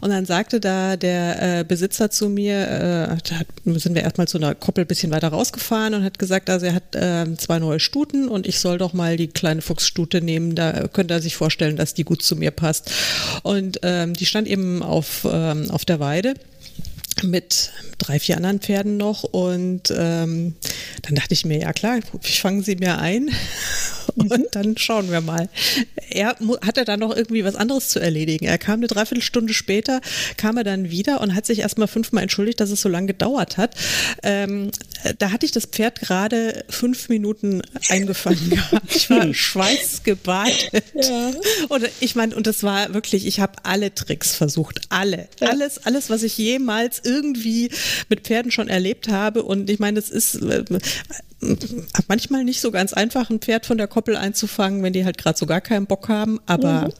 Und 0.00 0.10
dann 0.10 0.26
sagte 0.26 0.60
da 0.60 0.96
der 0.96 1.60
äh, 1.60 1.64
Besitzer 1.64 2.10
zu 2.10 2.28
mir, 2.28 2.62
äh, 2.62 3.16
da 3.28 3.78
sind 3.78 3.94
wir 3.94 4.02
erstmal 4.02 4.28
zu 4.28 4.38
einer 4.38 4.54
Koppel 4.54 4.84
ein 4.84 4.88
bisschen 4.88 5.12
weiter 5.12 5.28
rausgefahren 5.28 5.94
und 5.94 6.04
hat 6.04 6.18
gesagt, 6.18 6.50
also 6.50 6.66
er 6.66 6.74
hat 6.74 6.94
äh, 6.94 7.36
zwei 7.36 7.58
neue 7.58 7.80
Stuten 7.80 8.28
und 8.28 8.46
ich 8.46 8.58
soll 8.58 8.78
doch 8.78 8.92
mal 8.92 9.16
die 9.16 9.28
kleine 9.28 9.62
Fuchsstute 9.62 10.20
nehmen, 10.20 10.54
da 10.54 10.88
könnte 10.88 11.14
er 11.14 11.20
sich 11.20 11.36
vorstellen, 11.36 11.76
dass 11.76 11.94
die 11.94 12.04
gut 12.04 12.22
zu 12.22 12.36
mir 12.36 12.50
passt. 12.50 12.90
Und 13.42 13.80
ähm, 13.82 14.14
die 14.14 14.26
stand 14.26 14.48
eben 14.48 14.82
auf, 14.82 15.26
ähm, 15.30 15.70
auf 15.70 15.84
der 15.84 16.00
Weide 16.00 16.34
mit 17.24 17.72
drei, 17.98 18.18
vier 18.18 18.36
anderen 18.36 18.60
Pferden 18.60 18.96
noch. 18.96 19.24
Und 19.24 19.92
ähm, 19.96 20.54
dann 21.02 21.14
dachte 21.14 21.34
ich 21.34 21.44
mir, 21.44 21.58
ja 21.58 21.72
klar, 21.72 21.98
ich 22.22 22.40
fange 22.40 22.62
sie 22.62 22.76
mir 22.76 22.98
ein 22.98 23.30
und 24.30 24.46
dann 24.52 24.76
schauen 24.76 25.10
wir 25.10 25.20
mal. 25.20 25.48
Er 26.10 26.36
hatte 26.64 26.84
dann 26.84 27.00
noch 27.00 27.14
irgendwie 27.16 27.44
was 27.44 27.56
anderes 27.56 27.88
zu 27.88 27.98
erledigen. 27.98 28.46
Er 28.46 28.58
kam 28.58 28.74
eine 28.74 28.86
Dreiviertelstunde 28.86 29.54
später, 29.54 30.00
kam 30.36 30.56
er 30.56 30.64
dann 30.64 30.90
wieder 30.90 31.20
und 31.20 31.34
hat 31.34 31.46
sich 31.46 31.60
erstmal 31.60 31.88
fünfmal 31.88 32.22
entschuldigt, 32.22 32.60
dass 32.60 32.70
es 32.70 32.80
so 32.80 32.88
lange 32.88 33.08
gedauert 33.08 33.56
hat. 33.56 33.74
Ähm, 34.22 34.70
da 35.18 35.32
hatte 35.32 35.46
ich 35.46 35.52
das 35.52 35.66
Pferd 35.66 36.00
gerade 36.00 36.64
fünf 36.68 37.08
Minuten 37.08 37.62
eingefangen 37.88 38.50
gehabt. 38.50 38.94
Ich 38.94 39.10
war 39.10 39.32
schweißgebadet. 39.32 40.84
Ja. 40.94 41.32
Und 41.68 41.88
ich 42.00 42.14
meine, 42.14 42.36
und 42.36 42.46
das 42.46 42.62
war 42.62 42.94
wirklich, 42.94 43.26
ich 43.26 43.40
habe 43.40 43.64
alle 43.64 43.94
Tricks 43.94 44.34
versucht. 44.34 44.82
Alle. 44.88 45.28
Ja. 45.40 45.48
Alles, 45.48 45.84
alles, 45.84 46.10
was 46.10 46.22
ich 46.22 46.38
jemals 46.38 47.00
irgendwie 47.02 47.70
mit 48.08 48.20
Pferden 48.20 48.50
schon 48.50 48.68
erlebt 48.68 49.08
habe. 49.08 49.42
Und 49.42 49.70
ich 49.70 49.78
meine, 49.78 49.98
es 49.98 50.10
ist 50.10 50.36
äh, 50.36 50.64
manchmal 52.08 52.44
nicht 52.44 52.60
so 52.60 52.70
ganz 52.70 52.92
einfach, 52.92 53.30
ein 53.30 53.40
Pferd 53.40 53.66
von 53.66 53.78
der 53.78 53.86
Koppel 53.86 54.16
einzufangen, 54.16 54.82
wenn 54.82 54.92
die 54.92 55.04
halt 55.04 55.18
gerade 55.18 55.38
so 55.38 55.46
gar 55.46 55.60
keinen 55.60 55.86
Bock 55.86 56.08
haben. 56.08 56.40
Aber 56.46 56.82
mhm. 56.82 56.92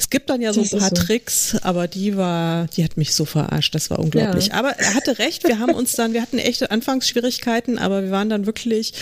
Es 0.00 0.08
gibt 0.08 0.30
dann 0.30 0.40
ja 0.40 0.54
so 0.54 0.62
ein 0.62 0.70
paar 0.70 0.88
so. 0.88 0.94
Tricks, 0.94 1.56
aber 1.60 1.86
die 1.86 2.16
war, 2.16 2.68
die 2.68 2.84
hat 2.84 2.96
mich 2.96 3.14
so 3.14 3.26
verarscht, 3.26 3.74
das 3.74 3.90
war 3.90 3.98
unglaublich. 3.98 4.46
Ja. 4.46 4.54
Aber 4.54 4.70
er 4.70 4.94
hatte 4.94 5.18
recht, 5.18 5.46
wir 5.46 5.58
haben 5.58 5.74
uns 5.74 5.92
dann, 5.92 6.14
wir 6.14 6.22
hatten 6.22 6.38
echte 6.38 6.70
Anfangsschwierigkeiten, 6.70 7.76
aber 7.76 8.04
wir 8.04 8.10
waren 8.10 8.30
dann 8.30 8.46
wirklich 8.46 8.94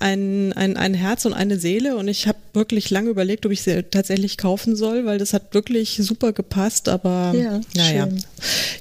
ein, 0.00 0.52
ein, 0.54 0.76
ein 0.76 0.92
Herz 0.92 1.24
und 1.24 1.34
eine 1.34 1.56
Seele 1.60 1.96
und 1.96 2.08
ich 2.08 2.26
habe 2.26 2.38
wirklich 2.52 2.90
lange 2.90 3.10
überlegt, 3.10 3.46
ob 3.46 3.52
ich 3.52 3.62
sie 3.62 3.84
tatsächlich 3.84 4.38
kaufen 4.38 4.74
soll, 4.74 5.06
weil 5.06 5.18
das 5.18 5.34
hat 5.34 5.54
wirklich 5.54 6.00
super 6.02 6.32
gepasst, 6.32 6.88
aber 6.88 7.32
ja, 7.32 7.60
naja. 7.76 8.08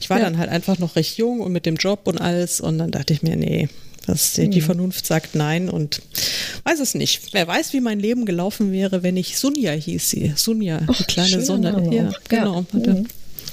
Ich 0.01 0.09
war 0.09 0.17
ja. 0.17 0.23
dann 0.23 0.39
halt 0.39 0.49
einfach 0.49 0.79
noch 0.79 0.95
recht 0.95 1.19
jung 1.19 1.39
und 1.39 1.51
mit 1.51 1.67
dem 1.67 1.75
Job 1.75 2.07
und 2.07 2.19
alles 2.19 2.61
und 2.61 2.79
dann 2.79 2.89
dachte 2.89 3.13
ich 3.13 3.21
mir, 3.21 3.35
nee, 3.35 3.69
das, 4.09 4.33
die, 4.33 4.49
die 4.49 4.59
hm. 4.59 4.65
Vernunft 4.65 5.05
sagt 5.05 5.35
nein 5.35 5.69
und 5.69 6.01
weiß 6.63 6.79
es 6.79 6.95
nicht. 6.95 7.33
Wer 7.33 7.47
weiß, 7.47 7.73
wie 7.73 7.81
mein 7.81 7.99
Leben 7.99 8.25
gelaufen 8.25 8.71
wäre, 8.71 9.03
wenn 9.03 9.17
ich 9.17 9.37
Sunja 9.37 9.71
hieß 9.71 10.09
sie. 10.09 10.33
Sunja, 10.35 10.79
die 10.79 11.03
kleine 11.03 11.41
Sonne. 11.41 11.87
Ja, 11.91 12.11
genau. 12.27 12.65
Ja. 12.73 12.93
Mhm. 12.93 13.07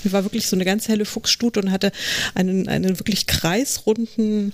Die 0.06 0.12
war 0.12 0.22
wirklich 0.22 0.46
so 0.46 0.54
eine 0.54 0.64
ganz 0.64 0.86
helle 0.86 1.04
Fuchsstute 1.04 1.58
und 1.58 1.72
hatte 1.72 1.90
einen, 2.36 2.68
einen 2.68 3.00
wirklich 3.00 3.26
kreisrunden 3.26 4.52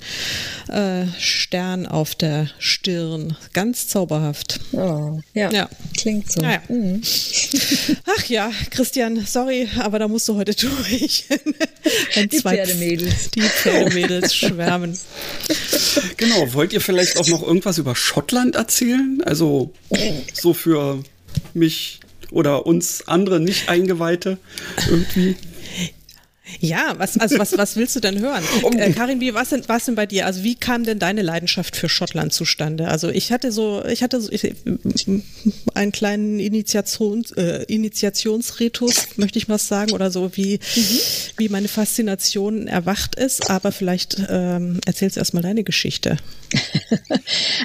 äh, 0.68 1.04
Stern 1.18 1.84
auf 1.84 2.14
der 2.14 2.48
Stirn. 2.58 3.36
Ganz 3.52 3.86
zauberhaft. 3.86 4.60
Oh, 4.72 5.20
ja, 5.34 5.50
ja. 5.50 5.68
klingt 5.94 6.32
so. 6.32 6.40
Naja. 6.40 6.62
Mhm. 6.68 7.02
Ach 8.18 8.24
ja, 8.30 8.50
Christian, 8.70 9.26
sorry, 9.26 9.68
aber 9.78 9.98
da 9.98 10.08
musst 10.08 10.26
du 10.26 10.36
heute 10.36 10.54
durch. 10.56 11.26
die 12.16 12.40
Pferdemädels. 12.40 13.30
Die 13.32 13.42
Pferdemädels 13.42 14.34
schwärmen. 14.34 14.98
Genau, 16.16 16.54
wollt 16.54 16.72
ihr 16.72 16.80
vielleicht 16.80 17.18
auch 17.18 17.28
noch 17.28 17.42
irgendwas 17.42 17.76
über 17.76 17.94
Schottland 17.94 18.56
erzählen? 18.56 19.20
Also 19.26 19.70
so 20.32 20.54
für 20.54 21.02
mich 21.52 22.00
oder 22.32 22.66
uns 22.66 23.06
andere 23.06 23.40
nicht 23.40 23.68
Eingeweihte 23.68 24.38
irgendwie? 24.88 25.36
Ja, 26.58 26.94
was, 26.98 27.18
also 27.18 27.38
was, 27.38 27.56
was 27.56 27.76
willst 27.76 27.94
du 27.96 28.00
denn 28.00 28.20
hören? 28.20 28.42
Äh, 28.72 28.92
Karin, 28.92 29.20
wie 29.20 29.34
war 29.34 29.44
denn, 29.44 29.62
denn 29.62 29.94
bei 29.94 30.06
dir? 30.06 30.24
Also 30.26 30.44
wie 30.44 30.54
kam 30.54 30.84
denn 30.84 30.98
deine 30.98 31.22
Leidenschaft 31.22 31.76
für 31.76 31.88
Schottland 31.88 32.32
zustande? 32.32 32.88
Also 32.88 33.10
ich 33.10 33.30
hatte 33.30 33.52
so, 33.52 33.84
ich 33.84 34.02
hatte 34.02 34.20
so, 34.20 34.30
ich, 34.32 34.54
einen 35.74 35.92
kleinen 35.92 36.40
Initiations, 36.40 37.32
äh, 37.32 37.64
Initiationsritus, 37.68 39.08
möchte 39.16 39.38
ich 39.38 39.48
mal 39.48 39.58
sagen, 39.58 39.92
oder 39.92 40.10
so, 40.10 40.36
wie, 40.36 40.58
mhm. 40.58 40.98
wie 41.36 41.48
meine 41.48 41.68
Faszination 41.68 42.66
erwacht 42.66 43.14
ist. 43.16 43.50
Aber 43.50 43.72
vielleicht 43.72 44.16
ähm, 44.28 44.80
erzählst 44.86 45.16
du 45.16 45.20
erstmal 45.20 45.42
deine 45.42 45.64
Geschichte. 45.64 46.16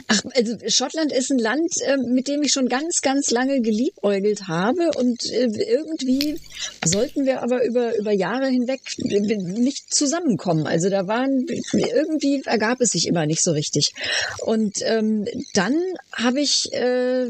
Ach, 0.08 0.22
also 0.36 0.58
Schottland 0.68 1.12
ist 1.12 1.32
ein 1.32 1.40
Land, 1.40 1.72
äh, 1.86 1.98
mit 1.98 2.28
dem 2.28 2.42
ich 2.44 2.52
schon 2.52 2.68
ganz, 2.70 3.02
ganz 3.02 3.32
lange 3.32 3.62
geliebäugelt 3.62 4.48
habe 4.48 4.92
und 4.98 5.26
äh, 5.32 5.48
irgendwie 5.70 6.40
sollten 6.86 7.26
wir 7.26 7.44
aber 7.44 7.66
über, 7.66 7.98
über 7.98 8.12
Jahre 8.12 8.48
hinweg 8.48 8.67
hinweg 8.68 8.82
nicht 8.98 9.94
zusammenkommen. 9.94 10.68
Also 10.68 10.90
da 10.90 11.08
waren, 11.08 11.46
irgendwie 11.74 12.44
ergab 12.46 12.82
es 12.82 12.90
sich 12.90 13.08
immer 13.08 13.26
nicht 13.26 13.44
so 13.44 13.52
richtig. 13.52 13.94
Und 14.40 14.80
ähm, 14.84 15.26
dann 15.54 15.76
habe 16.14 16.42
ich 16.42 16.72
äh, 16.74 17.28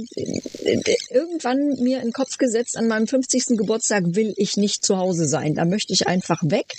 irgendwann 1.10 1.76
mir 1.80 1.98
in 1.98 2.08
den 2.08 2.14
Kopf 2.14 2.38
gesetzt, 2.38 2.78
an 2.78 2.88
meinem 2.88 3.08
50. 3.08 3.58
Geburtstag 3.58 4.04
will 4.08 4.34
ich 4.38 4.58
nicht 4.58 4.86
zu 4.86 4.98
Hause 4.98 5.28
sein. 5.28 5.56
Da 5.56 5.66
möchte 5.66 5.94
ich 5.94 6.08
einfach 6.08 6.42
weg. 6.44 6.74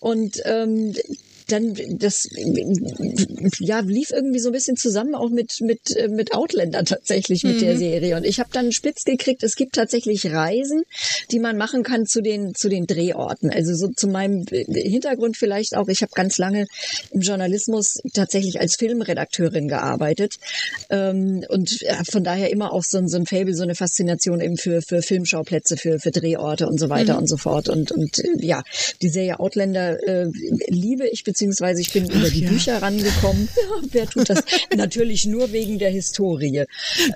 Und 0.00 0.40
ähm, 0.44 0.94
dann 1.48 1.74
das 1.98 2.28
ja 3.60 3.80
lief 3.80 4.10
irgendwie 4.10 4.38
so 4.38 4.48
ein 4.48 4.52
bisschen 4.52 4.76
zusammen 4.76 5.14
auch 5.14 5.30
mit 5.30 5.60
mit 5.60 5.80
mit 6.08 6.34
Outlander 6.34 6.84
tatsächlich 6.84 7.44
mit 7.44 7.56
mhm. 7.56 7.60
der 7.60 7.78
Serie 7.78 8.16
und 8.16 8.24
ich 8.24 8.40
habe 8.40 8.50
dann 8.52 8.72
spitz 8.72 9.04
gekriegt 9.04 9.42
es 9.42 9.54
gibt 9.54 9.74
tatsächlich 9.74 10.26
Reisen 10.26 10.82
die 11.30 11.38
man 11.38 11.56
machen 11.56 11.82
kann 11.82 12.06
zu 12.06 12.20
den 12.20 12.54
zu 12.54 12.68
den 12.68 12.86
Drehorten 12.86 13.50
also 13.50 13.74
so 13.74 13.88
zu 13.88 14.08
meinem 14.08 14.44
Hintergrund 14.46 15.36
vielleicht 15.36 15.76
auch 15.76 15.88
ich 15.88 16.02
habe 16.02 16.12
ganz 16.14 16.38
lange 16.38 16.66
im 17.12 17.20
Journalismus 17.20 17.98
tatsächlich 18.12 18.60
als 18.60 18.76
Filmredakteurin 18.76 19.68
gearbeitet 19.68 20.36
ähm, 20.90 21.44
und 21.48 21.78
von 22.10 22.24
daher 22.24 22.50
immer 22.50 22.72
auch 22.72 22.84
so, 22.84 23.00
so 23.06 23.16
ein 23.16 23.26
Fable 23.26 23.54
so 23.54 23.62
eine 23.62 23.74
Faszination 23.74 24.40
eben 24.40 24.56
für 24.56 24.82
für 24.82 25.02
Filmschauplätze 25.02 25.76
für 25.76 25.98
für 26.00 26.10
Drehorte 26.10 26.66
und 26.66 26.78
so 26.78 26.88
weiter 26.88 27.14
mhm. 27.14 27.20
und 27.20 27.28
so 27.28 27.36
fort 27.36 27.68
und 27.68 27.92
und 27.92 28.22
ja 28.38 28.62
die 29.02 29.08
Serie 29.08 29.38
Outlander 29.38 30.02
äh, 30.06 30.28
liebe 30.68 31.06
ich 31.08 31.24
beziehungsweise 31.36 31.82
ich 31.82 31.92
bin 31.92 32.08
Ach, 32.10 32.16
über 32.16 32.30
die 32.30 32.40
ja. 32.40 32.48
Bücher 32.48 32.82
rangekommen. 32.82 33.48
Ja, 33.56 33.82
wer 33.90 34.06
tut 34.06 34.28
das? 34.30 34.42
natürlich 34.76 35.24
nur 35.26 35.50
wegen 35.52 35.78
der 35.78 35.90
Historie. 35.90 36.64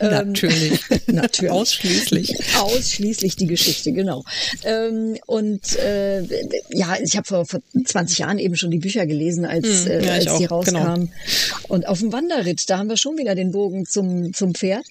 Natürlich. 0.00 0.80
Ähm, 0.90 1.00
natürlich. 1.14 1.50
Ausschließlich. 1.50 2.36
Ausschließlich 2.56 3.36
die 3.36 3.46
Geschichte, 3.46 3.92
genau. 3.92 4.24
Ähm, 4.64 5.16
und 5.26 5.76
äh, 5.76 6.22
ja, 6.70 6.96
ich 7.02 7.16
habe 7.16 7.26
vor, 7.26 7.46
vor 7.46 7.60
20 7.84 8.18
Jahren 8.18 8.38
eben 8.38 8.56
schon 8.56 8.70
die 8.70 8.78
Bücher 8.78 9.06
gelesen, 9.06 9.44
als, 9.44 9.84
hm, 9.84 9.92
ja, 9.92 9.98
äh, 10.00 10.10
als 10.10 10.38
die 10.38 10.44
rauskamen. 10.46 11.06
Genau. 11.06 11.68
Und 11.68 11.86
auf 11.86 12.00
dem 12.00 12.12
Wanderritt, 12.12 12.68
da 12.68 12.78
haben 12.78 12.88
wir 12.88 12.96
schon 12.96 13.16
wieder 13.16 13.34
den 13.34 13.52
Bogen 13.52 13.86
zum, 13.86 14.32
zum 14.32 14.54
Pferd. 14.54 14.84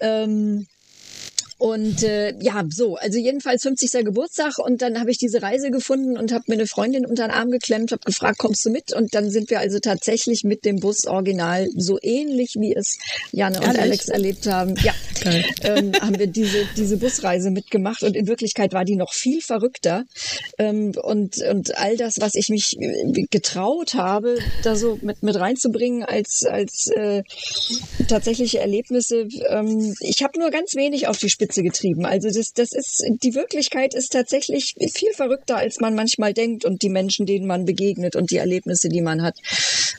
Ähm, 0.00 0.66
Und 1.60 2.02
äh, 2.02 2.32
ja, 2.40 2.64
so, 2.70 2.96
also 2.96 3.18
jedenfalls 3.18 3.64
50. 3.64 4.02
Geburtstag 4.02 4.58
und 4.58 4.80
dann 4.80 4.98
habe 4.98 5.10
ich 5.10 5.18
diese 5.18 5.42
Reise 5.42 5.70
gefunden 5.70 6.16
und 6.16 6.32
habe 6.32 6.44
mir 6.46 6.54
eine 6.54 6.66
Freundin 6.66 7.04
unter 7.04 7.28
den 7.28 7.32
Arm 7.32 7.50
geklemmt, 7.50 7.92
habe 7.92 8.00
gefragt, 8.02 8.38
kommst 8.38 8.64
du 8.64 8.70
mit? 8.70 8.94
Und 8.94 9.14
dann 9.14 9.30
sind 9.30 9.50
wir 9.50 9.60
also 9.60 9.78
tatsächlich 9.78 10.42
mit 10.42 10.64
dem 10.64 10.76
Bus 10.76 11.04
original 11.04 11.68
so 11.76 11.98
ähnlich 12.00 12.54
wie 12.58 12.74
es 12.74 12.96
Janne 13.30 13.58
und 13.58 13.64
Ehrlich? 13.66 13.82
Alex 13.82 14.08
erlebt 14.08 14.46
haben. 14.46 14.74
Ja, 14.82 14.94
ähm, 15.62 15.92
haben 16.00 16.18
wir 16.18 16.28
diese 16.28 16.66
diese 16.78 16.96
Busreise 16.96 17.50
mitgemacht 17.50 18.04
und 18.04 18.16
in 18.16 18.26
Wirklichkeit 18.26 18.72
war 18.72 18.86
die 18.86 18.96
noch 18.96 19.12
viel 19.12 19.42
verrückter. 19.42 20.04
Ähm, 20.56 20.92
und 21.02 21.42
und 21.42 21.76
all 21.76 21.98
das, 21.98 22.20
was 22.20 22.36
ich 22.36 22.48
mich 22.48 22.74
äh, 22.80 23.26
getraut 23.30 23.92
habe, 23.92 24.38
da 24.62 24.76
so 24.76 24.98
mit 25.02 25.22
mit 25.22 25.36
reinzubringen 25.36 26.04
als 26.04 26.46
als 26.48 26.86
äh, 26.96 27.22
tatsächliche 28.08 28.60
Erlebnisse. 28.60 29.28
Ähm, 29.50 29.94
ich 30.00 30.22
habe 30.22 30.40
nur 30.40 30.50
ganz 30.50 30.74
wenig 30.74 31.06
auf 31.06 31.18
die 31.18 31.28
Spitze 31.28 31.49
getrieben. 31.54 32.06
Also 32.06 32.28
das, 32.28 32.52
das 32.52 32.72
ist, 32.72 33.04
die 33.22 33.34
Wirklichkeit 33.34 33.94
ist 33.94 34.12
tatsächlich 34.12 34.74
viel 34.94 35.12
verrückter, 35.12 35.56
als 35.56 35.80
man 35.80 35.94
manchmal 35.94 36.32
denkt 36.32 36.64
und 36.64 36.82
die 36.82 36.88
Menschen, 36.88 37.26
denen 37.26 37.46
man 37.46 37.64
begegnet 37.64 38.16
und 38.16 38.30
die 38.30 38.36
Erlebnisse, 38.36 38.88
die 38.88 39.02
man 39.02 39.22
hat. 39.22 39.36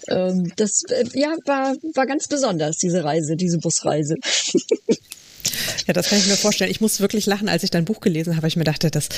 Ähm, 0.07 0.51
das, 0.55 0.83
äh, 0.89 1.05
ja, 1.13 1.35
war, 1.45 1.75
war 1.93 2.05
ganz 2.05 2.27
besonders, 2.27 2.77
diese 2.77 3.03
Reise, 3.03 3.35
diese 3.35 3.57
Busreise. 3.57 4.15
Ja, 5.87 5.93
das 5.93 6.09
kann 6.09 6.19
ich 6.19 6.27
mir 6.27 6.37
vorstellen. 6.37 6.71
Ich 6.71 6.81
muss 6.81 6.99
wirklich 6.99 7.25
lachen, 7.25 7.49
als 7.49 7.63
ich 7.63 7.71
dein 7.71 7.85
Buch 7.85 7.99
gelesen 7.99 8.37
habe. 8.37 8.47
Ich 8.47 8.55
mir 8.55 8.63
dachte, 8.63 8.91
das, 8.91 9.09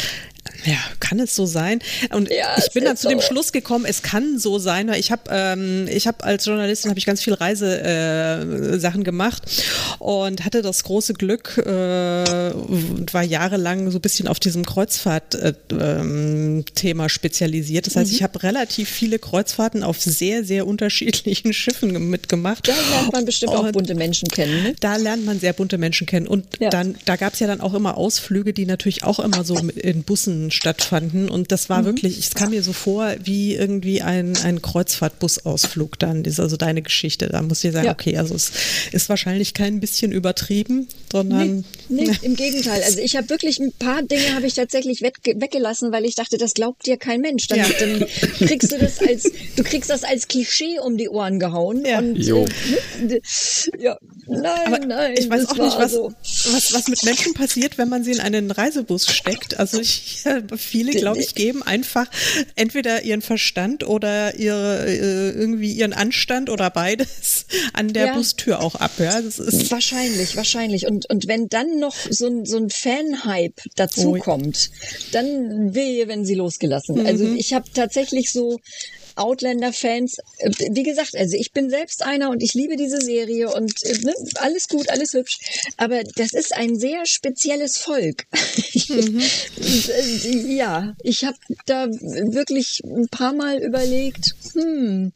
ja, 0.66 0.78
kann 1.00 1.20
es 1.20 1.36
so 1.36 1.46
sein? 1.46 1.80
Und 2.12 2.30
ja, 2.30 2.56
ich 2.58 2.72
bin 2.74 2.86
dann 2.86 2.96
zu 2.96 3.10
dem 3.10 3.22
Schluss 3.22 3.52
gekommen, 3.52 3.86
es 3.86 4.02
kann 4.02 4.40
so 4.40 4.60
sein. 4.60 4.92
Ich 4.94 5.12
habe, 5.12 5.24
ähm, 5.30 5.88
ich 5.90 6.08
habe 6.08 6.24
als 6.24 6.46
Journalistin 6.46 6.90
habe 6.90 7.00
ich 7.00 7.06
ganz 7.06 7.22
viel 7.22 7.34
Reisesachen 7.34 9.02
äh, 9.02 9.04
gemacht 9.04 9.44
und 10.00 10.46
hatte 10.46 10.62
das 10.62 10.84
große 10.84 11.14
Glück, 11.14 11.58
äh, 11.58 11.64
war 11.66 13.24
jahrelang 13.24 13.92
so 13.92 13.98
ein 13.98 14.02
bisschen 14.02 14.28
auf 14.28 14.40
diesem 14.40 14.66
Kreuzfahrt-Thema 14.66 16.14
äh, 16.14 17.06
ähm, 17.06 17.10
spezialisiert. 17.10 17.88
Das 17.88 17.96
heißt, 17.96 18.12
mhm. 18.12 18.16
ich 18.16 18.24
habe 18.24 18.44
relativ 18.44 18.90
viele 18.90 19.20
Kreuzfahrten 19.20 19.84
auf 19.84 20.00
sehr, 20.02 20.44
sehr 20.44 20.68
unterschiedlichen 20.68 21.54
Schiffen 21.54 22.10
mitgemacht. 22.10 22.68
Da 22.68 22.74
lernt 22.92 23.14
man 23.14 23.26
bestimmt 23.26 23.54
und 23.54 23.58
auch 23.58 23.72
bunte 23.72 23.96
Menschen 23.96 24.30
kennen. 24.30 24.64
Ne? 24.64 24.76
Da 24.80 24.96
lernt 24.96 25.26
man 25.26 25.40
sehr 25.40 25.54
bunte 25.54 25.78
Menschen 25.78 26.08
kennen. 26.08 26.28
Und 26.28 26.46
ja. 26.60 26.70
dann, 26.70 26.96
da 27.06 27.16
gab 27.16 27.34
es 27.34 27.40
ja 27.40 27.48
dann 27.48 27.62
auch 27.62 27.74
immer 27.74 27.98
Ausflüge, 27.98 28.54
die 28.54 28.66
natürlich 28.66 29.04
auch 29.04 29.20
immer 29.20 29.44
so 29.44 29.58
in 29.76 30.04
Bussen 30.04 30.43
stattfanden. 30.52 31.30
Und 31.30 31.52
das 31.52 31.70
war 31.70 31.82
mhm. 31.82 31.86
wirklich, 31.86 32.20
es 32.20 32.34
kam 32.34 32.52
mir 32.52 32.64
so 32.64 32.74
vor 32.74 33.14
wie 33.24 33.56
irgendwie 33.56 34.02
ein, 34.02 34.36
ein 34.44 34.62
Kreuzfahrtbusausflug 34.62 36.00
dann. 36.00 36.24
Das 36.24 36.34
ist 36.34 36.40
also 36.40 36.58
deine 36.58 36.82
Geschichte. 36.82 37.28
Da 37.28 37.42
muss 37.42 37.64
ich 37.64 37.72
sagen, 37.72 37.88
ja. 37.88 37.94
okay, 37.94 38.18
also 38.18 38.36
es 38.36 38.52
ist 38.92 39.10
wahrscheinlich 39.10 39.54
kein 39.54 39.80
bisschen 39.80 40.12
übertrieben, 40.12 40.88
sondern. 41.12 41.66
Nee, 41.90 42.08
nee 42.08 42.18
im 42.22 42.36
Gegenteil. 42.36 42.82
Also 42.84 43.00
ich 43.00 43.16
habe 43.16 43.30
wirklich 43.30 43.60
ein 43.60 43.72
paar 43.72 44.02
Dinge 44.04 44.34
habe 44.36 44.48
ich 44.48 44.54
tatsächlich 44.54 45.02
weg, 45.02 45.16
weggelassen, 45.24 45.92
weil 45.92 46.06
ich 46.06 46.16
dachte, 46.16 46.38
das 46.38 46.54
glaubt 46.54 46.86
dir 46.86 46.98
kein 46.98 47.22
Mensch. 47.22 47.48
Dann, 47.48 47.60
ja. 47.60 47.66
dann, 47.80 48.06
kriegst 48.48 48.72
du 48.72 48.78
das 48.78 49.00
als, 49.00 49.24
du 49.56 49.64
kriegst 49.64 49.90
das 49.90 50.04
als 50.04 50.28
Klischee 50.28 50.80
um 50.80 50.98
die 50.98 51.10
Ohren 51.10 51.40
gehauen. 51.40 51.86
Ja. 51.86 52.00
Und, 52.00 52.18
jo. 52.18 52.46
Äh, 53.10 53.22
ja, 53.80 53.98
nein, 54.28 54.62
Aber 54.66 54.80
nein. 54.80 55.16
Ich 55.18 55.30
weiß 55.30 55.50
auch 55.50 55.58
nicht, 55.58 55.78
was, 55.78 55.92
so. 55.92 56.14
was, 56.52 56.74
was 56.74 56.88
mit 56.88 57.04
Menschen 57.04 57.34
passiert, 57.34 57.78
wenn 57.78 57.90
man 57.90 58.04
sie 58.04 58.12
in 58.12 58.20
einen 58.20 58.52
Reisebus 58.52 59.08
steckt. 59.08 59.60
Also 59.60 59.80
ich, 59.80 60.24
viele, 60.58 60.92
glaube 60.92 61.20
ich, 61.20 61.36
geben 61.36 61.64
einfach 61.64 62.08
entweder 62.56 63.04
ihren 63.04 63.22
Verstand 63.22 63.84
oder 63.88 64.36
ihre, 64.36 64.86
äh, 64.88 65.30
irgendwie 65.32 65.72
ihren 65.72 65.94
Anstand 65.94 66.50
oder 66.50 66.70
beides 66.70 67.46
an 67.74 67.94
der 67.94 68.08
ja. 68.08 68.14
Bustür 68.16 68.62
auch 68.62 68.76
ab. 68.76 68.92
Ja, 69.00 69.22
das 69.22 69.40
ist 69.40 69.72
wahrscheinlich, 69.72 70.36
wahrscheinlich. 70.36 70.88
Und, 70.88 71.10
und 71.10 71.28
wenn 71.28 71.48
dann 71.50 71.80
noch 71.80 71.96
so 72.10 72.28
ein, 72.28 72.46
so 72.46 72.58
ein 72.58 72.70
Fan-Hype 72.70 73.62
dazu 73.76 74.16
oh. 74.16 74.20
kommt, 74.20 74.72
dann 75.12 75.74
wehe, 75.74 76.08
wenn 76.08 76.26
sie 76.26 76.36
losgelassen. 76.36 77.00
Also 77.00 77.24
mhm. 77.24 77.24
Also 77.24 77.36
ich 77.36 77.54
habe 77.54 77.66
tatsächlich 77.74 78.32
so 78.32 78.60
Outlander-Fans. 79.16 80.18
Äh, 80.38 80.52
wie 80.72 80.84
gesagt, 80.84 81.16
also 81.16 81.36
ich 81.38 81.52
bin 81.52 81.70
selbst 81.70 82.04
einer 82.04 82.30
und 82.30 82.42
ich 82.42 82.54
liebe 82.54 82.76
diese 82.76 83.02
Serie 83.02 83.52
und 83.54 83.74
äh, 83.84 83.98
ne, 84.04 84.14
alles 84.36 84.68
gut, 84.68 84.90
alles 84.90 85.14
hübsch. 85.14 85.40
Aber 85.78 86.04
das 86.16 86.34
ist 86.34 86.54
ein 86.54 86.78
sehr 86.78 87.06
spezielles 87.06 87.78
Volk. 87.78 88.26
Mhm. 88.90 89.22
Äh, 89.22 90.56
ja, 90.56 90.94
ich 91.04 91.24
habe 91.24 91.38
da 91.66 91.88
wirklich 91.88 92.82
ein 92.84 93.08
paar 93.08 93.34
Mal 93.34 93.60
überlegt, 93.60 94.36
hm, 94.54 95.14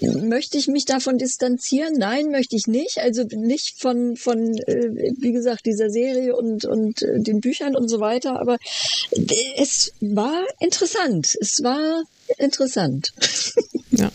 möchte 0.00 0.56
ich 0.56 0.68
mich 0.68 0.84
davon 0.84 1.18
distanzieren? 1.18 1.94
Nein, 1.98 2.30
möchte 2.30 2.56
ich 2.56 2.66
nicht. 2.66 2.98
Also 2.98 3.24
nicht 3.24 3.80
von, 3.80 4.16
von 4.16 4.38
wie 4.38 5.32
gesagt, 5.32 5.66
dieser 5.66 5.90
Serie 5.90 6.36
und, 6.36 6.64
und 6.64 7.00
den 7.02 7.40
Büchern 7.40 7.76
und 7.76 7.88
so 7.88 8.00
weiter. 8.00 8.40
Aber 8.40 8.56
es 9.56 9.92
war 10.00 10.46
interessant. 10.60 11.36
Es 11.40 11.62
war 11.62 12.04
interessant. 12.38 13.12
Ja. 13.90 14.10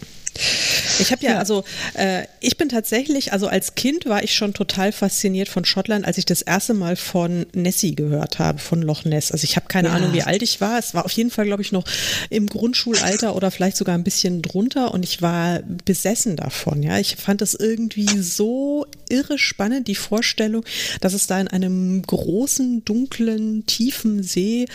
Ich 0.99 1.11
habe 1.11 1.23
ja, 1.23 1.31
ja, 1.31 1.37
also 1.39 1.63
äh, 1.93 2.25
ich 2.39 2.57
bin 2.57 2.69
tatsächlich, 2.69 3.33
also 3.33 3.47
als 3.47 3.75
Kind 3.75 4.05
war 4.05 4.23
ich 4.23 4.35
schon 4.35 4.53
total 4.53 4.91
fasziniert 4.91 5.49
von 5.49 5.65
Schottland, 5.65 6.05
als 6.05 6.17
ich 6.17 6.25
das 6.25 6.41
erste 6.41 6.73
Mal 6.73 6.95
von 6.95 7.45
Nessie 7.53 7.95
gehört 7.95 8.39
habe, 8.39 8.59
von 8.59 8.81
Loch 8.81 9.05
Ness. 9.05 9.31
Also 9.31 9.43
ich 9.43 9.55
habe 9.55 9.67
keine 9.67 9.89
ja. 9.89 9.95
Ahnung, 9.95 10.13
wie 10.13 10.23
alt 10.23 10.41
ich 10.41 10.61
war. 10.61 10.77
Es 10.77 10.93
war 10.93 11.05
auf 11.05 11.11
jeden 11.11 11.31
Fall, 11.31 11.45
glaube 11.45 11.61
ich, 11.61 11.71
noch 11.71 11.85
im 12.29 12.47
Grundschulalter 12.47 13.35
oder 13.35 13.51
vielleicht 13.51 13.77
sogar 13.77 13.95
ein 13.95 14.03
bisschen 14.03 14.41
drunter 14.41 14.93
und 14.93 15.03
ich 15.03 15.21
war 15.21 15.59
besessen 15.85 16.35
davon. 16.35 16.83
Ja, 16.83 16.99
ich 16.99 17.15
fand 17.15 17.41
das 17.41 17.53
irgendwie 17.53 18.21
so 18.21 18.85
irre 19.09 19.37
spannend, 19.37 19.87
die 19.87 19.95
Vorstellung, 19.95 20.63
dass 21.01 21.13
es 21.13 21.27
da 21.27 21.39
in 21.39 21.47
einem 21.47 22.01
großen, 22.01 22.85
dunklen, 22.85 23.65
tiefen 23.65 24.23
See 24.23 24.65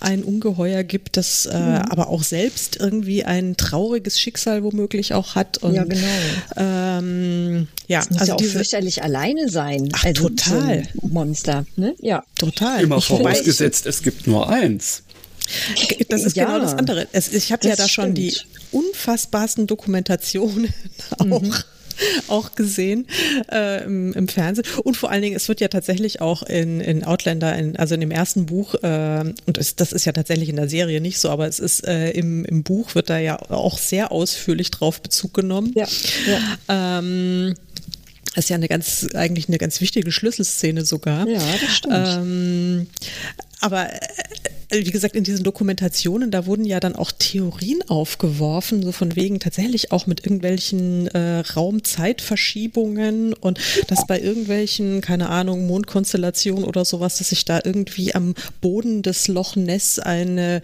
ein 0.00 0.22
Ungeheuer 0.22 0.82
gibt, 0.82 1.16
das 1.16 1.46
äh, 1.46 1.58
mhm. 1.58 1.76
aber 1.90 2.08
auch 2.08 2.22
selbst 2.22 2.76
irgendwie 2.76 3.24
ein 3.24 3.56
trauriges 3.56 4.20
Schicksal 4.20 4.62
womöglich 4.62 5.11
auch 5.12 5.34
hat. 5.34 5.58
Und, 5.58 5.74
ja, 5.74 5.84
genau. 5.84 6.06
Ähm, 6.56 7.68
ja, 7.86 8.00
das 8.00 8.10
muss 8.10 8.20
also 8.20 8.30
ja 8.30 8.34
auch 8.34 8.38
diese, 8.38 8.52
fürchterlich 8.52 9.02
alleine 9.02 9.48
sein. 9.48 9.88
Ach, 9.92 10.04
also 10.04 10.28
total. 10.28 10.88
So 11.00 11.08
Monster, 11.08 11.66
ne? 11.76 11.94
Ja. 12.00 12.24
Total. 12.38 12.82
Immer 12.82 13.00
vorausgesetzt, 13.00 13.86
es 13.86 14.02
gibt 14.02 14.26
nur 14.26 14.48
eins. 14.48 15.02
Das 16.08 16.24
ist 16.24 16.36
ja. 16.36 16.46
genau 16.46 16.60
das 16.60 16.74
andere. 16.74 17.08
Es, 17.12 17.32
ich 17.32 17.52
habe 17.52 17.66
ja 17.66 17.76
da 17.76 17.88
schon 17.88 18.14
die 18.14 18.36
unfassbarsten 18.70 19.66
Dokumentationen 19.66 20.72
auch. 21.18 21.42
Mhm 21.42 21.54
auch 22.28 22.54
gesehen 22.54 23.06
äh, 23.50 23.84
im, 23.84 24.12
im, 24.12 24.28
Fernsehen. 24.28 24.66
Und 24.82 24.96
vor 24.96 25.10
allen 25.10 25.22
Dingen, 25.22 25.36
es 25.36 25.48
wird 25.48 25.60
ja 25.60 25.68
tatsächlich 25.68 26.20
auch 26.20 26.42
in, 26.42 26.80
in 26.80 27.04
Outlander, 27.04 27.56
in, 27.56 27.76
also 27.76 27.94
in 27.94 28.00
dem 28.00 28.10
ersten 28.10 28.46
Buch, 28.46 28.74
äh, 28.82 29.32
und 29.46 29.58
es, 29.58 29.76
das 29.76 29.92
ist 29.92 30.04
ja 30.04 30.12
tatsächlich 30.12 30.48
in 30.48 30.56
der 30.56 30.68
Serie 30.68 31.00
nicht 31.00 31.18
so, 31.18 31.30
aber 31.30 31.46
es 31.46 31.58
ist 31.58 31.86
äh, 31.86 32.10
im, 32.10 32.44
im 32.44 32.62
Buch 32.62 32.94
wird 32.94 33.10
da 33.10 33.18
ja 33.18 33.38
auch 33.50 33.78
sehr 33.78 34.12
ausführlich 34.12 34.70
drauf 34.70 35.00
Bezug 35.00 35.34
genommen. 35.34 35.72
Ja. 35.74 35.86
ja. 36.26 36.98
Ähm, 36.98 37.54
das 38.34 38.46
ist 38.46 38.48
ja 38.48 38.56
eine 38.56 38.68
ganz, 38.68 39.06
eigentlich 39.14 39.48
eine 39.48 39.58
ganz 39.58 39.80
wichtige 39.80 40.10
Schlüsselszene 40.10 40.84
sogar. 40.84 41.28
Ja, 41.28 41.40
das 41.60 41.76
stimmt. 41.76 41.94
Ähm, 41.94 42.86
aber 43.60 43.92
äh, 43.92 44.84
wie 44.84 44.90
gesagt, 44.90 45.14
in 45.16 45.24
diesen 45.24 45.44
Dokumentationen, 45.44 46.30
da 46.30 46.46
wurden 46.46 46.64
ja 46.64 46.80
dann 46.80 46.96
auch 46.96 47.12
Theorien 47.12 47.82
aufgeworfen, 47.88 48.82
so 48.82 48.90
von 48.90 49.14
wegen 49.16 49.38
tatsächlich 49.38 49.92
auch 49.92 50.06
mit 50.06 50.24
irgendwelchen 50.24 51.08
äh, 51.08 51.40
Raumzeitverschiebungen 51.40 53.34
und 53.34 53.60
dass 53.88 54.06
bei 54.06 54.20
irgendwelchen, 54.20 55.00
keine 55.00 55.28
Ahnung, 55.28 55.66
Mondkonstellationen 55.66 56.64
oder 56.64 56.84
sowas, 56.84 57.18
dass 57.18 57.28
sich 57.28 57.44
da 57.44 57.60
irgendwie 57.62 58.14
am 58.14 58.34
Boden 58.60 59.02
des 59.02 59.28
Loch 59.28 59.56
Ness 59.56 59.98
eine 59.98 60.62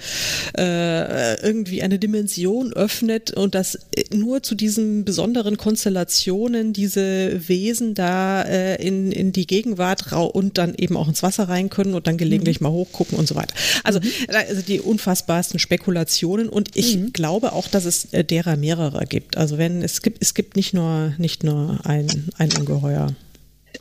äh, 0.57 1.41
irgendwie 1.43 1.83
eine 1.83 1.99
Dimension 1.99 2.73
öffnet 2.73 3.31
und 3.33 3.55
dass 3.55 3.79
nur 4.13 4.43
zu 4.43 4.55
diesen 4.55 5.05
besonderen 5.05 5.57
Konstellationen 5.57 6.73
diese 6.73 7.49
Wesen 7.59 7.95
da 7.95 8.43
äh, 8.43 8.77
in, 8.77 9.13
in 9.13 9.33
die 9.33 9.47
Gegenwart 9.47 10.13
und 10.13 10.57
dann 10.57 10.75
eben 10.75 10.97
auch 10.97 11.09
ins 11.09 11.23
Wasser 11.23 11.49
rein 11.49 11.69
können 11.69 11.93
und 11.93 12.07
dann 12.07 12.17
gelegentlich 12.17 12.61
mhm. 12.61 12.69
mal 12.69 12.73
hochgucken 12.73 13.19
und 13.19 13.29
so 13.29 13.35
weiter. 13.35 13.55
Also 13.85 13.99
also, 13.99 14.09
mhm. 14.09 14.35
also 14.49 14.63
die 14.63 14.81
unfassbarsten 14.81 15.59
Spekulationen 15.59 16.49
und 16.49 16.77
ich 16.77 16.97
mhm. 16.97 17.13
glaube 17.13 17.53
auch, 17.53 17.69
dass 17.69 17.85
es 17.85 18.13
äh, 18.13 18.25
derer 18.25 18.57
mehrere 18.57 19.05
gibt. 19.07 19.37
Also 19.37 19.59
wenn 19.59 19.83
es 19.83 20.03
gibt, 20.03 20.23
es 20.23 20.35
gibt 20.35 20.57
nicht 20.57 20.75
nur, 20.75 21.15
nicht 21.19 21.45
nur 21.45 21.81
ein, 21.85 22.31
ein 22.37 22.51
Ungeheuer. 22.59 23.15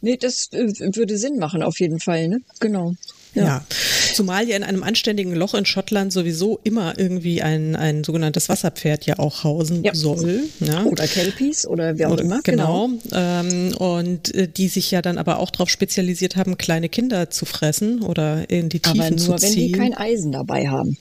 Nee, 0.01 0.17
das 0.17 0.51
äh, 0.51 0.67
würde 0.95 1.17
Sinn 1.17 1.37
machen, 1.37 1.63
auf 1.63 1.79
jeden 1.79 1.99
Fall, 1.99 2.27
ne? 2.27 2.41
Genau. 2.59 2.93
Ja. 3.37 3.43
ja. 3.43 3.65
Zumal 4.13 4.47
ja 4.47 4.55
in 4.57 4.63
einem 4.63 4.83
anständigen 4.83 5.33
Loch 5.35 5.53
in 5.53 5.65
Schottland 5.65 6.11
sowieso 6.11 6.59
immer 6.63 6.97
irgendwie 6.97 7.41
ein, 7.41 7.75
ein 7.75 8.03
sogenanntes 8.03 8.49
Wasserpferd 8.49 9.05
ja 9.05 9.19
auch 9.19 9.43
hausen 9.43 9.83
ja. 9.83 9.93
soll. 9.93 10.43
Ja. 10.59 10.83
Oder 10.83 11.07
Kelpies 11.07 11.67
oder 11.67 11.97
wie 11.97 12.05
auch 12.05 12.17
immer. 12.17 12.41
Genau. 12.43 12.87
genau. 12.87 13.11
Ähm, 13.13 13.75
und 13.77 14.33
äh, 14.33 14.47
die 14.47 14.67
sich 14.67 14.91
ja 14.91 15.01
dann 15.01 15.17
aber 15.17 15.39
auch 15.39 15.51
darauf 15.51 15.69
spezialisiert 15.69 16.35
haben, 16.35 16.57
kleine 16.57 16.89
Kinder 16.89 17.29
zu 17.29 17.45
fressen 17.45 18.01
oder 18.01 18.49
in 18.49 18.69
die 18.69 18.79
Tiefen 18.79 19.17
zu 19.17 19.35
ziehen. 19.35 19.35
Aber 19.35 19.39
nur, 19.39 19.41
wenn 19.41 19.55
die 19.55 19.71
kein 19.71 19.93
Eisen 19.93 20.31
dabei 20.31 20.67
haben. 20.67 20.97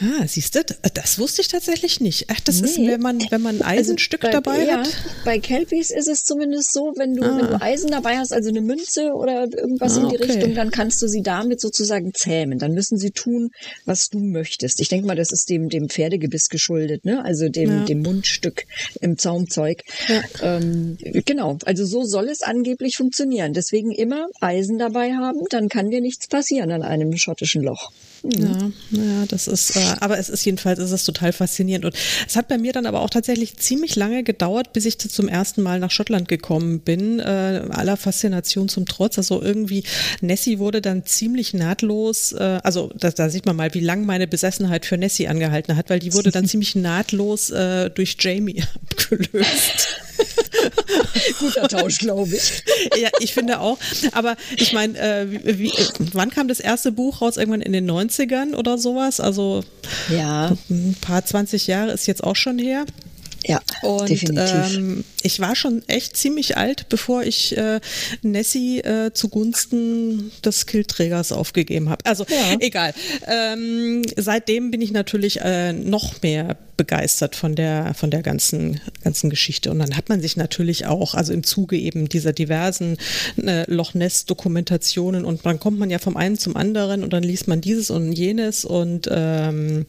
Ah, 0.00 0.26
siehst 0.26 0.54
du, 0.54 0.64
das 0.94 1.18
wusste 1.18 1.42
ich 1.42 1.48
tatsächlich 1.48 2.00
nicht. 2.00 2.26
Ach, 2.28 2.40
das 2.40 2.60
nee. 2.60 2.68
ist, 2.68 2.78
wenn 2.78 3.00
man, 3.00 3.20
wenn 3.30 3.42
man 3.42 3.56
ein 3.56 3.62
also 3.62 3.80
Eisenstück 3.80 4.24
also 4.24 4.40
bei, 4.40 4.56
dabei 4.56 4.66
ja, 4.66 4.78
hat. 4.78 4.88
Bei 5.24 5.38
Kelpies 5.38 5.90
ist 5.90 6.08
es 6.08 6.24
zumindest 6.24 6.72
so, 6.72 6.94
wenn 6.96 7.14
du, 7.14 7.22
ah. 7.22 7.36
wenn 7.36 7.46
du 7.46 7.62
Eisen 7.62 7.90
dabei 7.90 8.16
hast, 8.16 8.32
also 8.32 8.48
eine 8.48 8.62
Münze 8.62 9.12
oder 9.12 9.42
irgendwas 9.42 9.96
ah, 9.98 10.02
in 10.02 10.08
die 10.08 10.16
okay. 10.16 10.32
Richtung, 10.32 10.54
dann 10.54 10.70
kannst 10.70 11.02
du 11.02 11.08
sie 11.08 11.22
damit 11.22 11.60
sozusagen 11.60 12.14
zähmen. 12.14 12.58
Dann 12.58 12.72
müssen 12.72 12.96
sie 12.96 13.10
tun, 13.10 13.50
was 13.84 14.08
du 14.08 14.18
möchtest. 14.18 14.80
Ich 14.80 14.88
denke 14.88 15.06
mal, 15.06 15.16
das 15.16 15.30
ist 15.30 15.50
dem, 15.50 15.68
dem 15.68 15.90
Pferdegebiss 15.90 16.48
geschuldet, 16.48 17.04
ne? 17.04 17.22
Also 17.22 17.50
dem, 17.50 17.70
ja. 17.70 17.84
dem 17.84 18.00
Mundstück 18.00 18.64
im 19.00 19.18
Zaumzeug. 19.18 19.82
Ja. 20.08 20.22
Ähm, 20.40 20.96
genau. 21.26 21.58
Also 21.66 21.84
so 21.84 22.04
soll 22.04 22.28
es 22.28 22.42
angeblich 22.42 22.96
funktionieren. 22.96 23.52
Deswegen 23.52 23.90
immer 23.90 24.28
Eisen 24.40 24.78
dabei 24.78 25.12
haben, 25.12 25.40
dann 25.50 25.68
kann 25.68 25.90
dir 25.90 26.00
nichts 26.00 26.28
passieren 26.28 26.72
an 26.72 26.82
einem 26.82 27.14
schottischen 27.16 27.62
Loch. 27.62 27.92
Mhm. 28.22 28.72
Ja, 28.90 29.02
ja, 29.02 29.26
das 29.26 29.48
ist, 29.48 29.76
äh, 29.76 29.80
aber 30.00 30.18
es 30.18 30.28
ist 30.28 30.44
jedenfalls, 30.44 30.78
es 30.78 30.92
ist 30.92 31.04
total 31.04 31.32
faszinierend. 31.32 31.84
Und 31.84 31.94
es 32.26 32.36
hat 32.36 32.48
bei 32.48 32.56
mir 32.56 32.72
dann 32.72 32.86
aber 32.86 33.00
auch 33.00 33.10
tatsächlich 33.10 33.56
ziemlich 33.56 33.96
lange 33.96 34.22
gedauert, 34.22 34.72
bis 34.72 34.86
ich 34.86 34.98
zum 34.98 35.28
ersten 35.28 35.62
Mal 35.62 35.80
nach 35.80 35.90
Schottland 35.90 36.28
gekommen 36.28 36.80
bin, 36.80 37.18
äh, 37.18 37.62
aller 37.70 37.96
Faszination 37.96 38.68
zum 38.68 38.86
Trotz. 38.86 39.18
Also 39.18 39.42
irgendwie, 39.42 39.82
Nessie 40.20 40.58
wurde 40.58 40.80
dann 40.80 41.04
ziemlich 41.04 41.52
nahtlos, 41.52 42.32
äh, 42.32 42.60
also 42.62 42.92
da, 42.96 43.10
da 43.10 43.28
sieht 43.28 43.46
man 43.46 43.56
mal, 43.56 43.74
wie 43.74 43.80
lang 43.80 44.06
meine 44.06 44.28
Besessenheit 44.28 44.86
für 44.86 44.96
Nessie 44.96 45.26
angehalten 45.26 45.76
hat, 45.76 45.90
weil 45.90 45.98
die 45.98 46.14
wurde 46.14 46.30
dann 46.30 46.46
ziemlich 46.46 46.76
nahtlos 46.76 47.50
äh, 47.50 47.90
durch 47.90 48.16
Jamie 48.20 48.62
abgelöst. 48.90 49.88
Guter 51.38 51.68
Tausch, 51.68 51.98
glaube 51.98 52.34
ich. 52.34 52.62
ja, 53.00 53.10
ich 53.20 53.32
finde 53.34 53.60
auch. 53.60 53.78
Aber 54.12 54.36
ich 54.56 54.72
meine, 54.72 54.98
äh, 54.98 55.58
wie, 55.58 55.72
wann 56.12 56.30
kam 56.30 56.48
das 56.48 56.60
erste 56.60 56.92
Buch 56.92 57.20
raus? 57.20 57.36
Irgendwann 57.36 57.62
in 57.62 57.72
den 57.72 57.90
90ern 57.90 58.54
oder 58.54 58.78
sowas? 58.78 59.20
Also 59.20 59.64
ja. 60.10 60.56
ein 60.70 60.96
paar 61.00 61.24
20 61.24 61.66
Jahre 61.66 61.92
ist 61.92 62.06
jetzt 62.06 62.24
auch 62.24 62.36
schon 62.36 62.58
her. 62.58 62.84
Ja, 63.44 63.60
und, 63.82 64.08
definitiv. 64.08 64.76
Ähm, 64.76 65.04
ich 65.22 65.40
war 65.40 65.56
schon 65.56 65.82
echt 65.88 66.16
ziemlich 66.16 66.56
alt, 66.56 66.88
bevor 66.88 67.22
ich 67.24 67.56
äh, 67.56 67.80
Nessie 68.22 68.80
äh, 68.80 69.12
zugunsten 69.12 70.30
des 70.44 70.66
Killträgers 70.66 71.32
aufgegeben 71.32 71.88
habe. 71.88 72.04
Also 72.06 72.24
ja. 72.28 72.56
egal. 72.60 72.94
Ähm, 73.26 74.02
seitdem 74.16 74.70
bin 74.70 74.80
ich 74.80 74.92
natürlich 74.92 75.40
äh, 75.40 75.72
noch 75.72 76.22
mehr 76.22 76.56
begeistert 76.82 77.36
von 77.36 77.54
der 77.54 77.94
von 77.94 78.10
der 78.10 78.22
ganzen 78.22 78.80
ganzen 79.04 79.30
Geschichte 79.30 79.70
und 79.70 79.78
dann 79.78 79.96
hat 79.96 80.08
man 80.08 80.20
sich 80.20 80.36
natürlich 80.36 80.86
auch 80.86 81.14
also 81.14 81.32
im 81.32 81.44
Zuge 81.44 81.78
eben 81.78 82.08
dieser 82.08 82.32
diversen 82.32 82.96
äh, 83.36 83.70
Loch 83.72 83.94
Ness 83.94 84.26
Dokumentationen 84.26 85.24
und 85.24 85.46
dann 85.46 85.60
kommt 85.60 85.78
man 85.78 85.90
ja 85.90 86.00
vom 86.00 86.16
einen 86.16 86.38
zum 86.38 86.56
anderen 86.56 87.04
und 87.04 87.12
dann 87.12 87.22
liest 87.22 87.46
man 87.46 87.60
dieses 87.60 87.90
und 87.90 88.12
jenes 88.12 88.64
und 88.64 89.08
ähm, 89.12 89.86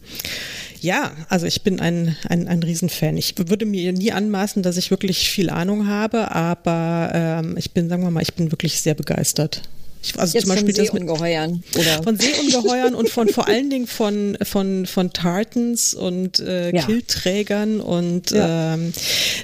ja, 0.82 1.14
also 1.30 1.48
ich 1.48 1.64
bin 1.64 1.80
ein, 1.80 2.16
ein, 2.28 2.48
ein 2.50 2.62
Riesenfan. 2.62 3.16
Ich 3.16 3.36
würde 3.38 3.66
mir 3.66 3.94
nie 3.94 4.12
anmaßen, 4.12 4.62
dass 4.64 4.76
ich 4.76 4.92
wirklich 4.92 5.30
viel 5.30 5.50
Ahnung 5.50 5.88
habe, 5.88 6.32
aber 6.32 7.12
ähm, 7.14 7.56
ich 7.58 7.72
bin, 7.72 7.88
sagen 7.88 8.04
wir 8.04 8.12
mal, 8.12 8.22
ich 8.22 8.34
bin 8.34 8.52
wirklich 8.52 8.82
sehr 8.82 8.94
begeistert. 8.94 9.62
Ich, 10.04 10.20
also 10.20 10.34
Jetzt 10.34 10.48
zum 10.48 10.56
Beispiel 10.56 10.76
von 10.76 10.86
Seeungeheuern. 10.86 11.64
Oder? 11.76 12.04
Von 12.04 12.18
Seeungeheuern 12.20 12.94
und 12.94 13.10
von 13.10 13.30
vor 13.30 13.48
allen 13.48 13.70
Dingen 13.70 13.88
von, 13.88 14.38
von, 14.44 14.86
von 14.86 15.14
Tartans 15.14 15.94
und 15.94 16.40
äh, 16.40 16.76
ja. 16.76 16.86
Killträgern 16.86 17.80
und 17.80 18.32
ja. 18.32 18.74
ähm, 18.74 18.92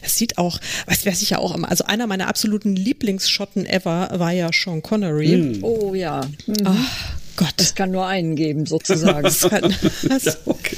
es 0.02 0.18
sieht 0.18 0.38
auch, 0.38 0.60
was 0.86 1.06
weiß 1.06 1.22
ich 1.22 1.30
ja 1.32 1.40
auch 1.40 1.56
immer, 1.56 1.70
also 1.70 1.86
einer 1.86 2.08
meiner 2.08 2.28
absoluten 2.28 2.76
Lieblingsschotten 2.76 3.66
ever 3.66 4.10
war 4.14 4.32
ja 4.32 4.50
Sean 4.52 4.84
Connery. 4.84 5.38
Mm. 5.38 5.64
Oh 5.64 5.94
ja. 5.94 6.22
Mhm. 6.46 6.56
Ach 6.66 7.14
Gott. 7.38 7.54
Es 7.58 7.74
kann 7.74 7.92
nur 7.92 8.06
einen 8.06 8.36
geben, 8.36 8.66
sozusagen. 8.66 9.24
das 9.24 9.40
kann, 9.42 9.74
das, 10.10 10.24
ja, 10.26 10.34
okay. 10.46 10.76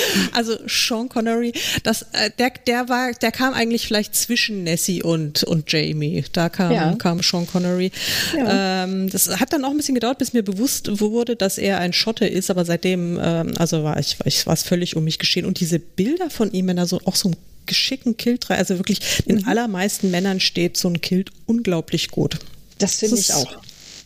Also 0.32 0.56
Sean 0.66 1.08
Connery, 1.08 1.52
das, 1.82 2.02
äh, 2.12 2.30
der, 2.38 2.52
der 2.66 2.88
war, 2.88 3.12
der 3.12 3.32
kam 3.32 3.54
eigentlich 3.54 3.86
vielleicht 3.86 4.14
zwischen 4.14 4.64
Nessie 4.64 5.02
und, 5.02 5.44
und 5.44 5.70
Jamie. 5.70 6.24
Da 6.32 6.48
kam, 6.48 6.72
ja. 6.72 6.94
kam 6.94 7.22
Sean 7.22 7.46
Connery. 7.46 7.90
Ja. 8.36 8.84
Ähm, 8.84 9.08
das 9.10 9.28
hat 9.40 9.52
dann 9.52 9.64
auch 9.64 9.70
ein 9.70 9.76
bisschen 9.76 9.94
gedauert, 9.94 10.18
bis 10.18 10.32
mir 10.32 10.42
bewusst 10.42 11.00
wurde, 11.00 11.36
dass 11.36 11.58
er 11.58 11.78
ein 11.78 11.92
Schotte 11.92 12.26
ist, 12.26 12.50
aber 12.50 12.64
seitdem, 12.64 13.18
ähm, 13.22 13.54
also 13.56 13.84
war 13.84 13.98
ich, 13.98 14.16
ich 14.24 14.46
war 14.46 14.54
es 14.54 14.62
völlig 14.62 14.96
um 14.96 15.04
mich 15.04 15.18
geschehen. 15.18 15.46
Und 15.46 15.60
diese 15.60 15.78
Bilder 15.78 16.30
von 16.30 16.52
ihm, 16.52 16.66
wenn 16.66 16.78
er 16.78 16.86
so 16.86 17.00
auch 17.04 17.16
so 17.16 17.28
einen 17.28 17.36
geschickten 17.66 18.16
Kilt 18.16 18.48
also 18.50 18.78
wirklich 18.78 19.00
den 19.26 19.38
mhm. 19.38 19.48
allermeisten 19.48 20.10
Männern 20.10 20.40
steht 20.40 20.76
so 20.76 20.88
ein 20.88 21.00
Kilt 21.00 21.30
unglaublich 21.46 22.10
gut. 22.10 22.38
Das 22.78 22.96
finde 22.96 23.18
ich 23.18 23.32
auch. 23.32 23.56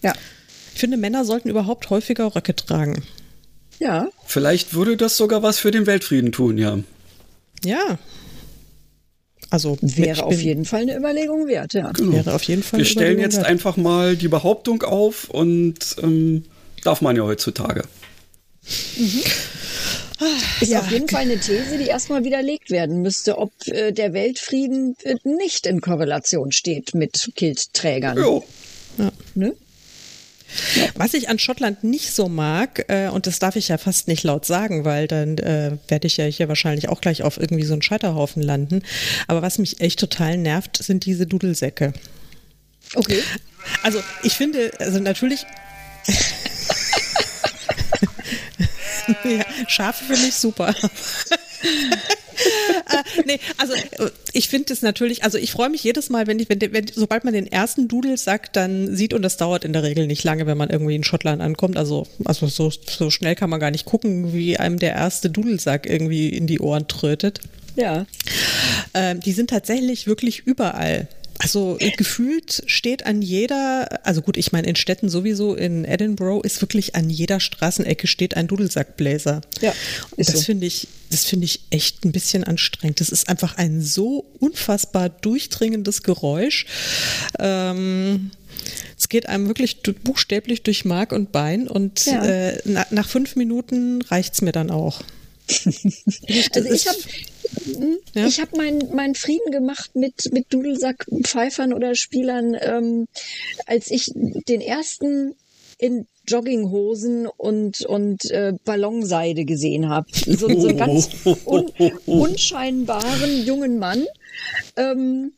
Ja. 0.03 0.15
Ich 0.75 0.81
finde, 0.81 0.97
Männer 0.97 1.25
sollten 1.25 1.49
überhaupt 1.49 1.91
häufiger 1.91 2.35
Röcke 2.35 2.57
tragen. 2.57 3.03
Ja. 3.81 4.09
Vielleicht 4.27 4.75
würde 4.75 4.97
das 4.97 5.17
sogar 5.17 5.43
was 5.43 5.59
für 5.59 5.71
den 5.71 5.87
Weltfrieden 5.87 6.33
tun, 6.33 6.59
ja. 6.59 6.79
Ja. 7.65 7.99
Also 9.49 9.79
wäre 9.81 10.23
auf 10.23 10.41
jeden 10.41 10.65
Fall 10.65 10.83
eine 10.83 10.97
Überlegung 10.97 11.49
wert, 11.49 11.73
ja. 11.73 11.91
Genau. 11.91 12.13
Wäre 12.13 12.35
auf 12.35 12.45
jeden 12.45 12.63
Fall. 12.63 12.79
Wir 12.79 12.87
stellen 12.87 13.19
jetzt 13.19 13.39
wert. 13.39 13.47
einfach 13.47 13.77
mal 13.77 14.17
die 14.17 14.29
Behauptung 14.29 14.83
auf 14.83 15.29
und 15.31 15.97
ähm, 16.03 16.45
darf 16.85 17.01
man 17.01 17.17
ja 17.17 17.25
heutzutage. 17.25 17.83
Mhm. 18.97 19.23
Ist 20.61 20.71
ja. 20.71 20.81
auf 20.81 20.91
jeden 20.91 21.09
Fall 21.09 21.23
eine 21.23 21.39
These, 21.41 21.79
die 21.79 21.87
erstmal 21.87 22.23
widerlegt 22.25 22.71
werden 22.71 23.01
müsste, 23.01 23.39
ob 23.39 23.53
äh, 23.67 23.91
der 23.93 24.13
Weltfrieden 24.13 24.95
äh, 25.03 25.17
nicht 25.25 25.67
in 25.67 25.81
Korrelation 25.81 26.53
steht 26.53 26.95
mit 26.95 27.33
Kiltträgern. 27.35 28.19
Ja. 28.99 29.11
Ne? 29.35 29.55
Was 30.95 31.15
ich 31.15 31.29
an 31.29 31.39
Schottland 31.39 31.85
nicht 31.85 32.13
so 32.13 32.29
mag, 32.29 32.85
äh, 32.89 33.09
und 33.09 33.27
das 33.27 33.39
darf 33.39 33.57
ich 33.57 33.69
ja 33.69 33.79
fast 33.79 34.09
nicht 34.09 34.25
laut 34.25 34.45
sagen, 34.45 34.85
weil 34.85 35.07
dann 35.07 35.39
äh, 35.39 35.79
werde 35.89 36.07
ich 36.07 36.17
ja 36.17 36.25
hier 36.25 36.49
wahrscheinlich 36.49 36.89
auch 36.89 37.01
gleich 37.01 37.23
auf 37.23 37.39
irgendwie 37.39 37.65
so 37.65 37.73
einen 37.73 37.83
Scheiterhaufen 37.83 38.43
landen. 38.43 38.83
Aber 39.27 39.43
was 39.43 39.59
mich 39.59 39.81
echt 39.81 40.01
total 40.01 40.37
nervt, 40.37 40.83
sind 40.83 41.07
diese 41.07 41.27
Dudelsäcke. 41.27 41.93
Okay. 42.95 43.23
Also 43.83 44.03
ich 44.23 44.35
finde, 44.35 44.73
also 44.79 44.99
natürlich. 45.01 45.47
ja, 49.25 49.45
Schafe 49.69 50.05
finde 50.05 50.27
ich 50.27 50.35
super. 50.35 50.75
äh, 52.91 53.23
nee, 53.27 53.41
also 53.57 53.75
äh, 53.75 54.11
ich 54.33 54.49
finde 54.49 54.73
es 54.73 54.83
natürlich, 54.83 55.25
also 55.25 55.39
ich 55.39 55.53
freue 55.53 55.71
mich 55.71 55.83
jedes 55.83 56.11
Mal, 56.11 56.27
wenn 56.27 56.39
ich, 56.39 56.49
wenn, 56.49 56.61
wenn, 56.61 56.87
sobald 56.95 57.25
man 57.25 57.35
den 57.35 57.47
ersten 57.47 57.89
Dudelsack 57.89 58.53
dann 58.53 58.95
sieht, 58.95 59.15
und 59.15 59.23
das 59.23 59.37
dauert 59.37 59.65
in 59.65 59.73
der 59.73 59.83
Regel 59.83 60.07
nicht 60.07 60.25
lange, 60.25 60.47
wenn 60.47 60.59
man 60.59 60.71
irgendwie 60.71 60.97
in 60.97 61.05
Schottland 61.05 61.43
ankommt. 61.43 61.77
Also, 61.77 62.07
also 62.25 62.47
so, 62.47 62.71
so 62.71 63.11
schnell 63.11 63.35
kann 63.35 63.51
man 63.51 63.61
gar 63.61 63.71
nicht 63.71 63.85
gucken, 63.85 64.33
wie 64.33 64.57
einem 64.57 64.79
der 64.79 64.95
erste 64.95 65.31
Dudelsack 65.31 65.89
irgendwie 65.89 66.29
in 66.29 66.47
die 66.47 66.61
Ohren 66.61 66.89
trötet. 66.89 67.41
Ja. 67.77 68.07
Ähm, 68.95 69.21
die 69.21 69.33
sind 69.33 69.51
tatsächlich 69.51 70.07
wirklich 70.07 70.41
überall. 70.47 71.09
Also 71.43 71.79
gefühlt 71.97 72.63
steht 72.67 73.07
an 73.07 73.23
jeder, 73.23 74.05
also 74.05 74.21
gut, 74.21 74.37
ich 74.37 74.53
meine 74.53 74.69
in 74.69 74.77
Städten 74.77 75.09
sowieso, 75.09 75.55
in 75.55 75.87
Edinburgh 75.87 76.45
ist 76.45 76.61
wirklich 76.61 76.95
an 76.97 77.09
jeder 77.09 77.41
Straßenecke 77.41 78.07
steht 78.07 78.37
ein 78.37 78.47
Dudelsackbläser. 78.47 79.41
Ja, 79.63 79.73
ist 80.17 80.29
das 80.29 80.41
so. 80.41 80.43
finde 80.43 80.67
ich, 80.67 80.89
das 81.11 81.25
finde 81.25 81.47
ich 81.47 81.61
echt 81.71 82.05
ein 82.05 82.13
bisschen 82.13 82.45
anstrengend. 82.45 83.01
Das 83.01 83.09
ist 83.09 83.29
einfach 83.31 83.57
ein 83.57 83.81
so 83.81 84.27
unfassbar 84.39 85.09
durchdringendes 85.09 86.03
Geräusch. 86.03 86.67
Ähm, 87.39 88.33
es 88.99 89.09
geht 89.09 89.27
einem 89.27 89.47
wirklich 89.47 89.81
buchstäblich 89.83 90.63
durch 90.63 90.85
Mark 90.85 91.13
und 91.13 91.33
Bein 91.33 91.69
und 91.69 92.05
ja. 92.05 92.23
äh, 92.23 92.59
na, 92.67 92.87
nach 92.91 93.09
fünf 93.09 93.35
Minuten 93.37 94.03
reicht 94.03 94.35
es 94.35 94.43
mir 94.43 94.53
dann 94.53 94.71
auch. 94.71 95.01
Also 96.55 96.73
ich 96.73 96.89
habe 96.89 96.99
ja. 98.15 98.27
Ich 98.27 98.41
habe 98.41 98.57
meinen 98.57 98.95
mein 98.95 99.15
Frieden 99.15 99.51
gemacht 99.51 99.91
mit, 99.95 100.33
mit 100.33 100.53
Dudelsack-Pfeifern 100.53 101.73
oder 101.73 101.95
Spielern, 101.95 102.57
ähm, 102.61 103.07
als 103.67 103.91
ich 103.91 104.07
den 104.15 104.61
ersten 104.61 105.35
in 105.79 106.07
Jogginghosen 106.29 107.27
und, 107.27 107.85
und 107.87 108.31
äh, 108.31 108.53
Ballonseide 108.65 109.45
gesehen 109.45 109.89
habe. 109.89 110.07
So, 110.13 110.49
so 110.49 110.69
einen 110.69 110.77
ganz 110.77 111.09
un, 111.45 111.73
unscheinbaren 112.07 113.45
jungen 113.45 113.79
Mann. 113.79 114.05
Ähm, 114.77 115.33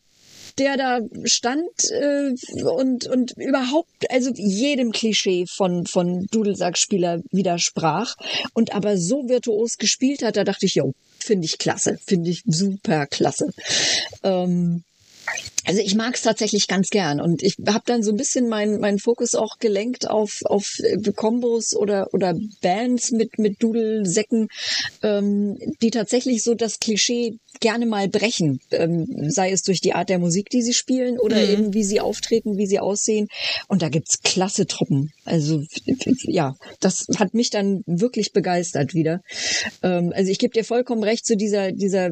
der 0.58 0.76
da 0.76 1.00
stand 1.24 1.90
äh, 1.90 2.32
und, 2.64 3.06
und 3.06 3.32
überhaupt, 3.36 4.10
also 4.10 4.30
jedem 4.34 4.92
Klischee 4.92 5.46
von, 5.46 5.86
von 5.86 6.26
Dudelsackspieler 6.30 7.20
widersprach 7.30 8.16
und 8.54 8.74
aber 8.74 8.96
so 8.96 9.28
virtuos 9.28 9.78
gespielt 9.78 10.22
hat, 10.22 10.36
da 10.36 10.44
dachte 10.44 10.66
ich, 10.66 10.74
jo, 10.76 10.92
finde 11.18 11.46
ich 11.46 11.58
klasse, 11.58 11.98
finde 12.04 12.30
ich 12.30 12.42
super 12.46 13.06
klasse. 13.06 13.52
Ähm, 14.22 14.84
also 15.64 15.80
ich 15.80 15.94
mag 15.94 16.14
es 16.14 16.22
tatsächlich 16.22 16.66
ganz 16.66 16.90
gern 16.90 17.20
und 17.20 17.42
ich 17.42 17.56
habe 17.66 17.84
dann 17.86 18.02
so 18.02 18.10
ein 18.10 18.16
bisschen 18.16 18.48
meinen 18.48 18.80
mein 18.80 18.98
Fokus 18.98 19.34
auch 19.34 19.58
gelenkt 19.58 20.08
auf 20.08 20.40
auf 20.44 20.78
äh, 20.80 20.98
Kombos 21.12 21.74
oder 21.74 22.08
oder 22.12 22.34
Bands 22.60 23.12
mit 23.12 23.38
mit 23.38 23.62
Dudelsäcken, 23.62 24.48
ähm, 25.02 25.58
die 25.80 25.90
tatsächlich 25.90 26.42
so 26.42 26.54
das 26.54 26.80
Klischee 26.80 27.38
gerne 27.60 27.86
mal 27.86 28.08
brechen, 28.08 28.60
ähm, 28.70 29.06
sei 29.28 29.52
es 29.52 29.62
durch 29.62 29.80
die 29.80 29.94
Art 29.94 30.08
der 30.08 30.18
Musik, 30.18 30.50
die 30.50 30.62
sie 30.62 30.72
spielen 30.72 31.18
oder 31.18 31.36
mhm. 31.36 31.50
eben 31.50 31.74
wie 31.74 31.84
sie 31.84 32.00
auftreten, 32.00 32.56
wie 32.56 32.66
sie 32.66 32.80
aussehen. 32.80 33.28
Und 33.68 33.82
da 33.82 33.88
gibt's 33.88 34.22
klasse 34.22 34.66
Truppen. 34.66 35.12
Also 35.24 35.62
ja, 36.24 36.56
das 36.80 37.06
hat 37.18 37.34
mich 37.34 37.50
dann 37.50 37.82
wirklich 37.86 38.32
begeistert 38.32 38.94
wieder. 38.94 39.20
Ähm, 39.82 40.12
also 40.14 40.30
ich 40.30 40.38
gebe 40.38 40.54
dir 40.54 40.64
vollkommen 40.64 41.04
recht 41.04 41.24
zu 41.24 41.36
dieser 41.36 41.72
dieser 41.72 42.10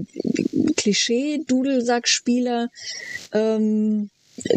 Klischee-Dudelsackspieler. 0.81 2.69
Ähm, 3.41 4.11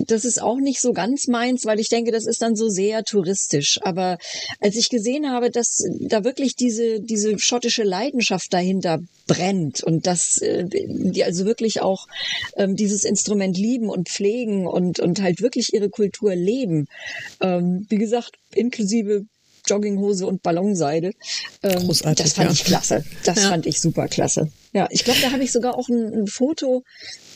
das 0.08 0.26
ist 0.26 0.42
auch 0.42 0.58
nicht 0.58 0.80
so 0.80 0.94
ganz 0.94 1.28
meins, 1.28 1.66
weil 1.66 1.80
ich 1.80 1.90
denke, 1.90 2.12
das 2.12 2.26
ist 2.26 2.42
dann 2.42 2.56
so 2.56 2.70
sehr 2.70 3.04
touristisch. 3.04 3.80
Aber 3.82 4.18
als 4.60 4.76
ich 4.76 4.90
gesehen 4.90 5.30
habe, 5.30 5.50
dass 5.50 5.84
da 6.00 6.24
wirklich 6.24 6.56
diese, 6.56 7.00
diese 7.02 7.38
schottische 7.40 7.84
Leidenschaft 7.84 8.54
dahinter 8.54 9.00
brennt 9.28 9.84
und 9.84 10.08
dass 10.08 10.38
äh, 10.42 10.66
die 10.68 11.24
also 11.24 11.46
wirklich 11.46 11.82
auch 11.82 12.08
ähm, 12.56 12.76
dieses 12.76 13.04
Instrument 13.04 13.58
lieben 13.58 13.90
und 13.90 14.10
pflegen 14.10 14.68
und, 14.68 15.00
und 15.00 15.22
halt 15.22 15.42
wirklich 15.42 15.74
ihre 15.74 15.90
Kultur 15.90 16.36
leben. 16.36 16.88
Ähm, 17.42 17.86
wie 17.90 17.98
gesagt, 17.98 18.36
inklusive 18.54 19.26
Jogginghose 19.66 20.28
und 20.28 20.44
Ballonseide. 20.44 21.12
Ähm, 21.62 21.86
Großartig, 21.86 22.26
das 22.26 22.34
fand 22.34 22.50
ja. 22.50 22.54
ich 22.54 22.64
klasse. 22.66 23.06
Das 23.24 23.42
ja. 23.42 23.50
fand 23.50 23.66
ich 23.66 23.80
super 23.80 24.08
klasse. 24.08 24.52
Ja, 24.74 24.88
ich 24.92 25.04
glaube, 25.04 25.20
da 25.22 25.32
habe 25.32 25.44
ich 25.44 25.52
sogar 25.52 25.78
auch 25.78 25.88
ein, 25.88 26.14
ein 26.14 26.28
Foto 26.28 26.84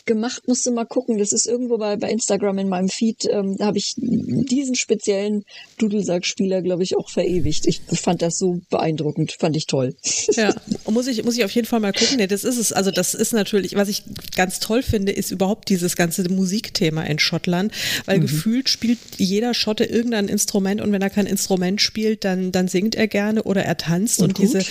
gemacht, 0.08 0.48
musst 0.48 0.66
du 0.66 0.72
mal 0.72 0.86
gucken. 0.86 1.18
Das 1.18 1.32
ist 1.32 1.46
irgendwo 1.46 1.78
bei, 1.78 1.94
bei 1.94 2.10
Instagram 2.10 2.58
in 2.58 2.68
meinem 2.68 2.88
Feed. 2.88 3.28
Ähm, 3.30 3.56
da 3.56 3.66
habe 3.66 3.78
ich 3.78 3.94
diesen 3.96 4.74
speziellen 4.74 5.44
Dudelsackspieler, 5.78 6.62
glaube 6.62 6.82
ich, 6.82 6.96
auch 6.96 7.08
verewigt. 7.08 7.66
Ich 7.66 7.82
fand 8.00 8.22
das 8.22 8.38
so 8.38 8.60
beeindruckend, 8.70 9.36
fand 9.38 9.56
ich 9.56 9.66
toll. 9.66 9.94
Ja, 10.32 10.52
muss 10.90 11.06
ich, 11.06 11.22
muss 11.22 11.36
ich 11.36 11.44
auf 11.44 11.52
jeden 11.52 11.68
Fall 11.68 11.78
mal 11.78 11.92
gucken. 11.92 12.16
Nee, 12.16 12.26
das 12.26 12.42
ist 12.42 12.58
es. 12.58 12.72
Also 12.72 12.90
das 12.90 13.14
ist 13.14 13.32
natürlich, 13.32 13.76
was 13.76 13.88
ich 13.88 14.02
ganz 14.34 14.58
toll 14.58 14.82
finde, 14.82 15.12
ist 15.12 15.30
überhaupt 15.30 15.68
dieses 15.68 15.94
ganze 15.94 16.28
Musikthema 16.28 17.02
in 17.04 17.18
Schottland, 17.18 17.72
weil 18.06 18.18
mhm. 18.18 18.22
gefühlt 18.22 18.68
spielt 18.68 18.98
jeder 19.18 19.54
Schotte 19.54 19.84
irgendein 19.84 20.28
Instrument 20.28 20.80
und 20.80 20.90
wenn 20.90 21.02
er 21.02 21.10
kein 21.10 21.26
Instrument 21.26 21.80
spielt, 21.80 22.24
dann, 22.24 22.50
dann 22.50 22.66
singt 22.66 22.94
er 22.94 23.06
gerne 23.06 23.42
oder 23.42 23.62
er 23.62 23.76
tanzt 23.76 24.20
und, 24.20 24.30
und 24.30 24.38
diese 24.38 24.64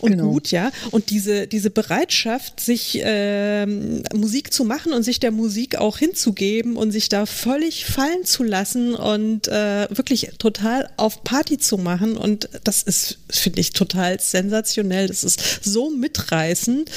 und 0.00 0.12
genau. 0.12 0.32
gut, 0.32 0.50
ja. 0.50 0.72
Und 0.90 1.10
diese, 1.10 1.46
diese 1.46 1.70
Bereitschaft, 1.70 2.60
sich 2.60 3.00
ähm, 3.02 4.02
Musik 4.12 4.52
zu 4.52 4.64
machen, 4.64 4.71
machen 4.72 4.94
und 4.94 5.02
sich 5.02 5.20
der 5.20 5.32
Musik 5.32 5.76
auch 5.76 5.98
hinzugeben 5.98 6.76
und 6.76 6.92
sich 6.92 7.10
da 7.10 7.26
völlig 7.26 7.84
fallen 7.84 8.24
zu 8.24 8.42
lassen 8.42 8.94
und 8.94 9.46
äh, 9.48 9.86
wirklich 9.90 10.30
total 10.38 10.88
auf 10.96 11.24
Party 11.24 11.58
zu 11.58 11.76
machen. 11.76 12.16
Und 12.16 12.48
das 12.64 12.82
ist, 12.82 13.18
finde 13.28 13.60
ich, 13.60 13.72
total 13.72 14.18
sensationell. 14.18 15.08
Das 15.08 15.24
ist 15.24 15.62
so 15.62 15.90
mitreißend. 15.90 16.90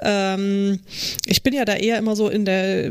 Ähm, 0.00 0.80
ich 1.24 1.42
bin 1.42 1.54
ja 1.54 1.64
da 1.64 1.74
eher 1.76 1.96
immer 1.96 2.14
so 2.14 2.28
in 2.28 2.44
der 2.44 2.90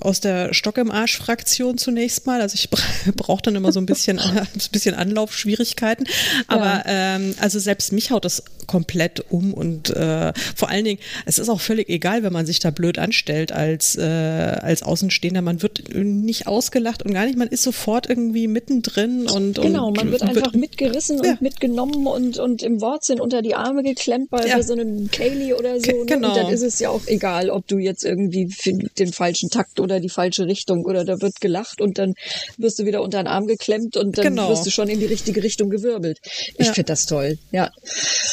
aus 0.00 0.20
der 0.20 0.52
Stock 0.52 0.76
im 0.76 0.90
Arsch 0.90 1.16
Fraktion 1.16 1.78
zunächst 1.78 2.26
mal. 2.26 2.42
Also 2.42 2.56
ich 2.56 2.68
brauche 3.16 3.40
dann 3.40 3.54
immer 3.54 3.72
so 3.72 3.80
ein 3.80 3.86
bisschen, 3.86 4.18
ein 4.20 4.46
bisschen 4.70 4.94
Anlaufschwierigkeiten. 4.94 6.06
Aber 6.46 6.84
ja. 6.84 7.16
ähm, 7.16 7.34
also 7.38 7.58
selbst 7.58 7.92
mich 7.94 8.10
haut 8.10 8.26
das 8.26 8.42
komplett 8.66 9.24
um 9.30 9.54
und 9.54 9.90
äh, 9.90 10.32
vor 10.54 10.70
allen 10.70 10.84
Dingen, 10.84 11.00
es 11.24 11.38
ist 11.38 11.48
auch 11.48 11.60
völlig 11.60 11.88
egal, 11.88 12.22
wenn 12.22 12.32
man 12.32 12.46
sich 12.46 12.60
da 12.60 12.70
blöd 12.70 12.98
anstellt 12.98 13.52
als, 13.52 13.96
äh, 13.96 14.02
als 14.02 14.82
Außenstehender. 14.82 15.42
Man 15.42 15.62
wird 15.62 15.94
nicht 15.94 16.46
ausgelacht 16.46 17.02
und 17.02 17.12
gar 17.12 17.26
nicht, 17.26 17.38
man 17.38 17.48
ist 17.48 17.62
sofort 17.62 18.08
irgendwie 18.08 18.48
mittendrin 18.48 19.28
und. 19.28 19.60
Genau, 19.60 19.88
und, 19.88 19.96
man 19.96 20.10
wird 20.10 20.22
einfach 20.22 20.52
wird, 20.52 20.56
mitgerissen 20.56 21.20
ja. 21.22 21.32
und 21.32 21.42
mitgenommen 21.42 22.06
und, 22.06 22.38
und 22.38 22.62
im 22.62 22.80
Wortsinn 22.80 23.20
unter 23.20 23.42
die 23.42 23.54
Arme 23.54 23.82
geklemmt 23.82 24.30
bei 24.30 24.46
ja. 24.46 24.62
so 24.62 24.72
einem 24.72 25.10
Kaylee 25.10 25.54
oder 25.54 25.80
so. 25.80 25.90
Ne? 25.90 26.06
Genau. 26.06 26.28
Und 26.28 26.36
dann 26.36 26.52
ist 26.52 26.62
es 26.62 26.78
ja 26.78 26.90
auch 26.90 27.06
egal, 27.06 27.50
ob 27.50 27.66
du 27.66 27.78
jetzt 27.78 28.04
irgendwie 28.04 28.52
den 28.98 29.12
falschen 29.12 29.50
Takt 29.50 29.80
oder 29.80 30.00
die 30.00 30.08
falsche 30.08 30.46
Richtung 30.46 30.84
oder 30.84 31.04
da 31.04 31.20
wird 31.20 31.40
gelacht 31.40 31.80
und 31.80 31.98
dann 31.98 32.14
wirst 32.58 32.78
du 32.78 32.84
wieder 32.84 33.02
unter 33.02 33.22
den 33.22 33.28
Arm 33.28 33.46
geklemmt 33.46 33.96
und 33.96 34.18
dann 34.18 34.24
genau. 34.24 34.50
wirst 34.50 34.66
du 34.66 34.70
schon 34.70 34.88
in 34.88 35.00
die 35.00 35.06
richtige 35.06 35.42
Richtung 35.42 35.70
gewirbelt. 35.70 36.20
Ich 36.58 36.66
ja. 36.66 36.72
finde 36.72 36.88
das 36.88 37.06
toll. 37.06 37.38
Ja. 37.52 37.70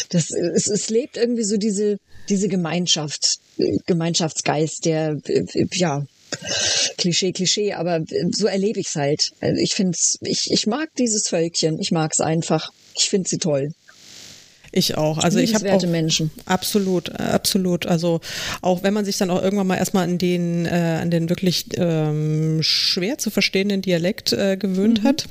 Das, 0.10 0.23
es, 0.32 0.68
es 0.68 0.90
lebt 0.90 1.18
irgendwie 1.18 1.44
so 1.44 1.58
diese, 1.58 1.98
diese 2.30 2.48
Gemeinschaft, 2.48 3.38
Gemeinschaftsgeist, 3.86 4.86
der, 4.86 5.18
ja, 5.74 6.06
Klischee, 6.98 7.32
Klischee, 7.32 7.74
aber 7.74 8.02
so 8.32 8.48
erlebe 8.48 8.80
ich 8.80 8.88
es 8.88 8.96
halt. 8.96 9.32
Also 9.40 9.62
ich 9.62 9.74
finde 9.74 9.98
ich, 10.22 10.50
ich 10.50 10.68
mag 10.68 10.90
dieses 10.98 11.28
Völkchen. 11.28 11.80
Ich 11.80 11.92
mag 11.92 12.12
es 12.14 12.20
einfach. 12.20 12.70
Ich 12.96 13.10
finde 13.10 13.30
sie 13.30 13.38
toll. 13.38 13.74
Ich 14.76 14.98
auch. 14.98 15.20
Also 15.20 15.38
ich 15.38 15.54
habe 15.54 15.72
auch 15.72 15.86
Menschen. 15.86 16.32
Absolut, 16.46 17.12
absolut. 17.20 17.86
Also 17.86 18.22
auch 18.62 18.82
wenn 18.82 18.94
man 18.94 19.06
sich 19.06 19.18
dann 19.18 19.30
auch 19.30 19.42
irgendwann 19.42 19.68
mal 19.68 19.78
erstmal 19.78 20.06
an 20.06 20.18
den, 20.18 20.66
äh, 20.66 21.00
an 21.02 21.12
den 21.12 21.30
wirklich 21.30 21.66
ähm, 21.78 22.58
schwer 22.64 23.20
zu 23.20 23.30
verstehenden 23.30 23.84
Dialekt 23.84 24.34
äh, 24.34 24.58
gewöhnt 24.58 25.04
mhm. 25.04 25.08
hat 25.08 25.28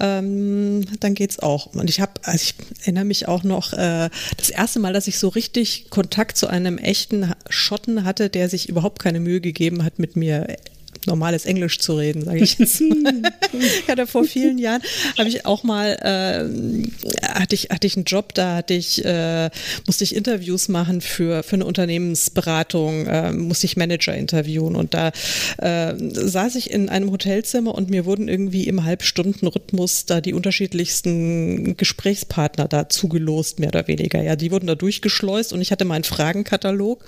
ähm, 0.00 0.84
dann 1.00 1.14
geht's 1.14 1.38
auch. 1.38 1.66
Und 1.74 1.90
ich 1.90 2.00
habe, 2.00 2.12
also 2.22 2.42
ich 2.42 2.54
erinnere 2.82 3.04
mich 3.04 3.28
auch 3.28 3.42
noch, 3.42 3.72
äh, 3.72 4.10
das 4.36 4.50
erste 4.50 4.78
Mal, 4.78 4.92
dass 4.92 5.06
ich 5.06 5.18
so 5.18 5.28
richtig 5.28 5.90
Kontakt 5.90 6.36
zu 6.36 6.48
einem 6.48 6.78
echten 6.78 7.32
Schotten 7.48 8.04
hatte, 8.04 8.28
der 8.28 8.48
sich 8.48 8.68
überhaupt 8.68 9.00
keine 9.00 9.20
Mühe 9.20 9.40
gegeben 9.40 9.84
hat, 9.84 9.98
mit 9.98 10.16
mir 10.16 10.56
normales 11.06 11.46
Englisch 11.46 11.78
zu 11.78 11.94
reden, 11.94 12.24
sage 12.24 12.42
ich 12.42 12.58
jetzt 12.58 12.80
mal. 12.80 12.96
ich 13.52 13.88
hatte 13.88 14.06
vor 14.06 14.24
vielen 14.24 14.58
Jahren, 14.58 14.82
habe 15.18 15.28
ich 15.28 15.46
auch 15.46 15.62
mal, 15.62 15.92
äh, 16.00 17.28
hatte, 17.28 17.54
ich, 17.54 17.68
hatte 17.70 17.86
ich 17.86 17.96
einen 17.96 18.04
Job, 18.04 18.34
da 18.34 18.56
hatte 18.56 18.74
ich, 18.74 19.04
äh, 19.04 19.50
musste 19.86 20.04
ich 20.04 20.14
Interviews 20.14 20.68
machen 20.68 21.00
für, 21.00 21.42
für 21.42 21.56
eine 21.56 21.64
Unternehmensberatung, 21.64 23.06
äh, 23.06 23.32
musste 23.32 23.66
ich 23.66 23.76
Manager 23.76 24.14
interviewen 24.14 24.76
und 24.76 24.94
da 24.94 25.12
äh, 25.58 25.94
saß 25.98 26.56
ich 26.56 26.70
in 26.70 26.88
einem 26.88 27.10
Hotelzimmer 27.10 27.74
und 27.74 27.90
mir 27.90 28.04
wurden 28.04 28.28
irgendwie 28.28 28.66
im 28.66 28.84
Halbstundenrhythmus 28.84 30.06
da 30.06 30.20
die 30.20 30.34
unterschiedlichsten 30.34 31.76
Gesprächspartner 31.76 32.68
da 32.68 32.88
zugelost, 32.88 33.58
mehr 33.60 33.68
oder 33.68 33.88
weniger. 33.88 34.22
Ja, 34.22 34.36
die 34.36 34.50
wurden 34.50 34.66
da 34.66 34.74
durchgeschleust 34.74 35.52
und 35.52 35.60
ich 35.60 35.72
hatte 35.72 35.84
meinen 35.84 36.04
Fragenkatalog 36.04 37.04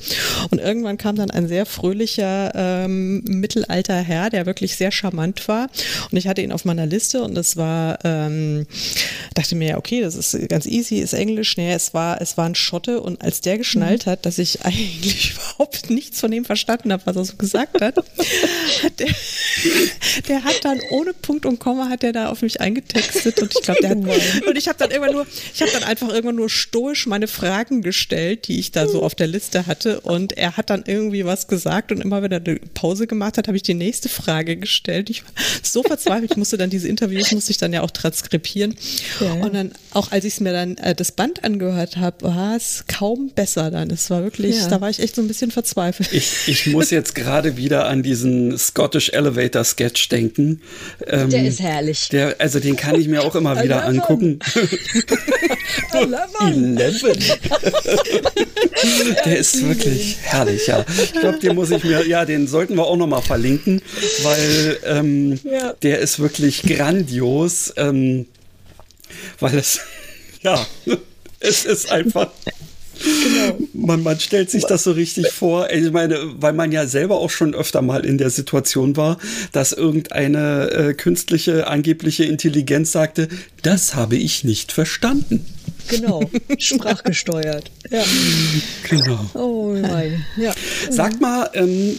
und 0.51 0.61
irgendwann 0.61 0.99
kam 0.99 1.17
dann 1.17 1.31
ein 1.31 1.49
sehr 1.49 1.67
fröhlicher 1.67 2.53
ähm, 2.55 3.23
Mittelalter 3.25 3.88
alter 3.89 4.03
Herr, 4.03 4.31
der 4.31 4.47
wirklich 4.47 4.77
sehr 4.77 4.91
charmant 4.91 5.49
war. 5.49 5.69
Und 6.11 6.19
ich 6.19 6.29
hatte 6.29 6.43
ihn 6.43 6.53
auf 6.53 6.65
meiner 6.65 6.87
Liste 6.87 7.23
und 7.23 7.37
es 7.37 7.57
war, 7.57 7.99
ähm, 8.05 8.67
dachte 9.35 9.55
mir, 9.55 9.79
okay, 9.79 10.01
das 10.01 10.15
ist 10.15 10.49
ganz 10.49 10.67
easy, 10.67 10.97
ist 10.97 11.15
Englisch. 11.15 11.57
Nee, 11.57 11.73
es 11.73 11.95
war, 11.95 12.21
es 12.21 12.37
war 12.37 12.47
ein 12.47 12.55
Schotte 12.55 13.01
und 13.01 13.23
als 13.23 13.41
der 13.41 13.59
geschnallt 13.59 14.07
mhm. 14.07 14.11
hat, 14.11 14.27
dass 14.27 14.39
ich 14.39 14.63
eigentlich 14.65 15.33
überhaupt 15.33 15.91
nichts 15.91 16.21
von 16.21 16.31
dem 16.31 16.45
verstanden 16.45 16.93
habe, 16.93 17.03
was 17.07 17.17
er 17.17 17.25
so 17.25 17.37
gesagt 17.37 17.81
hat, 17.81 17.97
hat 17.97 19.01
der, 19.01 19.09
der 20.29 20.45
hat 20.45 20.65
dann 20.65 20.81
ohne 20.91 21.15
Punkt 21.15 21.47
und 21.47 21.59
Komma 21.59 21.89
hat 21.89 22.05
er 22.05 22.13
da 22.13 22.29
auf 22.29 22.43
mich 22.43 22.61
eingetextet 22.61 23.41
und 23.41 23.55
ich 23.55 23.63
glaube, 23.63 23.81
der 23.81 23.91
hat, 23.91 23.99
und 23.99 24.59
ich 24.59 24.69
habe 24.69 24.79
dann 24.79 24.91
irgendwann 24.91 25.15
nur, 25.15 25.27
ich 25.55 25.63
habe 25.63 25.71
dann 25.73 25.85
einfach 25.85 26.09
irgendwann 26.09 26.37
nur 26.37 26.51
stoisch 26.51 27.07
meine 27.07 27.29
Fragen 27.29 27.83
gestellt, 27.83 28.49
die 28.49 28.59
ich 28.59 28.73
da 28.73 28.87
so 28.87 29.03
auf 29.03 29.15
der 29.15 29.27
Liste 29.27 29.67
hatte 29.67 30.01
und 30.01 30.37
er 30.37 30.57
hat 30.57 30.71
dann 30.71 30.85
irgendwie 30.87 31.25
was 31.25 31.49
gesagt 31.49 31.93
und 31.93 32.01
immer 32.01 32.23
wenn 32.23 32.33
er 32.33 32.43
eine 32.45 32.57
Pause 32.75 33.07
gemacht 33.07 33.39
hat, 33.39 33.49
habe 33.49 33.57
ich 33.57 33.63
die 33.63 33.75
nächste 33.79 34.09
Frage 34.09 34.57
gestellt. 34.57 35.11
Ich 35.11 35.25
war 35.25 35.31
so 35.63 35.83
verzweifelt, 35.83 36.33
ich 36.33 36.37
musste 36.37 36.59
dann 36.59 36.71
diese 36.71 36.89
Interviews, 36.89 37.33
musste 37.33 37.51
ich 37.51 37.59
dann 37.59 37.73
ja 37.73 37.83
auch 37.83 37.91
transkribieren. 37.91 38.75
Ja. 39.21 39.33
Und 39.35 39.55
dann, 39.55 39.73
auch 39.93 40.11
als 40.13 40.25
ich 40.25 40.35
es 40.35 40.41
mir 40.41 40.53
dann 40.53 40.77
äh, 40.79 40.95
das 40.95 41.13
Band 41.13 41.45
angehört 41.45 41.97
habe, 41.97 42.23
war 42.23 42.57
es 42.57 42.85
kaum 42.89 43.31
besser 43.35 43.71
dann. 43.71 43.91
Es 43.91 44.11
war 44.11 44.23
wirklich, 44.23 44.57
ja. 44.57 44.69
da 44.69 44.81
war 44.81 44.91
ich 44.91 45.01
echt 45.01 45.15
so 45.15 45.23
ein 45.23 45.29
bisschen 45.29 45.51
verzweifelt. 45.51 46.13
Ich, 46.13 46.49
ich 46.49 46.67
muss 46.67 46.91
jetzt 46.91 47.15
gerade 47.15 47.57
wieder 47.57 47.87
an 47.87 48.03
diesen 48.03 48.57
Scottish 48.59 49.11
Elevator 49.11 49.65
Sketch 49.65 50.09
denken. 50.09 50.61
Ähm, 51.07 51.31
der 51.31 51.47
ist 51.47 51.61
herrlich. 51.61 52.09
Der, 52.11 52.37
also 52.39 52.61
den 52.61 52.77
kann 52.77 53.01
ich 53.01 53.09
mir 53.09 53.23
auch 53.23 53.35
immer 53.35 53.63
wieder 53.63 53.85
angucken. 53.85 54.39
Eleven. 55.93 56.77
der 59.25 59.39
ist 59.39 59.67
wirklich 59.67 60.17
herrlich, 60.23 60.67
ja. 60.67 60.85
Ich 61.03 61.13
glaube, 61.13 61.39
den 61.39 61.55
muss 61.55 61.71
ich 61.71 61.85
mir, 61.85 62.07
ja, 62.07 62.25
den 62.25 62.47
sollten 62.47 62.77
wir 62.77 62.85
auch 62.85 62.97
noch 62.97 63.07
mal 63.07 63.23
verlinken 63.23 63.58
verlinken, 63.59 63.83
weil 64.23 64.79
ähm, 64.85 65.41
ja. 65.45 65.73
der 65.83 65.99
ist 65.99 66.19
wirklich 66.19 66.63
grandios, 66.63 67.73
ähm, 67.77 68.27
weil 69.41 69.57
es, 69.59 69.81
ja, 70.43 70.67
es 71.41 71.65
ist 71.65 71.91
einfach. 71.91 72.29
Genau. 73.01 73.57
Man, 73.75 74.03
man 74.03 74.19
stellt 74.19 74.51
sich 74.51 74.65
das 74.65 74.83
so 74.83 74.91
richtig 74.91 75.29
vor. 75.31 75.71
Ich 75.71 75.93
meine, 75.93 76.19
weil 76.43 76.53
man 76.53 76.73
ja 76.73 76.85
selber 76.85 77.21
auch 77.21 77.31
schon 77.31 77.55
öfter 77.55 77.81
mal 77.81 78.05
in 78.05 78.19
der 78.19 78.31
Situation 78.31 78.97
war, 78.97 79.19
dass 79.53 79.73
irgendeine 79.73 80.71
äh, 80.73 80.95
künstliche, 80.95 81.69
angebliche 81.69 82.25
Intelligenz 82.25 82.91
sagte, 82.91 83.29
das 83.63 83.95
habe 83.95 84.17
ich 84.17 84.43
nicht 84.43 84.73
verstanden. 84.73 85.47
Genau, 85.87 86.29
sprachgesteuert. 86.59 87.71
Ja. 87.89 88.03
Genau. 88.89 89.31
Oh 89.35 89.77
mein. 89.81 90.25
Ja. 90.37 90.53
Sag 90.91 91.21
mal, 91.21 91.51
ähm, 91.55 91.97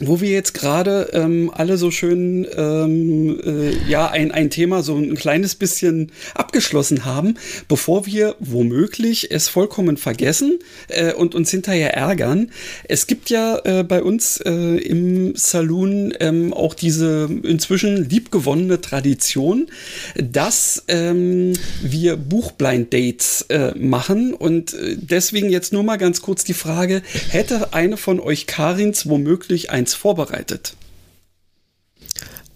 wo 0.00 0.20
wir 0.20 0.30
jetzt 0.30 0.54
gerade 0.54 1.10
ähm, 1.12 1.50
alle 1.52 1.76
so 1.76 1.90
schön 1.90 2.46
ähm, 2.56 3.40
äh, 3.44 3.90
ja 3.90 4.08
ein, 4.08 4.30
ein 4.30 4.50
Thema 4.50 4.82
so 4.82 4.96
ein 4.96 5.14
kleines 5.16 5.54
bisschen 5.54 6.12
abgeschlossen 6.34 7.04
haben, 7.04 7.34
bevor 7.66 8.06
wir 8.06 8.36
womöglich 8.38 9.30
es 9.30 9.48
vollkommen 9.48 9.96
vergessen 9.96 10.58
äh, 10.88 11.12
und 11.12 11.34
uns 11.34 11.50
hinterher 11.50 11.94
ärgern. 11.94 12.50
Es 12.84 13.06
gibt 13.06 13.30
ja 13.30 13.58
äh, 13.64 13.82
bei 13.82 14.02
uns 14.02 14.40
äh, 14.44 14.50
im 14.50 15.34
Saloon 15.34 16.14
ähm, 16.20 16.52
auch 16.52 16.74
diese 16.74 17.28
inzwischen 17.42 18.08
liebgewonnene 18.08 18.80
Tradition, 18.80 19.66
dass 20.14 20.84
ähm, 20.88 21.54
wir 21.82 22.16
Buchblind 22.16 22.92
Dates 22.92 23.46
äh, 23.48 23.72
machen 23.76 24.32
und 24.34 24.74
äh, 24.74 24.96
deswegen 24.96 25.50
jetzt 25.50 25.72
nur 25.72 25.82
mal 25.82 25.96
ganz 25.96 26.22
kurz 26.22 26.44
die 26.44 26.54
Frage, 26.54 27.02
hätte 27.30 27.72
eine 27.72 27.96
von 27.96 28.20
euch 28.20 28.46
Karins 28.46 29.08
womöglich 29.08 29.70
ein 29.70 29.86
vorbereitet? 29.94 30.74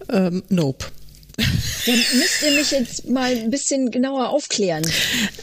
Ähm, 0.09 0.43
nope. 0.49 0.87
Dann 1.37 1.97
müsst 1.97 2.43
ihr 2.45 2.53
mich 2.53 2.71
jetzt 2.71 3.09
mal 3.09 3.33
ein 3.33 3.51
bisschen 3.51 3.91
genauer 3.91 4.29
aufklären. 4.29 4.83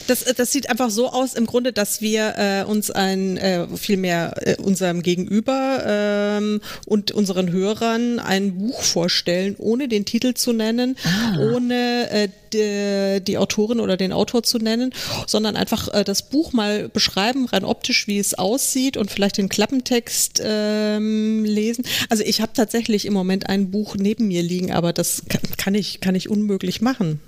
Das, 0.08 0.24
das 0.24 0.52
sieht 0.52 0.70
einfach 0.70 0.90
so 0.90 1.10
aus 1.10 1.34
im 1.34 1.46
Grunde, 1.46 1.74
dass 1.74 2.02
wir 2.02 2.36
äh, 2.38 2.64
uns 2.64 2.92
ein 2.92 3.38
äh, 3.38 3.68
vielmehr 3.76 4.34
äh, 4.42 4.56
unserem 4.56 5.02
Gegenüber 5.02 5.84
ähm, 5.86 6.62
und 6.86 7.12
unseren 7.12 7.52
Hörern 7.52 8.20
ein 8.20 8.58
Buch 8.58 8.82
vorstellen, 8.82 9.56
ohne 9.58 9.88
den 9.88 10.06
Titel 10.06 10.34
zu 10.34 10.54
nennen, 10.54 10.96
ah. 11.04 11.40
ohne 11.40 12.10
äh, 12.10 12.30
die, 12.54 13.24
die 13.24 13.38
Autorin 13.38 13.80
oder 13.80 13.98
den 13.98 14.12
Autor 14.12 14.44
zu 14.44 14.58
nennen, 14.58 14.94
sondern 15.28 15.56
einfach 15.56 15.94
äh, 15.94 16.04
das 16.04 16.24
Buch 16.24 16.54
mal 16.54 16.90
beschreiben, 16.90 17.46
rein 17.46 17.64
optisch, 17.64 18.08
wie 18.08 18.20
es 18.20 18.34
aussieht 18.34 18.98
und 18.98 19.12
vielleicht 19.12 19.38
den 19.38 19.50
Klappentext 19.50 20.42
ähm, 20.44 21.44
lesen. 21.46 21.86
Also 22.10 22.24
ich 22.24 22.42
habe 22.42 22.54
tatsächlich 22.54 23.06
im 23.06 23.14
Moment 23.14 23.50
ein 23.50 23.72
Buch 23.72 23.96
neben 23.96 24.28
mir 24.28 24.44
liegen, 24.44 24.72
aber 24.72 24.94
das 24.94 25.24
kann, 25.30 25.42
kann 25.58 25.76
ich, 25.76 25.79
kann 26.02 26.16
ich 26.16 26.30
unmöglich 26.30 26.82
machen. 26.82 27.20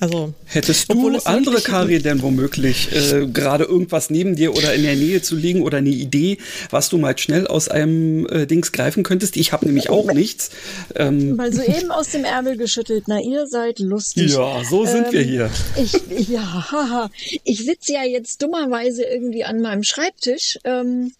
Also 0.00 0.32
hättest 0.44 0.92
du 0.92 1.18
andere 1.24 1.60
Kari 1.60 2.00
denn 2.00 2.22
womöglich 2.22 2.94
äh, 2.94 3.26
gerade 3.26 3.64
irgendwas 3.64 4.10
neben 4.10 4.36
dir 4.36 4.56
oder 4.56 4.72
in 4.72 4.84
der 4.84 4.94
Nähe 4.94 5.22
zu 5.22 5.34
liegen 5.34 5.62
oder 5.62 5.78
eine 5.78 5.90
Idee, 5.90 6.38
was 6.70 6.88
du 6.88 6.98
mal 6.98 7.18
schnell 7.18 7.48
aus 7.48 7.68
einem 7.68 8.24
äh, 8.28 8.46
Dings 8.46 8.70
greifen 8.70 9.02
könntest? 9.02 9.36
Ich 9.36 9.52
habe 9.52 9.66
nämlich 9.66 9.90
auch 9.90 10.12
nichts. 10.12 10.50
Ähm. 10.94 11.34
Mal 11.34 11.52
soeben 11.52 11.90
aus 11.90 12.10
dem 12.10 12.24
Ärmel 12.24 12.56
geschüttelt. 12.56 13.04
Na, 13.08 13.20
ihr 13.20 13.48
seid 13.48 13.80
lustig. 13.80 14.32
Ja, 14.34 14.62
so 14.62 14.84
sind 14.86 15.06
ähm, 15.06 15.12
wir 15.12 15.22
hier. 15.22 15.50
Ich, 15.76 16.28
ja, 16.28 16.70
haha. 16.70 17.10
Ich 17.42 17.64
sitze 17.64 17.94
ja 17.94 18.04
jetzt 18.04 18.40
dummerweise 18.40 19.02
irgendwie 19.02 19.42
an 19.42 19.60
meinem 19.60 19.82
Schreibtisch 19.82 20.60
ähm, 20.62 21.12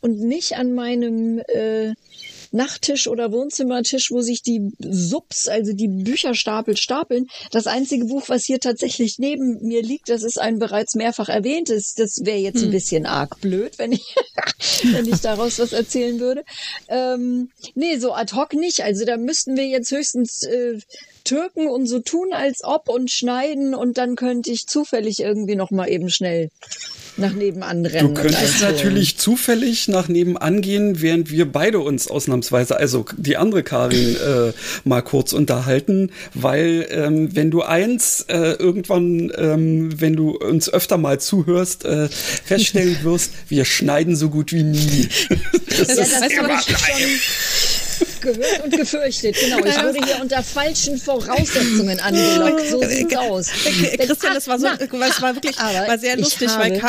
und 0.00 0.18
nicht 0.18 0.56
an 0.56 0.74
meinem 0.74 1.38
äh, 1.54 1.92
Nachttisch 2.52 3.08
oder 3.08 3.32
Wohnzimmertisch, 3.32 4.10
wo 4.10 4.20
sich 4.20 4.42
die 4.42 4.72
Subs, 4.78 5.48
also 5.48 5.72
die 5.72 5.88
Bücherstapel 5.88 6.76
stapeln. 6.76 7.26
Das 7.50 7.66
einzige 7.66 8.06
Buch, 8.06 8.28
was 8.28 8.44
hier 8.44 8.60
tatsächlich 8.60 9.18
neben 9.18 9.66
mir 9.66 9.82
liegt, 9.82 10.08
das 10.08 10.22
ist 10.22 10.40
ein 10.40 10.58
bereits 10.58 10.94
mehrfach 10.94 11.28
erwähntes. 11.28 11.94
Das 11.94 12.24
wäre 12.24 12.38
jetzt 12.38 12.60
hm. 12.60 12.68
ein 12.68 12.70
bisschen 12.70 13.06
arg 13.06 13.40
blöd, 13.40 13.78
wenn 13.78 13.92
ich, 13.92 14.14
wenn 14.84 15.06
ich 15.06 15.20
daraus 15.20 15.58
was 15.58 15.72
erzählen 15.72 16.20
würde. 16.20 16.44
Ähm, 16.88 17.50
nee, 17.74 17.98
so 17.98 18.12
ad 18.12 18.34
hoc 18.34 18.54
nicht. 18.54 18.82
Also 18.82 19.04
da 19.04 19.16
müssten 19.16 19.56
wir 19.56 19.66
jetzt 19.66 19.90
höchstens 19.90 20.42
äh, 20.42 20.78
Türken 21.24 21.68
und 21.68 21.86
so 21.86 21.98
tun, 21.98 22.32
als 22.32 22.64
ob 22.64 22.88
und 22.88 23.10
schneiden 23.10 23.74
und 23.74 23.98
dann 23.98 24.16
könnte 24.16 24.50
ich 24.50 24.66
zufällig 24.66 25.20
irgendwie 25.20 25.56
noch 25.56 25.70
mal 25.70 25.88
eben 25.88 26.08
schnell 26.08 26.50
nach 27.18 27.32
nebenan 27.32 27.84
rennen. 27.84 28.14
Du 28.14 28.20
könntest 28.20 28.62
natürlich 28.62 29.18
zufällig 29.18 29.88
nach 29.88 30.08
nebenan 30.08 30.60
gehen, 30.60 31.00
während 31.00 31.30
wir 31.30 31.50
beide 31.50 31.80
uns 31.80 32.08
ausnahmsweise, 32.08 32.76
also 32.76 33.04
die 33.16 33.36
andere 33.36 33.62
Karin, 33.62 34.16
äh, 34.16 34.52
mal 34.84 35.02
kurz 35.02 35.32
unterhalten, 35.32 36.10
weil 36.34 36.86
ähm, 36.90 37.34
wenn 37.34 37.50
du 37.50 37.62
eins 37.62 38.24
äh, 38.28 38.52
irgendwann, 38.52 39.32
ähm, 39.36 40.00
wenn 40.00 40.14
du 40.14 40.36
uns 40.36 40.72
öfter 40.72 40.98
mal 40.98 41.20
zuhörst, 41.20 41.84
äh, 41.84 42.08
feststellen 42.08 42.98
wirst, 43.02 43.32
wir 43.48 43.64
schneiden 43.64 44.16
so 44.16 44.30
gut 44.30 44.52
wie 44.52 44.62
nie. 44.62 45.08
das, 45.78 45.88
das 45.88 45.98
ist 45.98 46.32
immer 46.32 46.60
gehört 48.20 48.64
und 48.64 48.76
gefürchtet. 48.76 49.36
Genau, 49.40 49.58
ich 49.58 49.82
wurde 49.82 50.04
hier 50.04 50.20
unter 50.20 50.42
falschen 50.42 50.98
Voraussetzungen 50.98 51.98
angelockt. 52.00 52.68
So 52.68 52.82
sieht's 52.82 53.16
aus. 53.16 53.48
Christian, 53.48 54.34
das 54.34 54.48
war 54.48 54.58
so, 54.58 54.66
das 54.66 55.22
war 55.22 55.34
wirklich, 55.34 55.56
war 55.58 55.98
sehr 55.98 56.16
lustig, 56.16 56.50
weil 56.56 56.80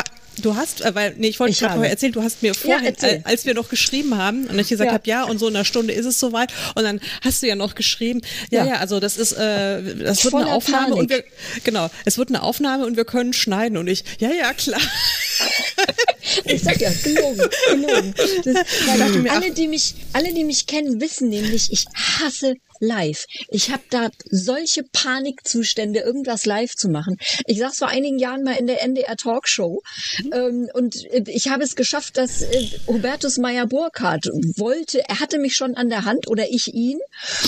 Du 0.42 0.56
hast, 0.56 0.80
äh, 0.82 0.94
weil, 0.94 1.14
nee, 1.18 1.28
ich 1.28 1.40
wollte 1.40 1.58
gerade 1.58 1.74
vorher 1.74 1.90
erzählen, 1.90 2.12
du 2.12 2.22
hast 2.22 2.42
mir 2.42 2.54
vorhin, 2.54 2.94
ja, 3.00 3.08
äh, 3.08 3.20
als 3.24 3.44
wir 3.46 3.54
noch 3.54 3.68
geschrieben 3.68 4.16
haben 4.16 4.46
und 4.46 4.58
ich 4.58 4.68
gesagt 4.68 4.88
ja. 4.88 4.94
habe, 4.94 5.08
ja, 5.08 5.24
und 5.24 5.38
so 5.38 5.48
in 5.48 5.56
einer 5.56 5.64
Stunde 5.64 5.92
ist 5.92 6.06
es 6.06 6.18
soweit, 6.18 6.52
und 6.74 6.84
dann 6.84 7.00
hast 7.22 7.42
du 7.42 7.48
ja 7.48 7.56
noch 7.56 7.74
geschrieben, 7.74 8.20
ja, 8.50 8.64
ja, 8.64 8.72
ja 8.72 8.76
also 8.76 9.00
das 9.00 9.16
ist, 9.16 9.32
äh, 9.32 9.82
das 9.96 10.24
wird 10.24 10.32
Voller 10.32 10.46
eine 10.46 10.54
Aufnahme 10.54 10.94
Panik. 10.94 10.98
und 10.98 11.10
wir, 11.10 11.24
genau, 11.64 11.90
es 12.04 12.16
wird 12.16 12.28
eine 12.28 12.42
Aufnahme 12.42 12.86
und 12.86 12.96
wir 12.96 13.04
können 13.04 13.32
schneiden 13.32 13.76
und 13.76 13.88
ich, 13.88 14.04
ja, 14.18 14.30
ja, 14.30 14.52
klar. 14.52 14.80
ich 16.44 16.62
sag 16.62 16.80
ja, 16.80 16.90
gelogen, 17.02 17.48
gelogen. 17.70 18.14
Das, 18.44 19.30
alle, 19.30 19.50
die 19.52 19.68
mich, 19.68 19.94
alle, 20.12 20.32
die 20.32 20.44
mich 20.44 20.66
kennen, 20.66 21.00
wissen 21.00 21.28
nämlich, 21.28 21.72
ich 21.72 21.86
hasse 21.94 22.54
live. 22.80 23.26
Ich 23.50 23.70
habe 23.70 23.82
da 23.90 24.10
solche 24.24 24.82
Panikzustände, 24.82 26.00
irgendwas 26.00 26.46
live 26.46 26.74
zu 26.74 26.88
machen. 26.88 27.18
Ich 27.46 27.58
saß 27.58 27.78
vor 27.78 27.88
einigen 27.88 28.18
Jahren 28.18 28.42
mal 28.42 28.56
in 28.56 28.66
der 28.66 28.82
NDR 28.82 29.16
Talkshow 29.16 29.82
mhm. 30.24 30.32
ähm, 30.32 30.68
und 30.72 31.04
äh, 31.12 31.24
ich 31.26 31.48
habe 31.48 31.62
es 31.62 31.76
geschafft, 31.76 32.16
dass 32.16 32.42
äh, 32.42 32.68
Hubertus 32.86 33.36
Meyer-Burkhardt 33.36 34.26
wollte, 34.56 35.06
er 35.06 35.20
hatte 35.20 35.38
mich 35.38 35.54
schon 35.54 35.76
an 35.76 35.90
der 35.90 36.06
Hand 36.06 36.26
oder 36.28 36.48
ich 36.50 36.74
ihn 36.74 36.98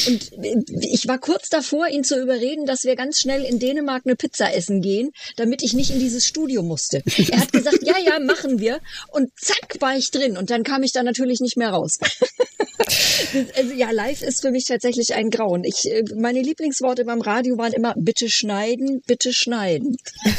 und 0.06 0.32
äh, 0.44 0.62
ich 0.80 1.08
war 1.08 1.18
kurz 1.18 1.48
davor, 1.48 1.88
ihn 1.88 2.04
zu 2.04 2.20
überreden, 2.20 2.66
dass 2.66 2.84
wir 2.84 2.94
ganz 2.94 3.18
schnell 3.18 3.42
in 3.44 3.58
Dänemark 3.58 4.02
eine 4.04 4.16
Pizza 4.16 4.52
essen 4.54 4.82
gehen, 4.82 5.12
damit 5.36 5.62
ich 5.62 5.72
nicht 5.72 5.90
in 5.90 5.98
dieses 5.98 6.26
Studio 6.26 6.62
musste. 6.62 7.02
Er 7.32 7.40
hat 7.40 7.52
gesagt, 7.52 7.78
ja, 7.82 7.94
ja, 8.04 8.18
machen 8.18 8.58
wir 8.58 8.71
und 9.08 9.30
zack 9.40 9.76
war 9.80 9.96
ich 9.96 10.10
drin 10.10 10.36
und 10.36 10.50
dann 10.50 10.62
kam 10.62 10.82
ich 10.82 10.92
da 10.92 11.02
natürlich 11.02 11.40
nicht 11.40 11.56
mehr 11.56 11.70
raus. 11.70 11.98
also 13.56 13.72
ja, 13.74 13.90
live 13.90 14.22
ist 14.22 14.42
für 14.42 14.50
mich 14.50 14.66
tatsächlich 14.66 15.14
ein 15.14 15.22
ein 15.22 15.30
Grauen. 15.30 15.64
Ich, 15.64 15.90
äh, 15.90 16.04
meine 16.16 16.42
Lieblingsworte 16.42 17.04
beim 17.04 17.20
Radio 17.20 17.56
waren 17.58 17.72
immer 17.72 17.94
bitte 17.96 18.28
schneiden, 18.28 19.02
bitte 19.06 19.32
schneiden. 19.32 19.96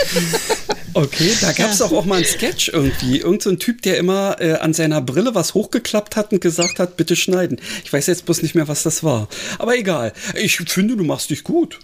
Okay, 0.95 1.31
da 1.41 1.51
gab 1.53 1.71
es 1.71 1.79
ja. 1.79 1.87
auch, 1.87 1.91
auch 1.91 2.05
mal 2.05 2.17
einen 2.17 2.25
Sketch 2.25 2.69
irgendwie. 2.69 3.17
Irgend 3.17 3.41
so 3.41 3.49
ein 3.49 3.57
Typ, 3.57 3.81
der 3.81 3.97
immer 3.97 4.39
äh, 4.39 4.53
an 4.53 4.75
seiner 4.75 5.01
Brille 5.01 5.33
was 5.33 5.55
hochgeklappt 5.55 6.15
hat 6.15 6.31
und 6.31 6.39
gesagt 6.39 6.77
hat, 6.77 6.97
bitte 6.97 7.15
schneiden. 7.15 7.59
Ich 7.83 7.91
weiß 7.91 8.05
jetzt 8.05 8.25
bloß 8.25 8.43
nicht 8.43 8.53
mehr, 8.53 8.67
was 8.67 8.83
das 8.83 9.03
war. 9.03 9.27
Aber 9.57 9.75
egal. 9.75 10.13
Ich 10.35 10.57
finde, 10.57 10.95
du 10.95 11.03
machst 11.03 11.31
dich 11.31 11.43
gut. 11.43 11.79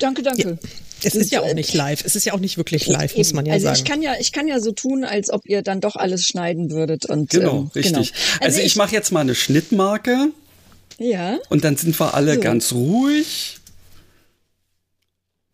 Danke, 0.00 0.24
danke. 0.24 0.58
Ja. 0.60 0.68
Es 1.02 1.14
ist 1.14 1.30
ja 1.30 1.42
auch 1.42 1.54
nicht 1.54 1.74
live. 1.74 2.04
Es 2.04 2.16
ist 2.16 2.24
ja 2.24 2.32
auch 2.32 2.40
nicht 2.40 2.56
wirklich 2.56 2.86
live, 2.86 3.12
Eben. 3.12 3.20
muss 3.20 3.32
man 3.32 3.46
ja 3.46 3.54
also 3.54 3.64
sagen. 3.64 3.70
Also 3.72 3.82
ich 3.82 3.90
kann 3.90 4.02
ja, 4.02 4.14
ich 4.18 4.32
kann 4.32 4.48
ja 4.48 4.60
so 4.60 4.72
tun, 4.72 5.04
als 5.04 5.30
ob 5.30 5.46
ihr 5.46 5.62
dann 5.62 5.80
doch 5.80 5.96
alles 5.96 6.24
schneiden 6.24 6.70
würdet 6.70 7.06
und 7.06 7.30
genau, 7.30 7.58
ähm, 7.58 7.70
richtig. 7.74 8.12
Genau. 8.12 8.24
Also, 8.40 8.44
also 8.44 8.58
ich, 8.60 8.66
ich 8.66 8.76
mache 8.76 8.92
jetzt 8.92 9.12
mal 9.12 9.20
eine 9.20 9.34
Schnittmarke. 9.34 10.28
Ja. 10.98 11.38
Und 11.48 11.64
dann 11.64 11.76
sind 11.76 11.98
wir 11.98 12.14
alle 12.14 12.34
so. 12.34 12.40
ganz 12.40 12.72
ruhig. 12.72 13.58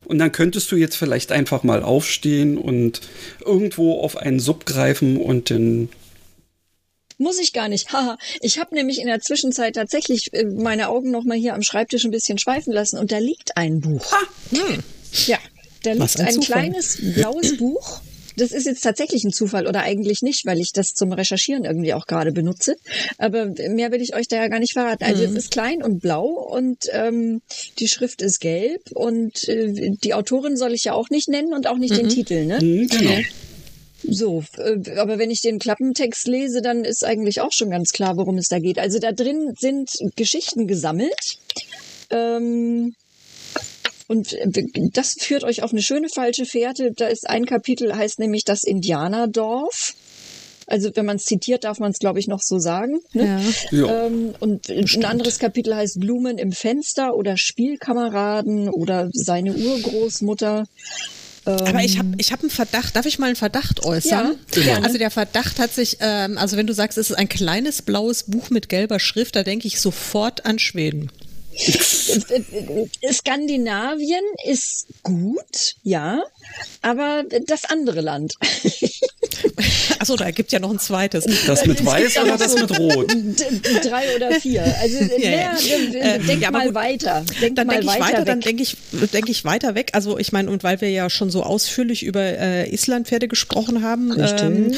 Und 0.04 0.18
dann 0.18 0.32
könntest 0.32 0.70
du 0.70 0.76
jetzt 0.76 0.96
vielleicht 0.96 1.32
einfach 1.32 1.62
mal 1.62 1.82
aufstehen 1.82 2.58
und 2.58 3.00
irgendwo 3.44 4.00
auf 4.00 4.16
einen 4.16 4.38
Sub 4.38 4.66
greifen 4.66 5.16
und 5.16 5.50
dann 5.50 5.88
muss 7.16 7.38
ich 7.38 7.52
gar 7.52 7.68
nicht. 7.68 7.92
Haha. 7.92 8.18
ich 8.40 8.58
habe 8.58 8.74
nämlich 8.74 9.00
in 9.00 9.06
der 9.06 9.20
Zwischenzeit 9.20 9.76
tatsächlich 9.76 10.32
äh, 10.32 10.44
meine 10.44 10.88
Augen 10.88 11.10
noch 11.10 11.24
mal 11.24 11.36
hier 11.36 11.54
am 11.54 11.62
Schreibtisch 11.62 12.04
ein 12.04 12.10
bisschen 12.10 12.38
schweifen 12.38 12.72
lassen 12.72 12.98
und 12.98 13.12
da 13.12 13.18
liegt 13.18 13.56
ein 13.56 13.80
Buch. 13.80 14.12
Ha. 14.12 14.18
Hm. 14.50 14.82
Ja, 15.26 15.38
da 15.82 15.92
liegt 15.92 16.20
ein, 16.20 16.26
ein 16.26 16.40
kleines 16.40 16.98
blaues 17.14 17.56
Buch 17.56 18.00
das 18.36 18.52
ist 18.52 18.66
jetzt 18.66 18.82
tatsächlich 18.82 19.24
ein 19.24 19.32
Zufall 19.32 19.66
oder 19.66 19.82
eigentlich 19.82 20.22
nicht, 20.22 20.44
weil 20.44 20.60
ich 20.60 20.72
das 20.72 20.94
zum 20.94 21.12
Recherchieren 21.12 21.64
irgendwie 21.64 21.94
auch 21.94 22.06
gerade 22.06 22.32
benutze. 22.32 22.76
Aber 23.18 23.46
mehr 23.68 23.92
will 23.92 24.02
ich 24.02 24.14
euch 24.14 24.28
da 24.28 24.36
ja 24.36 24.48
gar 24.48 24.58
nicht 24.58 24.72
verraten. 24.72 25.04
Also 25.04 25.22
mhm. 25.22 25.36
es 25.36 25.44
ist 25.44 25.50
klein 25.50 25.82
und 25.82 26.00
blau 26.00 26.26
und 26.26 26.86
ähm, 26.90 27.42
die 27.78 27.88
Schrift 27.88 28.22
ist 28.22 28.40
gelb 28.40 28.90
und 28.92 29.48
äh, 29.48 29.90
die 30.02 30.14
Autorin 30.14 30.56
soll 30.56 30.72
ich 30.72 30.84
ja 30.84 30.94
auch 30.94 31.10
nicht 31.10 31.28
nennen 31.28 31.52
und 31.52 31.66
auch 31.66 31.78
nicht 31.78 31.92
mhm. 31.92 31.98
den 31.98 32.08
Titel, 32.08 32.46
ne? 32.46 32.58
Mhm, 32.60 32.88
genau. 32.88 33.20
So, 34.06 34.44
äh, 34.58 34.98
aber 34.98 35.18
wenn 35.18 35.30
ich 35.30 35.40
den 35.40 35.58
Klappentext 35.58 36.26
lese, 36.26 36.60
dann 36.60 36.84
ist 36.84 37.04
eigentlich 37.04 37.40
auch 37.40 37.52
schon 37.52 37.70
ganz 37.70 37.92
klar, 37.92 38.16
worum 38.16 38.36
es 38.36 38.48
da 38.48 38.58
geht. 38.58 38.78
Also 38.78 38.98
da 38.98 39.12
drin 39.12 39.54
sind 39.58 39.90
Geschichten 40.16 40.66
gesammelt. 40.66 41.38
Ähm, 42.10 42.94
und 44.08 44.32
äh, 44.34 44.46
das 44.92 45.14
führt 45.18 45.44
euch 45.44 45.62
auf 45.62 45.72
eine 45.72 45.82
schöne 45.82 46.08
falsche 46.08 46.44
Fährte. 46.44 46.92
Da 46.94 47.08
ist 47.08 47.28
ein 47.28 47.46
Kapitel, 47.46 47.94
heißt 47.94 48.18
nämlich 48.18 48.44
das 48.44 48.64
Indianerdorf. 48.64 49.94
Also 50.66 50.90
wenn 50.94 51.04
man 51.04 51.16
es 51.16 51.24
zitiert, 51.24 51.64
darf 51.64 51.78
man 51.78 51.90
es, 51.90 51.98
glaube 51.98 52.18
ich, 52.20 52.26
noch 52.26 52.40
so 52.42 52.58
sagen. 52.58 53.00
Ne? 53.12 53.42
Ja. 53.70 54.06
Ähm, 54.06 54.34
und 54.40 54.68
Bestimmt. 54.68 55.04
ein 55.04 55.10
anderes 55.10 55.38
Kapitel 55.38 55.74
heißt 55.74 56.00
Blumen 56.00 56.38
im 56.38 56.52
Fenster 56.52 57.14
oder 57.14 57.36
Spielkameraden 57.36 58.70
oder 58.70 59.10
seine 59.12 59.54
Urgroßmutter. 59.54 60.64
Aber 61.44 61.84
ich 61.84 61.98
habe 61.98 62.08
ich 62.16 62.32
hab 62.32 62.40
einen 62.40 62.48
Verdacht, 62.48 62.96
darf 62.96 63.04
ich 63.04 63.18
mal 63.18 63.26
einen 63.26 63.36
Verdacht 63.36 63.84
äußern? 63.84 64.36
Ja, 64.54 64.62
gerne. 64.62 64.86
Also 64.86 64.96
der 64.96 65.10
Verdacht 65.10 65.58
hat 65.58 65.74
sich, 65.74 65.98
ähm, 66.00 66.38
also 66.38 66.56
wenn 66.56 66.66
du 66.66 66.72
sagst, 66.72 66.96
es 66.96 67.10
ist 67.10 67.16
ein 67.16 67.28
kleines 67.28 67.82
blaues 67.82 68.22
Buch 68.24 68.48
mit 68.48 68.70
gelber 68.70 68.98
Schrift, 68.98 69.36
da 69.36 69.42
denke 69.42 69.66
ich 69.66 69.78
sofort 69.78 70.46
an 70.46 70.58
Schweden. 70.58 71.10
Skandinavien 73.12 74.24
ist 74.44 74.86
gut, 75.02 75.76
ja, 75.82 76.22
aber 76.82 77.24
das 77.46 77.64
andere 77.64 78.00
Land. 78.00 78.34
Achso, 80.04 80.16
da 80.16 80.30
gibt 80.32 80.48
es 80.48 80.52
ja 80.52 80.60
noch 80.60 80.70
ein 80.70 80.78
zweites. 80.78 81.24
Das 81.46 81.64
mit 81.64 81.82
weiß 81.86 82.18
oder 82.18 82.36
das 82.36 82.54
mit 82.56 82.78
rot? 82.78 83.10
Drei 83.82 84.14
oder 84.14 84.38
vier. 84.38 84.62
Also 84.82 84.98
ja, 85.18 85.30
ja. 85.30 85.52
Äh, 85.94 86.18
denk 86.18 86.42
ja, 86.42 86.50
mal 86.50 86.66
gut. 86.66 86.74
weiter. 86.74 87.24
Denk 87.40 87.56
dann 87.56 87.68
denke 87.68 87.86
ich 87.86 88.00
weiter, 88.00 88.18
weg. 88.18 88.26
dann 88.26 88.40
denke 88.40 88.62
ich, 88.62 88.76
denk 89.14 89.30
ich 89.30 89.46
weiter 89.46 89.74
weg. 89.74 89.92
Also 89.94 90.18
ich 90.18 90.30
meine, 90.30 90.50
und 90.50 90.62
weil 90.62 90.82
wir 90.82 90.90
ja 90.90 91.08
schon 91.08 91.30
so 91.30 91.42
ausführlich 91.42 92.02
über 92.02 92.20
äh, 92.20 92.68
Islandpferde 92.68 93.28
gesprochen 93.28 93.82
haben 93.82 94.12
ähm, 94.18 94.72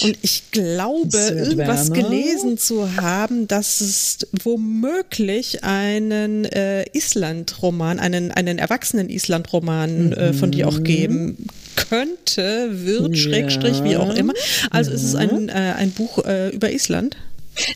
und 0.00 0.16
ich 0.22 0.50
glaube, 0.50 1.18
irgendwas 1.18 1.92
gelesen 1.92 2.56
zu 2.56 2.96
haben, 2.96 3.48
dass 3.48 3.82
es 3.82 4.20
womöglich 4.42 5.62
einen 5.62 6.46
äh, 6.46 6.86
Island-Roman, 6.94 8.00
einen, 8.00 8.30
einen 8.30 8.56
erwachsenen 8.56 9.10
Island-Roman 9.10 10.06
mhm. 10.06 10.12
äh, 10.14 10.32
von 10.32 10.50
dir 10.52 10.68
auch 10.68 10.82
geben 10.82 11.36
könnte, 11.76 12.68
wird, 12.86 13.10
ja. 13.10 13.16
Schrägstrich, 13.16 13.82
wie 13.84 13.96
auch 13.96 14.14
immer. 14.14 14.34
Also 14.70 14.90
ja. 14.90 14.96
ist 14.96 15.04
es 15.04 15.14
ein, 15.14 15.48
äh, 15.48 15.52
ein 15.52 15.90
Buch 15.92 16.24
äh, 16.24 16.50
über 16.50 16.70
Island? 16.70 17.16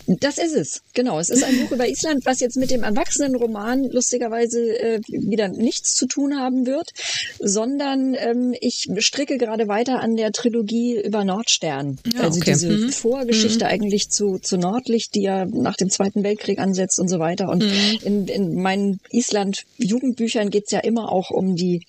Das 0.07 0.39
ist 0.39 0.55
es, 0.55 0.83
genau. 0.95 1.19
Es 1.19 1.31
ist 1.31 1.45
ein 1.45 1.59
Buch 1.61 1.73
über 1.73 1.89
Island, 1.89 2.25
was 2.25 2.41
jetzt 2.41 2.57
mit 2.57 2.71
dem 2.71 2.83
Erwachsenenroman 2.83 3.91
lustigerweise 3.91 4.61
äh, 4.79 5.01
wieder 5.09 5.49
nichts 5.49 5.95
zu 5.95 6.07
tun 6.07 6.39
haben 6.39 6.67
wird, 6.67 6.91
sondern 7.39 8.15
ähm, 8.15 8.55
ich 8.61 8.89
stricke 8.99 9.37
gerade 9.37 9.69
weiter 9.69 10.01
an 10.01 10.17
der 10.17 10.33
Trilogie 10.33 11.01
über 11.01 11.25
Nordstern. 11.25 11.99
Ja, 12.15 12.23
also 12.23 12.41
okay. 12.41 12.53
diese 12.53 12.71
mhm. 12.71 12.91
Vorgeschichte 12.91 13.65
mhm. 13.65 13.71
eigentlich 13.71 14.11
zu, 14.11 14.39
zu 14.39 14.57
Nordlicht, 14.57 15.15
die 15.15 15.23
ja 15.23 15.45
nach 15.45 15.77
dem 15.77 15.91
Zweiten 15.91 16.23
Weltkrieg 16.23 16.59
ansetzt 16.59 16.99
und 16.99 17.09
so 17.09 17.19
weiter. 17.19 17.49
Und 17.49 17.65
mhm. 17.65 17.99
in, 18.03 18.29
in 18.29 18.63
meinen 18.63 19.01
Island-Jugendbüchern 19.11 20.51
geht's 20.51 20.71
ja 20.71 20.81
immer 20.81 21.11
auch 21.11 21.31
um 21.31 21.57
die 21.57 21.87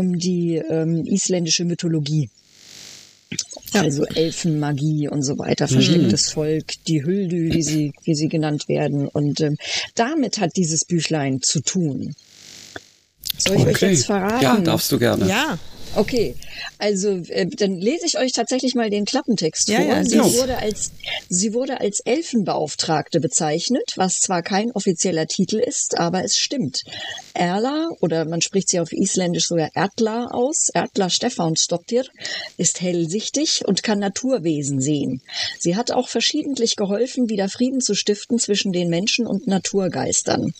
um 0.00 0.18
die 0.18 0.56
ähm, 0.56 1.04
isländische 1.04 1.66
Mythologie. 1.66 2.30
Ja. 3.74 3.82
Also 3.82 4.04
Elfenmagie 4.06 5.08
und 5.08 5.22
so 5.22 5.38
weiter, 5.38 5.68
verstecktes 5.68 6.30
mhm. 6.30 6.32
Volk, 6.32 6.64
die 6.88 7.04
Hüldü, 7.04 7.52
wie 7.52 7.62
sie, 7.62 7.92
wie 8.02 8.14
sie 8.14 8.28
genannt 8.28 8.66
werden. 8.66 9.06
Und 9.06 9.40
ähm, 9.40 9.56
damit 9.94 10.40
hat 10.40 10.56
dieses 10.56 10.84
Büchlein 10.86 11.40
zu 11.42 11.60
tun. 11.60 12.14
Soll 13.38 13.56
ich 13.56 13.62
okay. 13.62 13.70
euch 13.70 13.82
jetzt 13.82 14.06
verraten? 14.06 14.42
Ja, 14.42 14.56
darfst 14.58 14.90
du 14.90 14.98
gerne. 14.98 15.28
Ja. 15.28 15.58
Okay, 15.96 16.36
also 16.78 17.20
äh, 17.28 17.46
dann 17.46 17.74
lese 17.74 18.06
ich 18.06 18.16
euch 18.16 18.30
tatsächlich 18.30 18.74
mal 18.76 18.90
den 18.90 19.04
Klappentext 19.04 19.68
ja, 19.68 19.80
vor. 19.80 19.86
Ja, 19.88 20.04
sie, 20.04 20.10
genau. 20.16 20.32
wurde 20.34 20.58
als, 20.58 20.92
sie 21.28 21.52
wurde 21.52 21.80
als 21.80 22.00
Elfenbeauftragte 22.00 23.18
bezeichnet, 23.18 23.94
was 23.96 24.20
zwar 24.20 24.42
kein 24.42 24.70
offizieller 24.72 25.26
Titel 25.26 25.58
ist, 25.58 25.98
aber 25.98 26.22
es 26.24 26.36
stimmt. 26.36 26.84
Erla, 27.34 27.88
oder 28.00 28.24
man 28.24 28.40
spricht 28.40 28.68
sie 28.68 28.78
auf 28.78 28.92
Isländisch 28.92 29.48
sogar 29.48 29.70
Erdla 29.74 30.28
aus, 30.30 30.68
Erdla 30.72 31.08
Stefánsdóttir, 31.08 32.04
ist 32.56 32.80
hellsichtig 32.80 33.62
und 33.66 33.82
kann 33.82 33.98
Naturwesen 33.98 34.80
sehen. 34.80 35.22
Sie 35.58 35.74
hat 35.74 35.90
auch 35.90 36.08
verschiedentlich 36.08 36.76
geholfen, 36.76 37.28
wieder 37.28 37.48
Frieden 37.48 37.80
zu 37.80 37.94
stiften 37.94 38.38
zwischen 38.38 38.72
den 38.72 38.90
Menschen 38.90 39.26
und 39.26 39.48
Naturgeistern. 39.48 40.52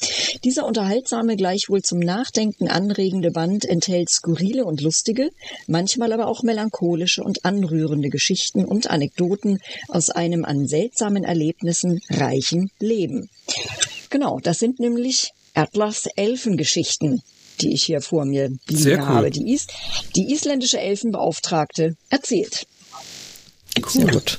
Dieser 0.43 0.67
unterhaltsame, 0.67 1.37
gleichwohl 1.37 1.83
zum 1.83 2.01
Nachdenken 2.01 2.69
anregende 2.69 3.31
Band 3.31 3.65
enthält 3.65 4.11
skurrile 4.11 4.65
und 4.65 4.81
lustige 4.81 5.20
traurige, 5.21 5.31
manchmal 5.67 6.13
aber 6.13 6.27
auch 6.27 6.43
melancholische 6.43 7.23
und 7.23 7.45
anrührende 7.45 8.09
Geschichten 8.09 8.65
und 8.65 8.91
Anekdoten 8.91 9.59
aus 9.89 10.11
einem 10.11 10.45
an 10.45 10.67
seltsamen 10.67 11.25
Erlebnissen 11.25 12.01
reichen 12.11 12.71
Leben. 12.79 13.29
Genau, 14.11 14.41
das 14.41 14.59
sind 14.59 14.81
nämlich 14.81 15.33
Atlas 15.55 16.07
Elfengeschichten, 16.17 17.23
die 17.61 17.75
ich 17.75 17.85
hier 17.85 18.01
vor 18.01 18.25
mir 18.25 18.51
liegen 18.69 19.01
cool. 19.01 19.07
habe. 19.07 19.31
Die, 19.31 19.53
Is 19.53 19.67
die 20.17 20.33
isländische 20.33 20.81
Elfenbeauftragte 20.81 21.97
erzählt. 22.09 22.67
Cool. 23.77 23.89
Sehr 23.89 24.07
gut. 24.07 24.39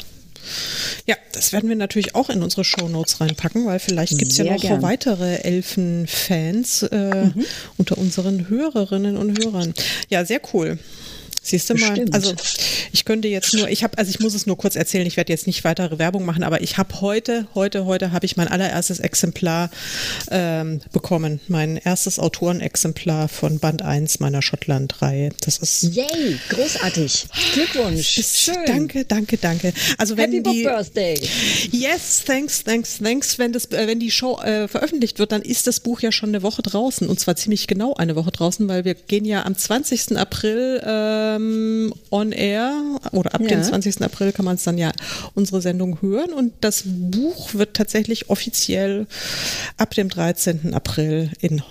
Ja, 1.06 1.16
das 1.34 1.54
werden 1.54 1.70
wir 1.70 1.76
natürlich 1.76 2.16
auch 2.16 2.30
in 2.30 2.44
unsere 2.44 2.64
Shownotes 2.64 3.22
reinpacken, 3.22 3.66
weil 3.66 3.80
vielleicht 3.80 4.18
gibt 4.18 4.32
es 4.32 4.38
ja 4.38 4.46
noch 4.46 4.62
gern. 4.62 4.82
weitere 4.82 5.38
Elfen-Fans 5.38 6.84
äh, 6.84 7.26
mhm. 7.26 7.46
unter 7.78 7.98
unseren 7.98 8.50
Hörerinnen 8.50 9.18
und 9.18 9.40
Hörern. 9.40 9.74
Ja, 10.10 10.26
sehr 10.26 10.42
cool. 10.54 10.78
Siehst 11.44 11.72
du 11.72 11.74
mal, 11.74 12.06
also 12.12 12.36
ich 12.92 13.04
könnte 13.04 13.28
jetzt 13.28 13.56
nur, 13.56 13.68
ich 13.68 13.84
habe, 13.84 13.98
also 13.98 14.12
ich 14.12 14.20
muss 14.20 14.36
es 14.36 14.46
nur 14.46 14.58
kurz 14.60 14.76
erzählen, 14.76 15.08
ich 15.08 15.18
werde 15.18 15.34
jetzt 15.34 15.48
nicht 15.48 15.64
weitere 15.64 15.98
Werbung 15.98 16.24
machen, 16.24 16.44
aber 16.44 16.62
ich 16.62 16.78
habe 16.78 17.02
heute, 17.02 17.48
heute, 17.56 17.86
heute 17.86 18.12
habe 18.12 18.28
ich 18.28 18.38
mein 18.38 18.48
allererstes 18.48 19.00
Exemplar 19.00 19.72
ähm, 20.30 20.82
bekommen. 20.92 21.40
Mein 21.48 21.78
erstes 21.78 22.20
Autorenexemplar 22.20 23.28
von 23.28 23.58
Band 23.58 23.82
1 23.82 24.20
meiner 24.20 24.44
Schottland-Reihe. 24.44 25.32
Das 25.44 25.58
ist. 25.58 25.82
Yay, 25.96 26.38
großartig. 26.50 27.26
Glückwunsch. 27.54 28.20
Ist, 28.20 28.38
Schön. 28.38 28.56
Danke, 28.68 29.06
danke, 29.06 29.38
danke. 29.38 29.74
Also 29.98 30.18
wenn 30.18 30.32
Happy 30.32 30.44
die. 30.44 30.64
Book 30.64 30.76
Birthday. 30.76 31.20
Yes, 31.72 32.24
thanks, 32.24 32.64
thanks, 32.64 33.00
thanks. 33.00 33.40
Wenn, 33.40 33.52
das, 33.52 33.66
äh, 33.72 33.88
wenn 33.88 34.00
die 34.00 34.12
Show 34.12 34.40
äh, 34.42 34.68
veröffentlicht 34.68 35.18
wird, 35.18 35.32
dann 35.32 35.42
ist 35.42 35.66
das 35.66 35.80
Buch 35.80 36.02
ja 36.02 36.12
schon 36.12 36.30
eine 36.30 36.44
Woche 36.44 36.62
draußen 36.62 37.10
und 37.10 37.20
zwar 37.20 37.36
ziemlich 37.36 37.66
genau 37.66 37.96
eine 37.96 38.16
Woche 38.16 38.32
draußen, 38.32 38.68
weil 38.68 38.86
wir 38.86 38.94
gehen 38.94 39.26
ja 39.26 39.44
am 39.44 39.58
20. 39.58 40.18
April 40.18 40.82
äh, 40.86 41.31
ähm, 41.36 41.94
on 42.10 42.32
air 42.32 42.74
oder 43.12 43.34
ab 43.34 43.42
ja. 43.42 43.50
dem 43.50 43.64
20. 43.64 44.02
April 44.02 44.32
kann 44.32 44.46
man 44.46 44.56
es 44.56 44.64
dann 44.64 44.78
ja 44.78 44.92
unsere 45.34 45.62
Sendung 45.62 46.02
hören 46.02 46.34
und 46.34 46.54
das 46.62 46.84
Buch 46.86 47.54
wird 47.54 47.76
tatsächlich 47.76 48.30
offiziell 48.30 49.08
ab 49.78 49.94
dem 49.94 50.10
13. 50.10 50.74
April 50.74 51.32
in 51.40 51.62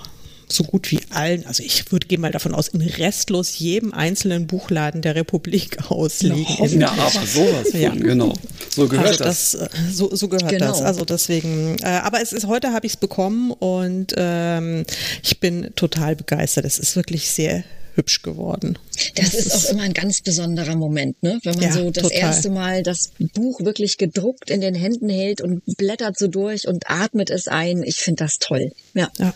so 0.53 0.65
gut 0.65 0.91
wie 0.91 1.01
allen, 1.11 1.47
also 1.47 1.63
ich 1.63 1.91
würde 1.93 2.07
gehen 2.07 2.21
mal 2.21 2.33
davon 2.33 2.55
aus, 2.55 2.69
in 2.69 2.83
restlos 2.83 3.59
jedem 3.59 3.93
einzelnen 3.93 4.47
Buchladen 4.47 5.03
der 5.03 5.15
Republik 5.15 5.79
auslegen. 5.91 6.81
Ja, 6.81 6.91
aber 6.91 7.27
sowas 7.27 7.71
von, 7.71 7.81
ja. 7.81 7.91
genau. 7.91 8.35
So 8.69 8.89
gehört 8.89 9.09
also 9.09 9.25
das. 9.25 9.53
das. 9.53 9.63
Äh, 9.63 9.93
so, 9.93 10.15
so 10.15 10.29
gehört 10.29 10.51
genau. 10.51 10.67
das. 10.67 10.83
Also 10.83 11.05
deswegen, 11.05 11.77
äh, 11.83 11.87
aber 11.87 12.21
es 12.21 12.33
ist 12.33 12.47
heute 12.47 12.73
habe 12.73 12.87
ich 12.87 12.95
es 12.95 12.97
bekommen 12.97 13.53
und 13.53 14.15
ähm, 14.17 14.85
ich 15.23 15.41
bin 15.41 15.71
total 15.77 16.17
begeistert. 16.17 16.65
Es 16.65 16.79
ist 16.79 16.97
wirklich 16.97 17.31
sehr 17.31 17.65
hübsch 17.95 18.23
geworden. 18.23 18.79
Das, 19.15 19.33
das 19.33 19.47
ist 19.47 19.67
auch 19.67 19.71
immer 19.73 19.83
ein 19.83 19.95
ganz 19.95 20.21
besonderer 20.21 20.77
Moment, 20.77 21.23
ne? 21.23 21.39
Wenn 21.43 21.55
man 21.55 21.65
ja, 21.65 21.73
so 21.73 21.91
das 21.91 22.05
total. 22.05 22.19
erste 22.19 22.51
Mal 22.51 22.83
das 22.83 23.13
Buch 23.35 23.61
wirklich 23.61 23.99
gedruckt 23.99 24.51
in 24.51 24.61
den 24.61 24.75
Händen 24.75 25.09
hält 25.09 25.41
und 25.41 25.63
blättert 25.77 26.19
so 26.19 26.29
durch 26.29 26.69
und 26.69 26.89
atmet 26.89 27.31
es 27.31 27.49
ein. 27.49 27.83
Ich 27.83 27.97
finde 27.97 28.25
das 28.25 28.39
toll. 28.39 28.73
Ja. 28.95 29.11
ja. 29.19 29.35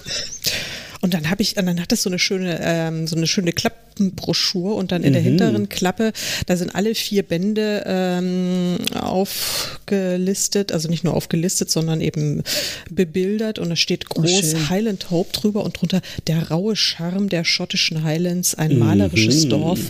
Und 1.04 1.12
dann 1.12 1.28
habe 1.28 1.42
ich, 1.42 1.52
dann 1.52 1.82
hat 1.82 1.92
das 1.92 2.02
so 2.02 2.08
eine 2.08 2.18
schöne, 2.18 2.60
ähm, 2.62 3.06
so 3.06 3.14
eine 3.14 3.26
schöne 3.26 3.52
Klappenbroschur 3.52 4.74
und 4.74 4.90
dann 4.90 5.02
in 5.02 5.10
mhm. 5.10 5.12
der 5.12 5.22
hinteren 5.22 5.68
Klappe, 5.68 6.14
da 6.46 6.56
sind 6.56 6.74
alle 6.74 6.94
vier 6.94 7.22
Bände 7.22 7.84
ähm, 7.86 8.78
aufgelistet, 8.98 10.72
also 10.72 10.88
nicht 10.88 11.04
nur 11.04 11.12
aufgelistet, 11.12 11.70
sondern 11.70 12.00
eben 12.00 12.42
bebildert 12.90 13.58
und 13.58 13.68
da 13.68 13.76
steht 13.76 14.08
groß 14.08 14.54
oh, 14.54 14.70
Highland 14.70 15.10
Hope 15.10 15.30
drüber 15.34 15.62
und 15.62 15.78
drunter 15.78 16.00
der 16.26 16.50
raue 16.50 16.74
Charme 16.74 17.28
der 17.28 17.44
schottischen 17.44 18.02
Highlands, 18.02 18.54
ein 18.54 18.78
malerisches 18.78 19.44
mhm. 19.44 19.50
Dorf 19.50 19.80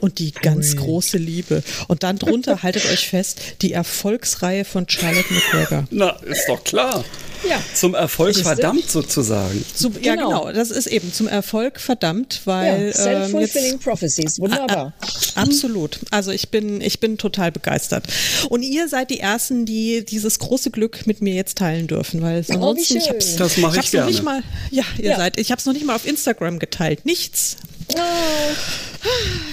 und 0.00 0.20
die 0.20 0.32
ganz 0.32 0.76
große 0.76 1.18
Liebe. 1.18 1.62
Und 1.88 2.02
dann 2.02 2.18
drunter, 2.18 2.62
haltet 2.62 2.86
euch 2.86 3.08
fest, 3.08 3.42
die 3.60 3.74
Erfolgsreihe 3.74 4.64
von 4.64 4.88
Charlotte 4.88 5.34
McGregor. 5.34 5.84
Na, 5.90 6.12
ist 6.24 6.48
doch 6.48 6.64
klar. 6.64 7.04
Ja. 7.48 7.60
Zum 7.74 7.94
Erfolg 7.94 8.36
verdammt 8.36 8.90
sozusagen. 8.90 9.64
So, 9.74 9.90
ja, 10.00 10.14
genau. 10.14 10.40
genau. 10.40 10.52
Das 10.52 10.70
ist 10.70 10.86
eben 10.86 11.12
zum 11.12 11.28
Erfolg 11.28 11.80
verdammt, 11.80 12.42
weil. 12.44 12.88
Ja, 12.88 12.92
Self-fulfilling 12.92 13.72
ähm, 13.74 13.78
Prophecies. 13.78 14.38
Wunderbar. 14.38 14.92
absolut. 15.34 15.98
Also 16.10 16.30
ich 16.30 16.50
bin, 16.50 16.80
ich 16.80 17.00
bin 17.00 17.18
total 17.18 17.52
begeistert. 17.52 18.06
Und 18.48 18.62
ihr 18.62 18.88
seid 18.88 19.10
die 19.10 19.20
Ersten, 19.20 19.66
die 19.66 20.04
dieses 20.04 20.38
große 20.38 20.70
Glück 20.70 21.06
mit 21.06 21.20
mir 21.22 21.34
jetzt 21.34 21.58
teilen 21.58 21.86
dürfen, 21.86 22.22
weil 22.22 22.44
oh, 22.48 22.54
ansonsten, 22.54 22.98
ich 22.98 23.08
hab's, 23.08 23.36
das 23.36 23.56
mache 23.56 23.78
ich, 23.78 23.86
ich 23.86 23.90
gerne. 23.90 24.06
Noch 24.06 24.12
nicht 24.12 24.22
mal, 24.22 24.42
ja, 24.70 24.84
ihr 24.98 25.10
ja. 25.10 25.16
seid, 25.16 25.38
ich 25.38 25.50
habe 25.50 25.58
es 25.58 25.66
noch 25.66 25.72
nicht 25.72 25.86
mal 25.86 25.96
auf 25.96 26.06
Instagram 26.06 26.58
geteilt. 26.58 27.04
Nichts. 27.04 27.56
Oh. 27.94 27.98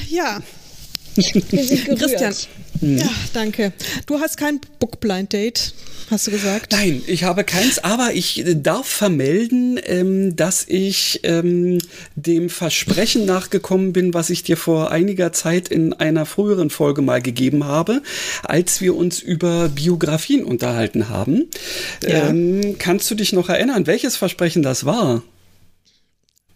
Ja. 0.10 0.42
Christian. 1.22 2.36
Ja, 2.82 3.09
danke. 3.34 3.74
Du 4.05 4.20
hast 4.20 4.38
kein 4.38 4.59
Bookblind 4.80 5.34
Date 5.34 5.74
hast 6.09 6.28
du 6.28 6.32
gesagt? 6.32 6.72
Nein, 6.72 7.01
ich 7.07 7.24
habe 7.24 7.43
keins, 7.43 7.80
aber 7.80 8.11
ich 8.13 8.45
äh, 8.45 8.55
darf 8.55 8.88
vermelden, 8.88 9.80
ähm, 9.86 10.36
dass 10.36 10.65
ich 10.67 11.22
ähm, 11.24 11.80
dem 12.15 12.49
Versprechen 12.49 13.26
nachgekommen 13.26 13.93
bin, 13.93 14.13
was 14.13 14.30
ich 14.30 14.43
dir 14.43 14.57
vor 14.57 14.91
einiger 14.91 15.32
Zeit 15.32 15.70
in 15.70 15.93
einer 15.93 16.26
früheren 16.26 16.70
Folge 16.70 17.01
mal 17.01 17.22
gegeben 17.22 17.65
habe, 17.65 18.01
als 18.43 18.82
wir 18.82 18.95
uns 18.95 19.20
über 19.20 19.70
Biografien 19.70 20.43
unterhalten 20.43 21.09
haben. 21.09 21.47
Ja. 22.03 22.30
Ähm, 22.30 22.76
kannst 22.80 23.09
du 23.11 23.15
dich 23.15 23.34
noch 23.34 23.49
erinnern, 23.49 23.88
welches 23.88 24.15
Versprechen 24.15 24.63
das 24.63 24.86
war? 24.86 25.24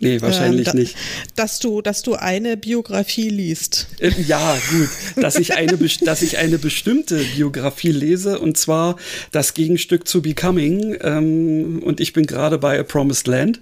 Nee, 0.03 0.21
wahrscheinlich 0.21 0.67
ähm, 0.67 0.73
da, 0.73 0.79
nicht. 0.79 0.95
Dass 1.35 1.59
du, 1.59 1.81
dass 1.81 2.01
du 2.01 2.13
eine 2.13 2.57
Biografie 2.57 3.29
liest. 3.29 3.87
Äh, 3.99 4.11
ja, 4.27 4.57
gut. 4.71 4.89
Dass 5.21 5.35
ich 5.35 5.55
eine, 5.55 5.77
dass 6.01 6.21
ich 6.21 6.37
eine 6.37 6.57
bestimmte 6.57 7.23
Biografie 7.35 7.91
lese 7.91 8.39
und 8.39 8.57
zwar 8.57 8.97
das 9.31 9.53
Gegenstück 9.53 10.07
zu 10.07 10.21
Becoming. 10.21 10.97
Ähm, 11.01 11.81
und 11.83 11.99
ich 11.99 12.13
bin 12.13 12.25
gerade 12.25 12.57
bei 12.57 12.79
A 12.79 12.83
Promised 12.83 13.27
Land 13.27 13.59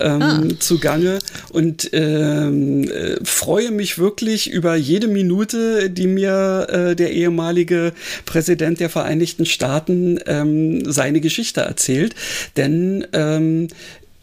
ähm, 0.00 0.22
ah. 0.22 0.42
zugange 0.58 1.18
und 1.50 1.90
ähm, 1.92 2.90
äh, 2.90 3.16
freue 3.24 3.70
mich 3.70 3.98
wirklich 3.98 4.50
über 4.50 4.74
jede 4.76 5.08
Minute, 5.08 5.90
die 5.90 6.06
mir 6.06 6.66
äh, 6.70 6.96
der 6.96 7.12
ehemalige 7.12 7.92
Präsident 8.24 8.80
der 8.80 8.90
Vereinigten 8.90 9.46
Staaten 9.46 10.18
ähm, 10.26 10.90
seine 10.90 11.20
Geschichte 11.20 11.60
erzählt. 11.60 12.14
Denn 12.56 13.06
ähm, 13.12 13.68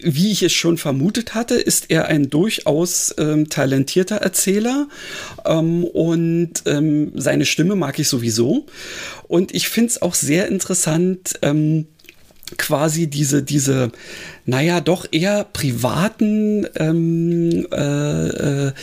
wie 0.03 0.31
ich 0.31 0.43
es 0.43 0.53
schon 0.53 0.77
vermutet 0.77 1.33
hatte, 1.33 1.55
ist 1.55 1.89
er 1.89 2.07
ein 2.07 2.29
durchaus 2.29 3.13
ähm, 3.17 3.49
talentierter 3.49 4.17
Erzähler 4.17 4.87
ähm, 5.45 5.83
und 5.83 6.63
ähm, 6.65 7.11
seine 7.15 7.45
Stimme 7.45 7.75
mag 7.75 7.99
ich 7.99 8.07
sowieso. 8.07 8.65
Und 9.27 9.53
ich 9.53 9.69
finde 9.69 9.89
es 9.89 10.01
auch 10.01 10.13
sehr 10.13 10.47
interessant, 10.47 11.39
ähm, 11.41 11.87
quasi 12.57 13.07
diese, 13.07 13.43
diese, 13.43 13.91
naja, 14.45 14.81
doch 14.81 15.07
eher 15.11 15.45
privaten 15.45 16.67
ähm, 16.75 17.67
äh, 17.71 18.67
äh, 18.67 18.73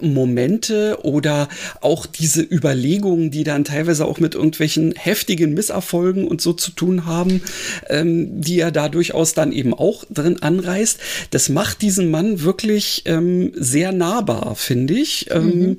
Momente 0.00 0.98
oder 1.02 1.48
auch 1.80 2.06
diese 2.06 2.42
Überlegungen, 2.42 3.30
die 3.30 3.44
dann 3.44 3.64
teilweise 3.64 4.04
auch 4.06 4.20
mit 4.20 4.34
irgendwelchen 4.34 4.92
heftigen 4.92 5.54
Misserfolgen 5.54 6.26
und 6.26 6.40
so 6.40 6.52
zu 6.52 6.70
tun 6.72 7.06
haben, 7.06 7.42
ähm, 7.88 8.40
die 8.40 8.60
er 8.60 8.70
da 8.70 8.88
durchaus 8.88 9.34
dann 9.34 9.52
eben 9.52 9.74
auch 9.74 10.04
drin 10.10 10.42
anreißt. 10.42 10.98
Das 11.30 11.48
macht 11.48 11.82
diesen 11.82 12.10
Mann 12.10 12.42
wirklich 12.42 13.02
ähm, 13.06 13.52
sehr 13.54 13.92
nahbar, 13.92 14.54
finde 14.56 14.94
ich. 14.94 15.30
Ähm, 15.30 15.44
mhm. 15.44 15.76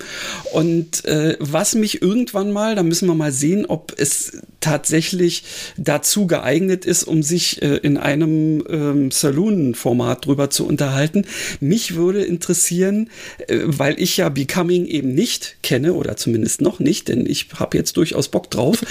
Und 0.53 1.05
äh, 1.05 1.37
was 1.39 1.75
mich 1.75 2.01
irgendwann 2.01 2.51
mal, 2.51 2.75
da 2.75 2.83
müssen 2.83 3.07
wir 3.07 3.15
mal 3.15 3.31
sehen, 3.31 3.65
ob 3.65 3.93
es 3.97 4.41
tatsächlich 4.59 5.43
dazu 5.77 6.27
geeignet 6.27 6.85
ist, 6.85 7.03
um 7.03 7.23
sich 7.23 7.61
äh, 7.61 7.77
in 7.77 7.97
einem 7.97 8.63
ähm, 8.69 9.11
Saloon-Format 9.11 10.25
drüber 10.25 10.49
zu 10.49 10.65
unterhalten. 10.67 11.25
Mich 11.59 11.95
würde 11.95 12.23
interessieren, 12.23 13.09
äh, 13.47 13.59
weil 13.65 13.99
ich 13.99 14.08
ja 14.17 14.29
Becoming 14.29 14.85
eben 14.85 15.13
nicht 15.13 15.57
kenne 15.63 15.93
oder 15.93 16.17
zumindest 16.17 16.61
noch 16.61 16.79
nicht, 16.79 17.07
denn 17.07 17.25
ich 17.25 17.47
habe 17.55 17.77
jetzt 17.77 17.97
durchaus 17.97 18.29
Bock 18.29 18.49
drauf. 18.49 18.83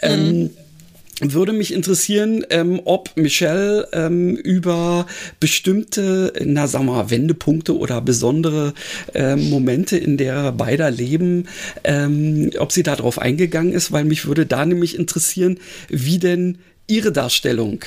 Ähm, 0.00 0.50
würde 1.20 1.52
mich 1.52 1.72
interessieren, 1.72 2.44
ähm, 2.50 2.80
ob 2.84 3.16
Michelle 3.16 3.88
ähm, 3.92 4.36
über 4.36 5.06
bestimmte, 5.40 6.32
na 6.44 6.68
wir 6.86 6.92
mal, 6.92 7.10
Wendepunkte 7.10 7.76
oder 7.76 8.00
besondere 8.00 8.72
ähm, 9.14 9.50
Momente 9.50 9.96
in 9.96 10.16
der 10.16 10.52
beider 10.52 10.90
leben, 10.90 11.48
ähm, 11.82 12.50
ob 12.58 12.70
sie 12.70 12.84
darauf 12.84 13.18
eingegangen 13.18 13.72
ist, 13.72 13.90
weil 13.90 14.04
mich 14.04 14.26
würde 14.26 14.46
da 14.46 14.64
nämlich 14.64 14.96
interessieren, 14.96 15.58
wie 15.88 16.18
denn 16.18 16.58
ihre 16.86 17.10
Darstellung 17.10 17.80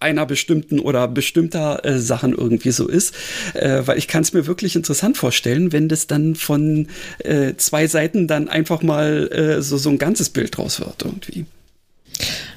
einer 0.00 0.26
bestimmten 0.26 0.78
oder 0.78 1.08
bestimmter 1.08 1.84
äh, 1.84 1.98
Sachen 1.98 2.34
irgendwie 2.34 2.70
so 2.70 2.86
ist, 2.88 3.14
äh, 3.54 3.82
weil 3.86 3.98
ich 3.98 4.08
kann 4.08 4.22
es 4.22 4.32
mir 4.32 4.46
wirklich 4.46 4.76
interessant 4.76 5.16
vorstellen, 5.16 5.72
wenn 5.72 5.88
das 5.88 6.06
dann 6.06 6.34
von 6.34 6.88
äh, 7.18 7.54
zwei 7.56 7.86
Seiten 7.86 8.28
dann 8.28 8.48
einfach 8.48 8.82
mal 8.82 9.28
äh, 9.32 9.62
so 9.62 9.76
so 9.78 9.88
ein 9.90 9.98
ganzes 9.98 10.28
Bild 10.30 10.56
draus 10.56 10.80
wird 10.80 11.02
irgendwie. 11.04 11.46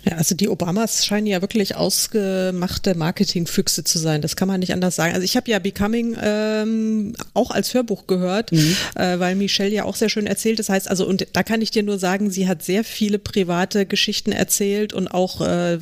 Ja, 0.04 0.18
also 0.18 0.36
die 0.36 0.50
Obamas 0.50 1.06
scheinen 1.06 1.28
ja 1.28 1.41
wirklich 1.41 1.76
ausgemachte 1.76 2.95
Marketingfüchse 2.95 3.84
zu 3.84 3.97
sein. 3.97 4.22
Das 4.22 4.36
kann 4.36 4.47
man 4.47 4.60
nicht 4.60 4.74
anders 4.74 4.95
sagen. 4.95 5.14
Also 5.14 5.24
ich 5.24 5.36
habe 5.36 5.50
ja 5.52 5.60
Becoming 5.60 6.16
ähm, 6.22 7.14
auch 7.34 7.52
als 7.52 7.74
Hörbuch 7.74 8.08
gehört, 8.08 8.52
mhm. 8.52 8.76
äh, 8.95 9.20
weil 9.20 9.36
Michelle 9.36 9.70
ja 9.70 9.84
auch 9.84 9.95
sehr 9.95 10.10
schön 10.10 10.28
erzählt. 10.28 10.60
Das 10.60 10.70
heißt 10.70 10.89
also, 10.89 11.06
und 11.08 11.28
da 11.34 11.43
kann 11.43 11.62
ich 11.62 11.72
dir 11.72 11.84
nur 11.84 12.00
sagen, 12.00 12.32
sie 12.32 12.47
hat 12.47 12.64
sehr 12.64 12.84
viele 12.84 13.20
private 13.20 13.86
Geschichten 13.86 14.32
erzählt 14.32 14.93
und 14.93 15.08
auch 15.08 15.41
äh, 15.41 15.80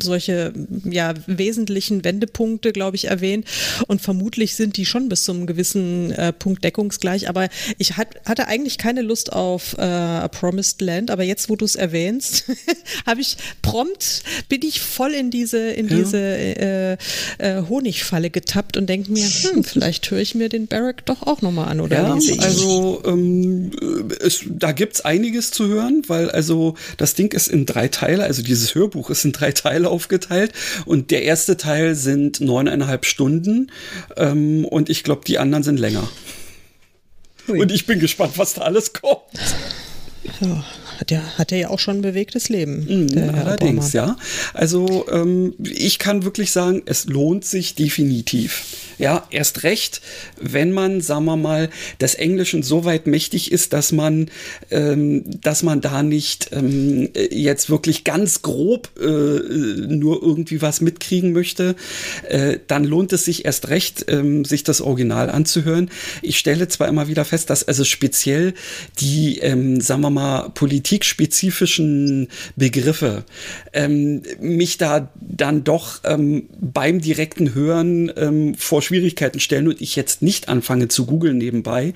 solche 0.00 0.52
ja 0.84 1.14
wesentlichen 1.26 2.04
Wendepunkte, 2.04 2.72
glaube 2.72 2.96
ich, 2.96 3.06
erwähnt. 3.06 3.46
Und 3.86 4.00
vermutlich 4.00 4.54
sind 4.56 4.76
die 4.76 4.86
schon 4.86 5.08
bis 5.08 5.24
zu 5.24 5.32
einem 5.32 5.46
gewissen 5.46 6.12
äh, 6.12 6.32
Punkt 6.32 6.64
deckungsgleich. 6.64 7.28
Aber 7.28 7.48
ich 7.78 7.96
hat, 7.96 8.08
hatte 8.24 8.48
eigentlich 8.48 8.78
keine 8.78 9.02
Lust 9.02 9.32
auf 9.32 9.76
äh, 9.78 9.82
A 9.82 10.28
Promised 10.28 10.80
Land. 10.80 11.10
Aber 11.10 11.22
jetzt, 11.22 11.48
wo 11.48 11.56
du 11.56 11.64
es 11.64 11.76
erwähnst, 11.76 12.44
habe 13.06 13.20
ich 13.20 13.36
prompt 13.62 14.22
bin 14.48 14.62
ich 14.62 14.80
voll 14.80 15.12
in 15.12 15.30
diese 15.30 15.58
in 15.58 15.88
ja. 15.88 15.96
diese 15.96 16.18
äh, 16.18 16.96
äh, 17.38 17.62
Honigfalle 17.68 18.30
getappt 18.30 18.76
und 18.76 18.86
denke 18.86 19.10
mir, 19.10 19.26
hm, 19.26 19.64
vielleicht 19.64 20.10
höre 20.10 20.20
ich 20.20 20.34
mir 20.34 20.48
den 20.48 20.66
Barrack 20.66 21.04
doch 21.06 21.22
auch 21.22 21.42
nochmal 21.42 21.68
an 21.68 21.80
oder 21.80 21.96
ja, 21.96 22.18
Also 22.42 23.02
ähm, 23.06 23.72
es, 24.20 24.44
da 24.48 24.72
gibt's 24.72 25.00
einiges 25.02 25.50
zu 25.50 25.68
hören, 25.68 26.02
weil 26.06 26.30
also 26.30 26.74
das 26.96 27.14
Ding 27.14 27.32
ist 27.32 27.48
in 27.48 27.66
drei 27.66 27.88
Teile, 27.88 28.24
also 28.24 28.42
dieses 28.42 28.74
Hörbuch 28.74 29.10
ist 29.10 29.24
in 29.24 29.32
drei 29.32 29.52
Teile 29.52 29.88
aufgeteilt 29.88 30.52
und 30.84 31.10
der 31.10 31.22
erste 31.22 31.56
Teil 31.56 31.94
sind 31.94 32.40
neuneinhalb 32.40 33.04
Stunden 33.04 33.70
ähm, 34.16 34.64
und 34.64 34.90
ich 34.90 35.04
glaube 35.04 35.22
die 35.26 35.38
anderen 35.38 35.64
sind 35.64 35.78
länger. 35.78 36.08
Ui. 37.48 37.60
Und 37.60 37.70
ich 37.70 37.86
bin 37.86 38.00
gespannt, 38.00 38.32
was 38.36 38.54
da 38.54 38.62
alles 38.62 38.92
kommt. 38.92 39.22
Ja 40.40 40.64
hat 40.98 41.10
ja, 41.10 41.20
hat 41.38 41.52
er 41.52 41.58
ja 41.58 41.70
auch 41.70 41.78
schon 41.78 41.98
ein 41.98 42.02
bewegtes 42.02 42.48
Leben. 42.48 43.08
Mhm, 43.08 43.34
allerdings, 43.34 43.92
ja. 43.92 44.16
Also 44.54 45.06
ähm, 45.10 45.54
ich 45.58 45.98
kann 45.98 46.24
wirklich 46.24 46.50
sagen, 46.50 46.82
es 46.86 47.06
lohnt 47.06 47.44
sich 47.44 47.74
definitiv. 47.74 48.64
Ja, 48.98 49.26
erst 49.30 49.62
recht, 49.62 50.00
wenn 50.40 50.72
man, 50.72 51.02
sagen 51.02 51.26
wir 51.26 51.36
mal, 51.36 51.68
des 52.00 52.14
Englischen 52.14 52.62
so 52.62 52.86
weit 52.86 53.06
mächtig 53.06 53.52
ist, 53.52 53.74
dass 53.74 53.92
man, 53.92 54.30
ähm, 54.70 55.24
dass 55.42 55.62
man 55.62 55.82
da 55.82 56.02
nicht 56.02 56.50
ähm, 56.52 57.10
jetzt 57.30 57.68
wirklich 57.68 58.04
ganz 58.04 58.40
grob 58.40 58.88
äh, 58.98 59.04
nur 59.04 60.22
irgendwie 60.22 60.62
was 60.62 60.80
mitkriegen 60.80 61.32
möchte, 61.32 61.76
äh, 62.28 62.58
dann 62.68 62.84
lohnt 62.84 63.12
es 63.12 63.26
sich 63.26 63.44
erst 63.44 63.68
recht, 63.68 64.06
ähm, 64.08 64.46
sich 64.46 64.64
das 64.64 64.80
Original 64.80 65.28
anzuhören. 65.28 65.90
Ich 66.22 66.38
stelle 66.38 66.68
zwar 66.68 66.88
immer 66.88 67.06
wieder 67.06 67.26
fest, 67.26 67.50
dass 67.50 67.68
also 67.68 67.84
speziell 67.84 68.54
die, 68.98 69.38
ähm, 69.40 69.80
sagen 69.82 70.00
wir 70.00 70.10
mal, 70.10 70.50
politikspezifischen 70.86 72.28
Begriffe 72.54 73.24
ähm, 73.72 74.22
mich 74.40 74.78
da 74.78 75.10
dann 75.20 75.64
doch 75.64 76.00
ähm, 76.04 76.48
beim 76.60 77.00
direkten 77.00 77.54
Hören 77.54 78.12
ähm, 78.16 78.54
vor 78.54 78.82
Schwierigkeiten 78.82 79.40
stellen 79.40 79.66
und 79.66 79.80
ich 79.80 79.96
jetzt 79.96 80.22
nicht 80.22 80.48
anfange 80.48 80.86
zu 80.86 81.06
googeln 81.06 81.38
nebenbei 81.38 81.92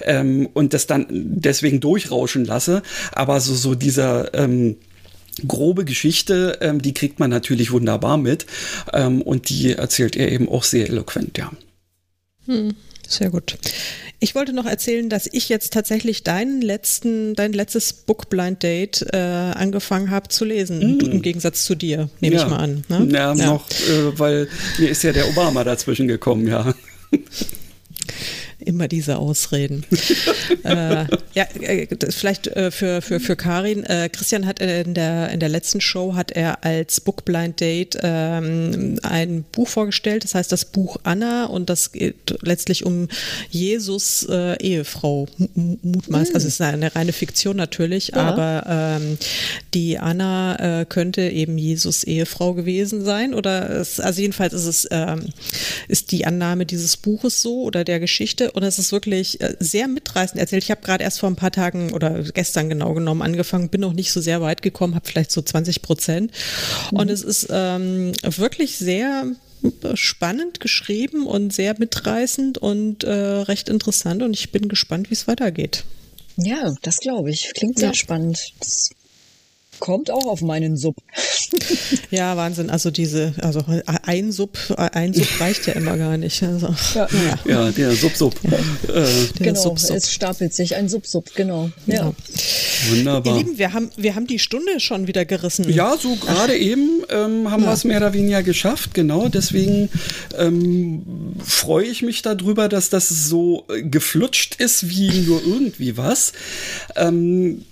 ähm, 0.00 0.48
und 0.54 0.74
das 0.74 0.88
dann 0.88 1.06
deswegen 1.10 1.78
durchrauschen 1.80 2.44
lasse. 2.44 2.82
Aber 3.12 3.40
so, 3.40 3.54
so 3.54 3.76
dieser 3.76 4.34
ähm, 4.34 4.76
grobe 5.46 5.84
Geschichte, 5.84 6.58
ähm, 6.60 6.82
die 6.82 6.94
kriegt 6.94 7.20
man 7.20 7.30
natürlich 7.30 7.70
wunderbar 7.70 8.18
mit 8.18 8.46
ähm, 8.92 9.22
und 9.22 9.50
die 9.50 9.72
erzählt 9.72 10.16
er 10.16 10.32
eben 10.32 10.48
auch 10.48 10.64
sehr 10.64 10.88
eloquent, 10.88 11.38
ja. 11.38 11.52
Hm, 12.46 12.74
sehr 13.08 13.30
gut. 13.30 13.58
Ich 14.20 14.34
wollte 14.34 14.52
noch 14.52 14.66
erzählen, 14.66 15.08
dass 15.08 15.28
ich 15.30 15.48
jetzt 15.48 15.72
tatsächlich 15.72 16.22
deinen 16.22 16.62
letzten, 16.62 17.34
dein 17.34 17.52
letztes 17.52 17.92
Book 17.92 18.30
Blind 18.30 18.62
Date 18.62 19.04
äh, 19.12 19.16
angefangen 19.16 20.10
habe 20.10 20.28
zu 20.28 20.44
lesen, 20.44 20.98
mm. 20.98 21.00
im 21.10 21.22
Gegensatz 21.22 21.64
zu 21.64 21.74
dir, 21.74 22.08
nehme 22.20 22.36
ja. 22.36 22.42
ich 22.42 22.48
mal 22.48 22.58
an. 22.58 22.84
Ne? 22.88 23.08
Ja, 23.10 23.34
ja, 23.34 23.46
noch, 23.46 23.68
äh, 23.70 24.18
weil 24.18 24.48
mir 24.78 24.90
ist 24.90 25.02
ja 25.02 25.12
der 25.12 25.28
Obama 25.28 25.64
dazwischen 25.64 26.06
gekommen, 26.06 26.46
ja. 26.46 26.72
Immer 28.64 28.88
diese 28.88 29.18
Ausreden. 29.18 29.84
äh, 30.64 31.06
ja, 31.34 31.44
äh, 31.60 31.86
vielleicht 32.10 32.46
äh, 32.48 32.70
für, 32.70 33.02
für, 33.02 33.20
für 33.20 33.36
Karin. 33.36 33.84
Äh, 33.84 34.08
Christian 34.10 34.46
hat 34.46 34.60
in 34.60 34.94
der, 34.94 35.30
in 35.30 35.40
der 35.40 35.48
letzten 35.48 35.80
Show 35.80 36.14
hat 36.14 36.30
er 36.30 36.64
als 36.64 37.00
Book 37.00 37.24
Blind 37.24 37.60
Date 37.60 37.98
ähm, 38.02 38.98
ein 39.02 39.44
Buch 39.52 39.68
vorgestellt, 39.68 40.24
das 40.24 40.34
heißt 40.34 40.52
das 40.52 40.64
Buch 40.64 40.98
Anna 41.02 41.46
und 41.46 41.70
das 41.70 41.92
geht 41.92 42.36
letztlich 42.42 42.84
um 42.84 43.08
Jesus 43.50 44.26
äh, 44.28 44.56
Ehefrau 44.62 45.28
mutmaß. 45.54 46.28
Mhm. 46.30 46.34
Also 46.34 46.48
es 46.48 46.54
ist 46.54 46.60
eine 46.60 46.94
reine 46.94 47.12
Fiktion 47.12 47.56
natürlich, 47.56 48.08
ja. 48.08 48.22
aber 48.22 48.64
ähm, 48.68 49.18
die 49.74 49.98
Anna 49.98 50.80
äh, 50.80 50.84
könnte 50.84 51.22
eben 51.22 51.58
Jesus 51.58 52.04
Ehefrau 52.04 52.54
gewesen 52.54 53.04
sein 53.04 53.34
oder 53.34 53.70
es, 53.70 54.00
also 54.00 54.20
jedenfalls 54.20 54.52
ist 54.52 54.66
es 54.66 54.88
ähm, 54.90 55.26
ist 55.88 56.12
die 56.12 56.26
Annahme 56.26 56.66
dieses 56.66 56.96
Buches 56.96 57.42
so 57.42 57.62
oder 57.62 57.84
der 57.84 58.00
Geschichte 58.00 58.51
und 58.52 58.62
es 58.62 58.78
ist 58.78 58.92
wirklich 58.92 59.40
äh, 59.40 59.56
sehr 59.58 59.88
mitreißend 59.88 60.40
erzählt. 60.40 60.62
Ich 60.62 60.70
habe 60.70 60.82
gerade 60.82 61.04
erst 61.04 61.20
vor 61.20 61.30
ein 61.30 61.36
paar 61.36 61.52
Tagen 61.52 61.92
oder 61.92 62.22
gestern 62.22 62.68
genau 62.68 62.94
genommen 62.94 63.22
angefangen, 63.22 63.68
bin 63.68 63.80
noch 63.80 63.92
nicht 63.92 64.12
so 64.12 64.20
sehr 64.20 64.40
weit 64.40 64.62
gekommen, 64.62 64.94
habe 64.94 65.06
vielleicht 65.06 65.30
so 65.30 65.42
20 65.42 65.82
Prozent. 65.82 66.32
Mhm. 66.90 66.98
Und 66.98 67.10
es 67.10 67.22
ist 67.22 67.48
ähm, 67.50 68.12
wirklich 68.22 68.76
sehr 68.78 69.26
spannend 69.94 70.60
geschrieben 70.60 71.26
und 71.26 71.52
sehr 71.52 71.74
mitreißend 71.78 72.58
und 72.58 73.04
äh, 73.04 73.12
recht 73.12 73.68
interessant 73.68 74.22
und 74.22 74.34
ich 74.34 74.50
bin 74.50 74.68
gespannt, 74.68 75.10
wie 75.10 75.14
es 75.14 75.28
weitergeht. 75.28 75.84
Ja, 76.36 76.72
das 76.82 76.96
glaube 76.96 77.30
ich. 77.30 77.52
Klingt 77.54 77.78
sehr 77.78 77.88
ja. 77.88 77.94
spannend. 77.94 78.38
Das 78.58 78.90
kommt 79.82 80.12
auch 80.12 80.26
auf 80.26 80.42
meinen 80.42 80.76
Sub. 80.76 80.94
ja, 82.12 82.36
Wahnsinn. 82.36 82.70
Also 82.70 82.92
diese, 82.92 83.34
also 83.42 83.64
ein 84.04 84.30
Sub, 84.30 84.56
ein 84.76 85.12
Sub 85.12 85.26
reicht 85.40 85.66
ja 85.66 85.72
immer 85.72 85.98
gar 85.98 86.16
nicht. 86.16 86.40
Also, 86.44 86.72
ja. 86.94 87.08
Ja. 87.10 87.50
ja, 87.50 87.70
der 87.72 87.90
Sub-Sub. 87.90 88.32
Ja. 88.44 88.94
Äh, 88.94 89.06
genau, 89.40 89.60
Sub 89.60 89.78
-Sub. 89.78 89.96
es 89.96 90.12
stapelt 90.12 90.54
sich 90.54 90.76
ein 90.76 90.88
Sub-Sub, 90.88 91.34
genau. 91.34 91.70
Ja. 91.86 92.12
Wunderbar. 92.90 93.34
Ihr 93.34 93.42
Lieben, 93.42 93.58
wir 93.58 93.72
haben, 93.72 93.90
wir 93.96 94.14
haben 94.14 94.28
die 94.28 94.38
Stunde 94.38 94.78
schon 94.78 95.08
wieder 95.08 95.24
gerissen. 95.24 95.68
Ja, 95.68 95.96
so 95.96 96.14
gerade 96.14 96.56
eben 96.56 97.02
ähm, 97.10 97.50
haben 97.50 97.64
wir 97.64 97.72
es 97.72 97.82
mehr 97.82 97.96
oder 97.96 98.12
weniger 98.12 98.44
geschafft, 98.44 98.94
genau. 98.94 99.28
Deswegen 99.28 99.88
ähm, 100.38 101.02
freue 101.44 101.86
ich 101.86 102.02
mich 102.02 102.22
darüber, 102.22 102.68
dass 102.68 102.88
das 102.88 103.08
so 103.08 103.64
geflutscht 103.82 104.60
ist 104.60 104.88
wie 104.88 105.10
nur 105.22 105.42
irgendwie 105.44 105.96
was. 105.96 106.34
Ähm, 106.94 107.64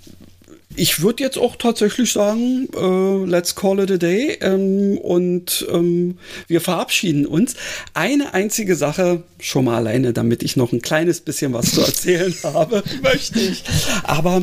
ich 0.76 1.02
würde 1.02 1.22
jetzt 1.24 1.36
auch 1.36 1.56
tatsächlich 1.56 2.12
sagen, 2.12 2.68
äh, 2.74 3.28
let's 3.28 3.54
call 3.54 3.80
it 3.80 3.90
a 3.90 3.96
day 3.96 4.38
ähm, 4.40 4.98
und 4.98 5.66
ähm, 5.70 6.18
wir 6.46 6.60
verabschieden 6.60 7.26
uns. 7.26 7.54
Eine 7.92 8.34
einzige 8.34 8.76
Sache, 8.76 9.24
schon 9.40 9.64
mal 9.64 9.76
alleine, 9.76 10.12
damit 10.12 10.42
ich 10.42 10.56
noch 10.56 10.72
ein 10.72 10.80
kleines 10.80 11.20
bisschen 11.20 11.52
was 11.52 11.72
zu 11.74 11.80
erzählen 11.80 12.34
habe, 12.44 12.82
möchte 13.02 13.40
ich. 13.40 13.64
Aber 14.04 14.42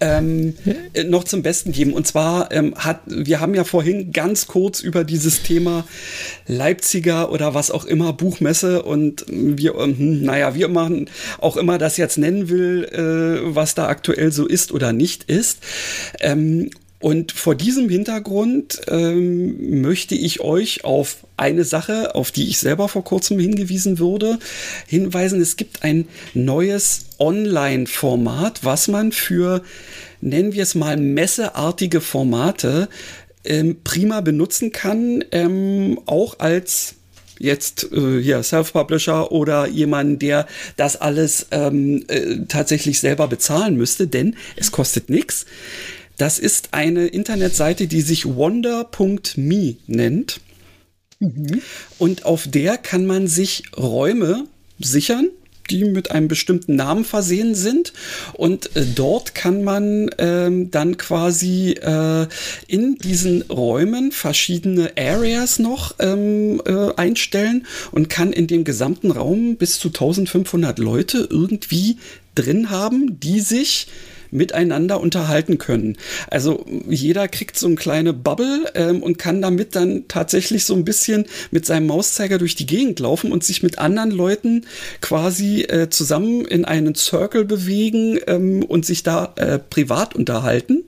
ähm, 0.00 0.54
äh, 0.94 1.04
noch 1.04 1.24
zum 1.24 1.42
Besten 1.42 1.72
geben. 1.72 1.92
Und 1.92 2.06
zwar 2.06 2.52
ähm, 2.52 2.74
hat, 2.76 3.00
wir 3.06 3.40
haben 3.40 3.54
ja 3.54 3.64
vorhin 3.64 4.12
ganz 4.12 4.46
kurz 4.46 4.80
über 4.80 5.04
dieses 5.04 5.42
Thema 5.42 5.84
Leipziger 6.46 7.32
oder 7.32 7.54
was 7.54 7.70
auch 7.70 7.84
immer 7.84 8.12
Buchmesse 8.12 8.82
und 8.82 9.24
wir, 9.28 9.74
ähm, 9.76 10.22
naja, 10.22 10.54
wie 10.54 10.66
man 10.66 11.08
auch 11.38 11.56
immer 11.56 11.78
das 11.78 11.96
jetzt 11.96 12.18
nennen 12.18 12.48
will, 12.48 12.84
äh, 12.84 13.54
was 13.54 13.74
da 13.74 13.88
aktuell 13.88 14.32
so 14.32 14.46
ist 14.46 14.72
oder 14.72 14.92
nicht 14.92 15.24
ist. 15.24 15.58
Ähm, 16.20 16.70
und 17.06 17.30
vor 17.30 17.54
diesem 17.54 17.88
Hintergrund 17.88 18.80
ähm, 18.88 19.80
möchte 19.80 20.16
ich 20.16 20.40
euch 20.40 20.82
auf 20.82 21.18
eine 21.36 21.62
Sache, 21.62 22.16
auf 22.16 22.32
die 22.32 22.48
ich 22.48 22.58
selber 22.58 22.88
vor 22.88 23.04
kurzem 23.04 23.38
hingewiesen 23.38 24.00
wurde, 24.00 24.40
hinweisen. 24.88 25.40
Es 25.40 25.56
gibt 25.56 25.84
ein 25.84 26.08
neues 26.34 27.04
Online-Format, 27.20 28.64
was 28.64 28.88
man 28.88 29.12
für, 29.12 29.62
nennen 30.20 30.52
wir 30.52 30.64
es 30.64 30.74
mal, 30.74 30.96
messeartige 30.96 32.00
Formate 32.00 32.88
ähm, 33.44 33.76
prima 33.84 34.20
benutzen 34.20 34.72
kann, 34.72 35.22
ähm, 35.30 36.00
auch 36.06 36.40
als 36.40 36.96
jetzt 37.38 37.92
äh, 37.92 38.20
hier 38.20 38.42
Self-Publisher 38.42 39.30
oder 39.30 39.68
jemand, 39.68 40.22
der 40.22 40.48
das 40.76 41.00
alles 41.00 41.46
ähm, 41.52 42.04
äh, 42.08 42.46
tatsächlich 42.48 42.98
selber 42.98 43.28
bezahlen 43.28 43.76
müsste, 43.76 44.08
denn 44.08 44.34
es 44.56 44.72
kostet 44.72 45.08
nichts. 45.08 45.46
Das 46.16 46.38
ist 46.38 46.68
eine 46.72 47.06
Internetseite, 47.06 47.86
die 47.86 48.00
sich 48.00 48.26
wonder.me 48.26 49.76
nennt. 49.86 50.40
Mhm. 51.18 51.62
Und 51.98 52.24
auf 52.24 52.46
der 52.48 52.78
kann 52.78 53.06
man 53.06 53.26
sich 53.26 53.64
Räume 53.76 54.46
sichern, 54.78 55.28
die 55.70 55.84
mit 55.84 56.10
einem 56.10 56.28
bestimmten 56.28 56.76
Namen 56.76 57.04
versehen 57.04 57.54
sind. 57.54 57.92
Und 58.34 58.76
äh, 58.76 58.84
dort 58.94 59.34
kann 59.34 59.64
man 59.64 60.10
ähm, 60.18 60.70
dann 60.70 60.96
quasi 60.96 61.72
äh, 61.72 62.26
in 62.66 62.96
diesen 62.96 63.42
Räumen 63.42 64.12
verschiedene 64.12 64.92
Areas 64.96 65.58
noch 65.58 65.94
ähm, 65.98 66.62
äh, 66.66 66.94
einstellen 66.96 67.66
und 67.92 68.08
kann 68.08 68.32
in 68.32 68.46
dem 68.46 68.64
gesamten 68.64 69.10
Raum 69.10 69.56
bis 69.56 69.78
zu 69.78 69.88
1500 69.88 70.78
Leute 70.78 71.26
irgendwie 71.30 71.98
drin 72.34 72.70
haben, 72.70 73.18
die 73.20 73.40
sich 73.40 73.88
miteinander 74.30 75.00
unterhalten 75.00 75.58
können. 75.58 75.96
Also 76.30 76.64
jeder 76.88 77.28
kriegt 77.28 77.58
so 77.58 77.66
eine 77.66 77.76
kleine 77.76 78.12
Bubble 78.12 78.70
ähm, 78.74 79.02
und 79.02 79.18
kann 79.18 79.42
damit 79.42 79.76
dann 79.76 80.04
tatsächlich 80.08 80.64
so 80.64 80.74
ein 80.74 80.84
bisschen 80.84 81.26
mit 81.50 81.66
seinem 81.66 81.86
Mauszeiger 81.86 82.38
durch 82.38 82.54
die 82.54 82.66
Gegend 82.66 83.00
laufen 83.00 83.32
und 83.32 83.44
sich 83.44 83.62
mit 83.62 83.78
anderen 83.78 84.10
Leuten 84.10 84.66
quasi 85.00 85.62
äh, 85.62 85.90
zusammen 85.90 86.44
in 86.44 86.64
einen 86.64 86.94
Circle 86.94 87.44
bewegen 87.44 88.18
ähm, 88.26 88.64
und 88.64 88.86
sich 88.86 89.02
da 89.02 89.32
äh, 89.36 89.58
privat 89.58 90.14
unterhalten. 90.14 90.84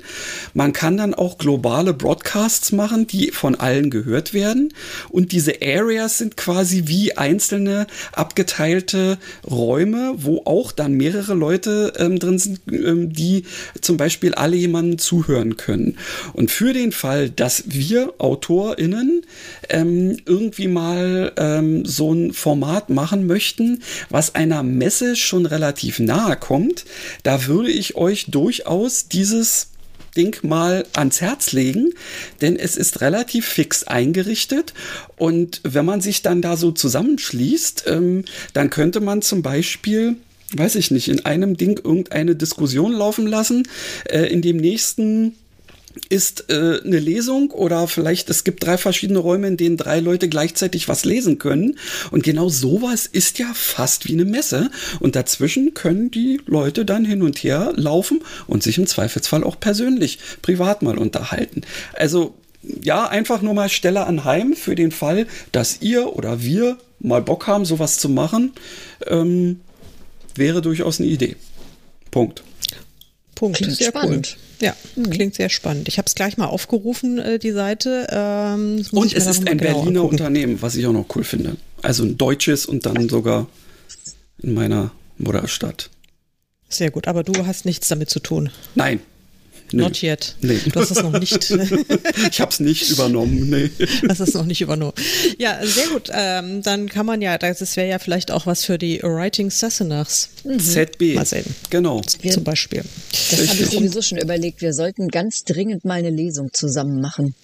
Man 0.54 0.72
kann 0.72 0.96
dann 0.96 1.14
auch 1.14 1.38
globale 1.38 1.94
Broadcasts 1.94 2.72
machen, 2.72 3.06
die 3.06 3.30
von 3.30 3.54
allen 3.54 3.90
gehört 3.90 4.34
werden. 4.34 4.72
Und 5.10 5.32
diese 5.32 5.56
Areas 5.62 6.18
sind 6.18 6.36
quasi 6.36 6.84
wie 6.86 7.16
einzelne 7.16 7.86
abgeteilte 8.12 9.18
Räume, 9.48 10.14
wo 10.16 10.42
auch 10.44 10.72
dann 10.72 10.94
mehrere 10.94 11.34
Leute 11.34 11.92
ähm, 11.96 12.18
drin 12.18 12.38
sind, 12.38 12.60
ähm, 12.70 13.12
die 13.12 13.27
die 13.28 13.44
zum 13.80 13.96
Beispiel 13.96 14.34
alle 14.34 14.56
jemanden 14.56 14.98
zuhören 14.98 15.56
können. 15.56 15.98
Und 16.32 16.50
für 16.50 16.72
den 16.72 16.92
Fall, 16.92 17.30
dass 17.30 17.64
wir 17.66 18.14
AutorInnen 18.18 19.22
ähm, 19.68 20.16
irgendwie 20.24 20.68
mal 20.68 21.32
ähm, 21.36 21.84
so 21.84 22.12
ein 22.12 22.32
Format 22.32 22.90
machen 22.90 23.26
möchten, 23.26 23.82
was 24.08 24.34
einer 24.34 24.62
Messe 24.62 25.16
schon 25.16 25.46
relativ 25.46 25.98
nahe 25.98 26.36
kommt, 26.36 26.84
da 27.22 27.46
würde 27.46 27.70
ich 27.70 27.96
euch 27.96 28.26
durchaus 28.30 29.08
dieses 29.08 29.68
Ding 30.16 30.36
mal 30.42 30.86
ans 30.94 31.20
Herz 31.20 31.52
legen, 31.52 31.92
denn 32.40 32.56
es 32.56 32.76
ist 32.76 33.02
relativ 33.02 33.46
fix 33.46 33.84
eingerichtet 33.84 34.72
und 35.16 35.60
wenn 35.64 35.84
man 35.84 36.00
sich 36.00 36.22
dann 36.22 36.42
da 36.42 36.56
so 36.56 36.72
zusammenschließt, 36.72 37.84
ähm, 37.86 38.24
dann 38.52 38.70
könnte 38.70 39.00
man 39.00 39.22
zum 39.22 39.42
Beispiel 39.42 40.16
weiß 40.54 40.76
ich 40.76 40.90
nicht, 40.90 41.08
in 41.08 41.24
einem 41.26 41.56
Ding 41.56 41.78
irgendeine 41.82 42.34
Diskussion 42.34 42.92
laufen 42.92 43.26
lassen, 43.26 43.68
äh, 44.08 44.26
in 44.32 44.42
dem 44.42 44.56
nächsten 44.56 45.34
ist 46.08 46.48
äh, 46.48 46.80
eine 46.84 46.98
Lesung 46.98 47.50
oder 47.50 47.88
vielleicht 47.88 48.30
es 48.30 48.44
gibt 48.44 48.64
drei 48.64 48.78
verschiedene 48.78 49.18
Räume, 49.18 49.48
in 49.48 49.56
denen 49.56 49.76
drei 49.76 50.00
Leute 50.00 50.28
gleichzeitig 50.28 50.88
was 50.88 51.04
lesen 51.04 51.38
können. 51.38 51.78
Und 52.10 52.22
genau 52.22 52.48
sowas 52.48 53.06
ist 53.06 53.38
ja 53.38 53.50
fast 53.54 54.06
wie 54.06 54.12
eine 54.12 54.24
Messe. 54.24 54.70
Und 55.00 55.16
dazwischen 55.16 55.74
können 55.74 56.10
die 56.10 56.40
Leute 56.46 56.84
dann 56.84 57.04
hin 57.04 57.22
und 57.22 57.38
her 57.38 57.72
laufen 57.74 58.20
und 58.46 58.62
sich 58.62 58.78
im 58.78 58.86
Zweifelsfall 58.86 59.44
auch 59.44 59.58
persönlich, 59.58 60.18
privat 60.42 60.82
mal 60.82 60.98
unterhalten. 60.98 61.62
Also 61.94 62.34
ja, 62.62 63.08
einfach 63.08 63.42
nur 63.42 63.54
mal 63.54 63.68
Stelle 63.68 64.06
anheim 64.06 64.54
für 64.54 64.74
den 64.74 64.92
Fall, 64.92 65.26
dass 65.52 65.80
ihr 65.80 66.14
oder 66.16 66.42
wir 66.42 66.78
mal 67.00 67.22
Bock 67.22 67.46
haben, 67.46 67.64
sowas 67.64 67.98
zu 67.98 68.08
machen. 68.08 68.52
Ähm, 69.06 69.60
wäre 70.34 70.62
durchaus 70.62 71.00
eine 71.00 71.08
Idee. 71.08 71.36
Punkt. 72.10 72.42
Punkt. 73.34 73.58
Klingt 73.58 73.76
sehr 73.76 73.88
spannend. 73.88 74.36
Cool. 74.36 74.66
Ja, 74.66 74.76
mhm. 74.96 75.10
klingt 75.10 75.34
sehr 75.34 75.48
spannend. 75.48 75.86
Ich 75.88 75.98
habe 75.98 76.06
es 76.06 76.14
gleich 76.14 76.36
mal 76.36 76.46
aufgerufen, 76.46 77.18
äh, 77.18 77.38
die 77.38 77.52
Seite. 77.52 78.08
Ähm, 78.10 78.84
und 78.90 79.14
es 79.14 79.26
ist 79.26 79.46
ein 79.48 79.58
genau 79.58 79.74
Berliner 79.74 80.00
angucken. 80.00 80.14
Unternehmen, 80.14 80.60
was 80.60 80.74
ich 80.74 80.86
auch 80.86 80.92
noch 80.92 81.06
cool 81.14 81.22
finde. 81.22 81.56
Also 81.82 82.02
ein 82.02 82.18
deutsches 82.18 82.66
und 82.66 82.84
dann 82.84 83.08
sogar 83.08 83.46
in 84.42 84.54
meiner 84.54 84.90
Mutterstadt. 85.18 85.90
Sehr 86.68 86.90
gut, 86.90 87.06
aber 87.06 87.22
du 87.22 87.46
hast 87.46 87.64
nichts 87.64 87.88
damit 87.88 88.10
zu 88.10 88.20
tun. 88.20 88.50
Nein, 88.74 89.00
Nee. 89.72 89.82
Not 89.82 90.02
yet. 90.02 90.34
Nee. 90.40 90.58
Du 90.72 90.80
hast 90.80 90.90
es 90.90 91.02
noch 91.02 91.18
nicht. 91.18 91.50
ich 92.30 92.40
habe 92.40 92.50
es 92.50 92.60
nicht 92.60 92.90
übernommen. 92.90 93.50
Nee. 93.50 93.70
Das 94.06 94.20
ist 94.20 94.34
noch 94.34 94.44
nicht 94.44 94.60
übernommen. 94.60 94.94
Ja, 95.38 95.58
sehr 95.62 95.88
gut. 95.88 96.10
Ähm, 96.12 96.62
dann 96.62 96.88
kann 96.88 97.06
man 97.06 97.20
ja, 97.20 97.38
das 97.38 97.76
wäre 97.76 97.88
ja 97.88 97.98
vielleicht 97.98 98.30
auch 98.30 98.46
was 98.46 98.64
für 98.64 98.78
die 98.78 99.00
Writing 99.02 99.50
Sassenachs. 99.50 100.30
Mhm. 100.44 100.58
ZB. 100.58 101.14
Mal 101.14 101.26
sehen. 101.26 101.44
Genau. 101.70 102.00
Wir, 102.20 102.32
Zum 102.32 102.44
Beispiel. 102.44 102.82
Das 103.30 103.48
habe 103.48 103.62
ich 103.62 103.70
sowieso 103.70 104.02
schon 104.02 104.18
überlegt. 104.18 104.62
Wir 104.62 104.72
sollten 104.72 105.08
ganz 105.08 105.44
dringend 105.44 105.84
mal 105.84 105.98
eine 105.98 106.10
Lesung 106.10 106.52
zusammen 106.52 107.00
machen. 107.00 107.34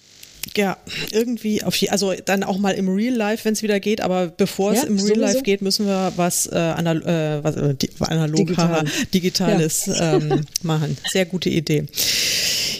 Ja, 0.55 0.77
irgendwie 1.11 1.63
auf 1.63 1.75
je, 1.75 1.89
also 1.89 2.13
dann 2.13 2.43
auch 2.43 2.57
mal 2.57 2.71
im 2.71 2.87
Real 2.89 3.13
Life, 3.13 3.45
wenn 3.45 3.53
es 3.53 3.63
wieder 3.63 3.79
geht, 3.79 4.01
aber 4.01 4.27
bevor 4.27 4.73
es 4.73 4.83
ja, 4.83 4.87
im 4.87 4.95
Real 4.95 5.07
sowieso. 5.07 5.21
Life 5.21 5.41
geht, 5.41 5.61
müssen 5.61 5.85
wir 5.85 6.13
was, 6.15 6.47
äh, 6.47 6.55
anal 6.55 7.01
äh, 7.03 7.43
was 7.43 7.55
äh, 7.55 7.73
di 7.75 7.89
analog 7.99 8.37
Digital. 8.37 8.85
Digitales 9.13 9.85
ja. 9.87 10.17
ähm, 10.17 10.41
machen. 10.61 10.97
Sehr 11.11 11.25
gute 11.25 11.49
Idee. 11.49 11.85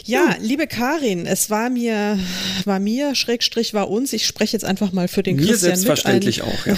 Ja, 0.04 0.36
liebe 0.40 0.68
Karin, 0.68 1.26
es 1.26 1.50
war 1.50 1.68
mir, 1.68 2.18
war 2.64 2.78
mir, 2.78 3.16
Schrägstrich 3.16 3.74
war 3.74 3.90
uns, 3.90 4.12
ich 4.12 4.24
spreche 4.26 4.52
jetzt 4.52 4.64
einfach 4.64 4.92
mal 4.92 5.08
für 5.08 5.24
den 5.24 5.34
mir 5.34 5.46
Christian 5.46 5.74
selbstverständlich 5.74 6.38
mit, 6.38 6.46
ein, 6.46 6.52
auch, 6.52 6.66
ja. 6.66 6.76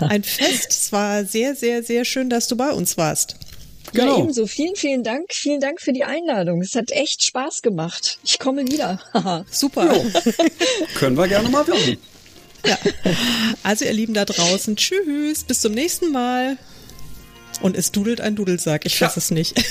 ein 0.08 0.22
Fest. 0.22 0.66
Es 0.70 0.92
war 0.92 1.24
sehr, 1.24 1.54
sehr, 1.54 1.82
sehr 1.82 2.04
schön, 2.04 2.28
dass 2.28 2.48
du 2.48 2.56
bei 2.56 2.70
uns 2.70 2.98
warst. 2.98 3.36
Genau. 3.92 4.16
Ja, 4.16 4.22
ebenso. 4.22 4.46
Vielen, 4.46 4.76
vielen 4.76 5.02
Dank. 5.02 5.32
Vielen 5.32 5.60
Dank 5.60 5.80
für 5.80 5.92
die 5.92 6.04
Einladung. 6.04 6.62
Es 6.62 6.74
hat 6.74 6.90
echt 6.90 7.22
Spaß 7.22 7.62
gemacht. 7.62 8.18
Ich 8.24 8.38
komme 8.38 8.66
wieder. 8.66 9.00
Super. 9.50 9.94
Können 10.94 11.16
wir 11.16 11.28
gerne 11.28 11.48
mal 11.48 11.64
machen. 11.64 11.98
Ja. 12.64 12.78
Also 13.62 13.84
ihr 13.84 13.92
Lieben 13.92 14.14
da 14.14 14.24
draußen, 14.24 14.76
tschüss, 14.76 15.44
bis 15.44 15.60
zum 15.60 15.72
nächsten 15.72 16.12
Mal. 16.12 16.56
Und 17.60 17.76
es 17.76 17.92
dudelt 17.92 18.20
ein 18.20 18.36
Dudelsack, 18.36 18.86
ich 18.86 19.00
ja. 19.00 19.06
weiß 19.06 19.16
es 19.16 19.30
nicht. 19.30 19.54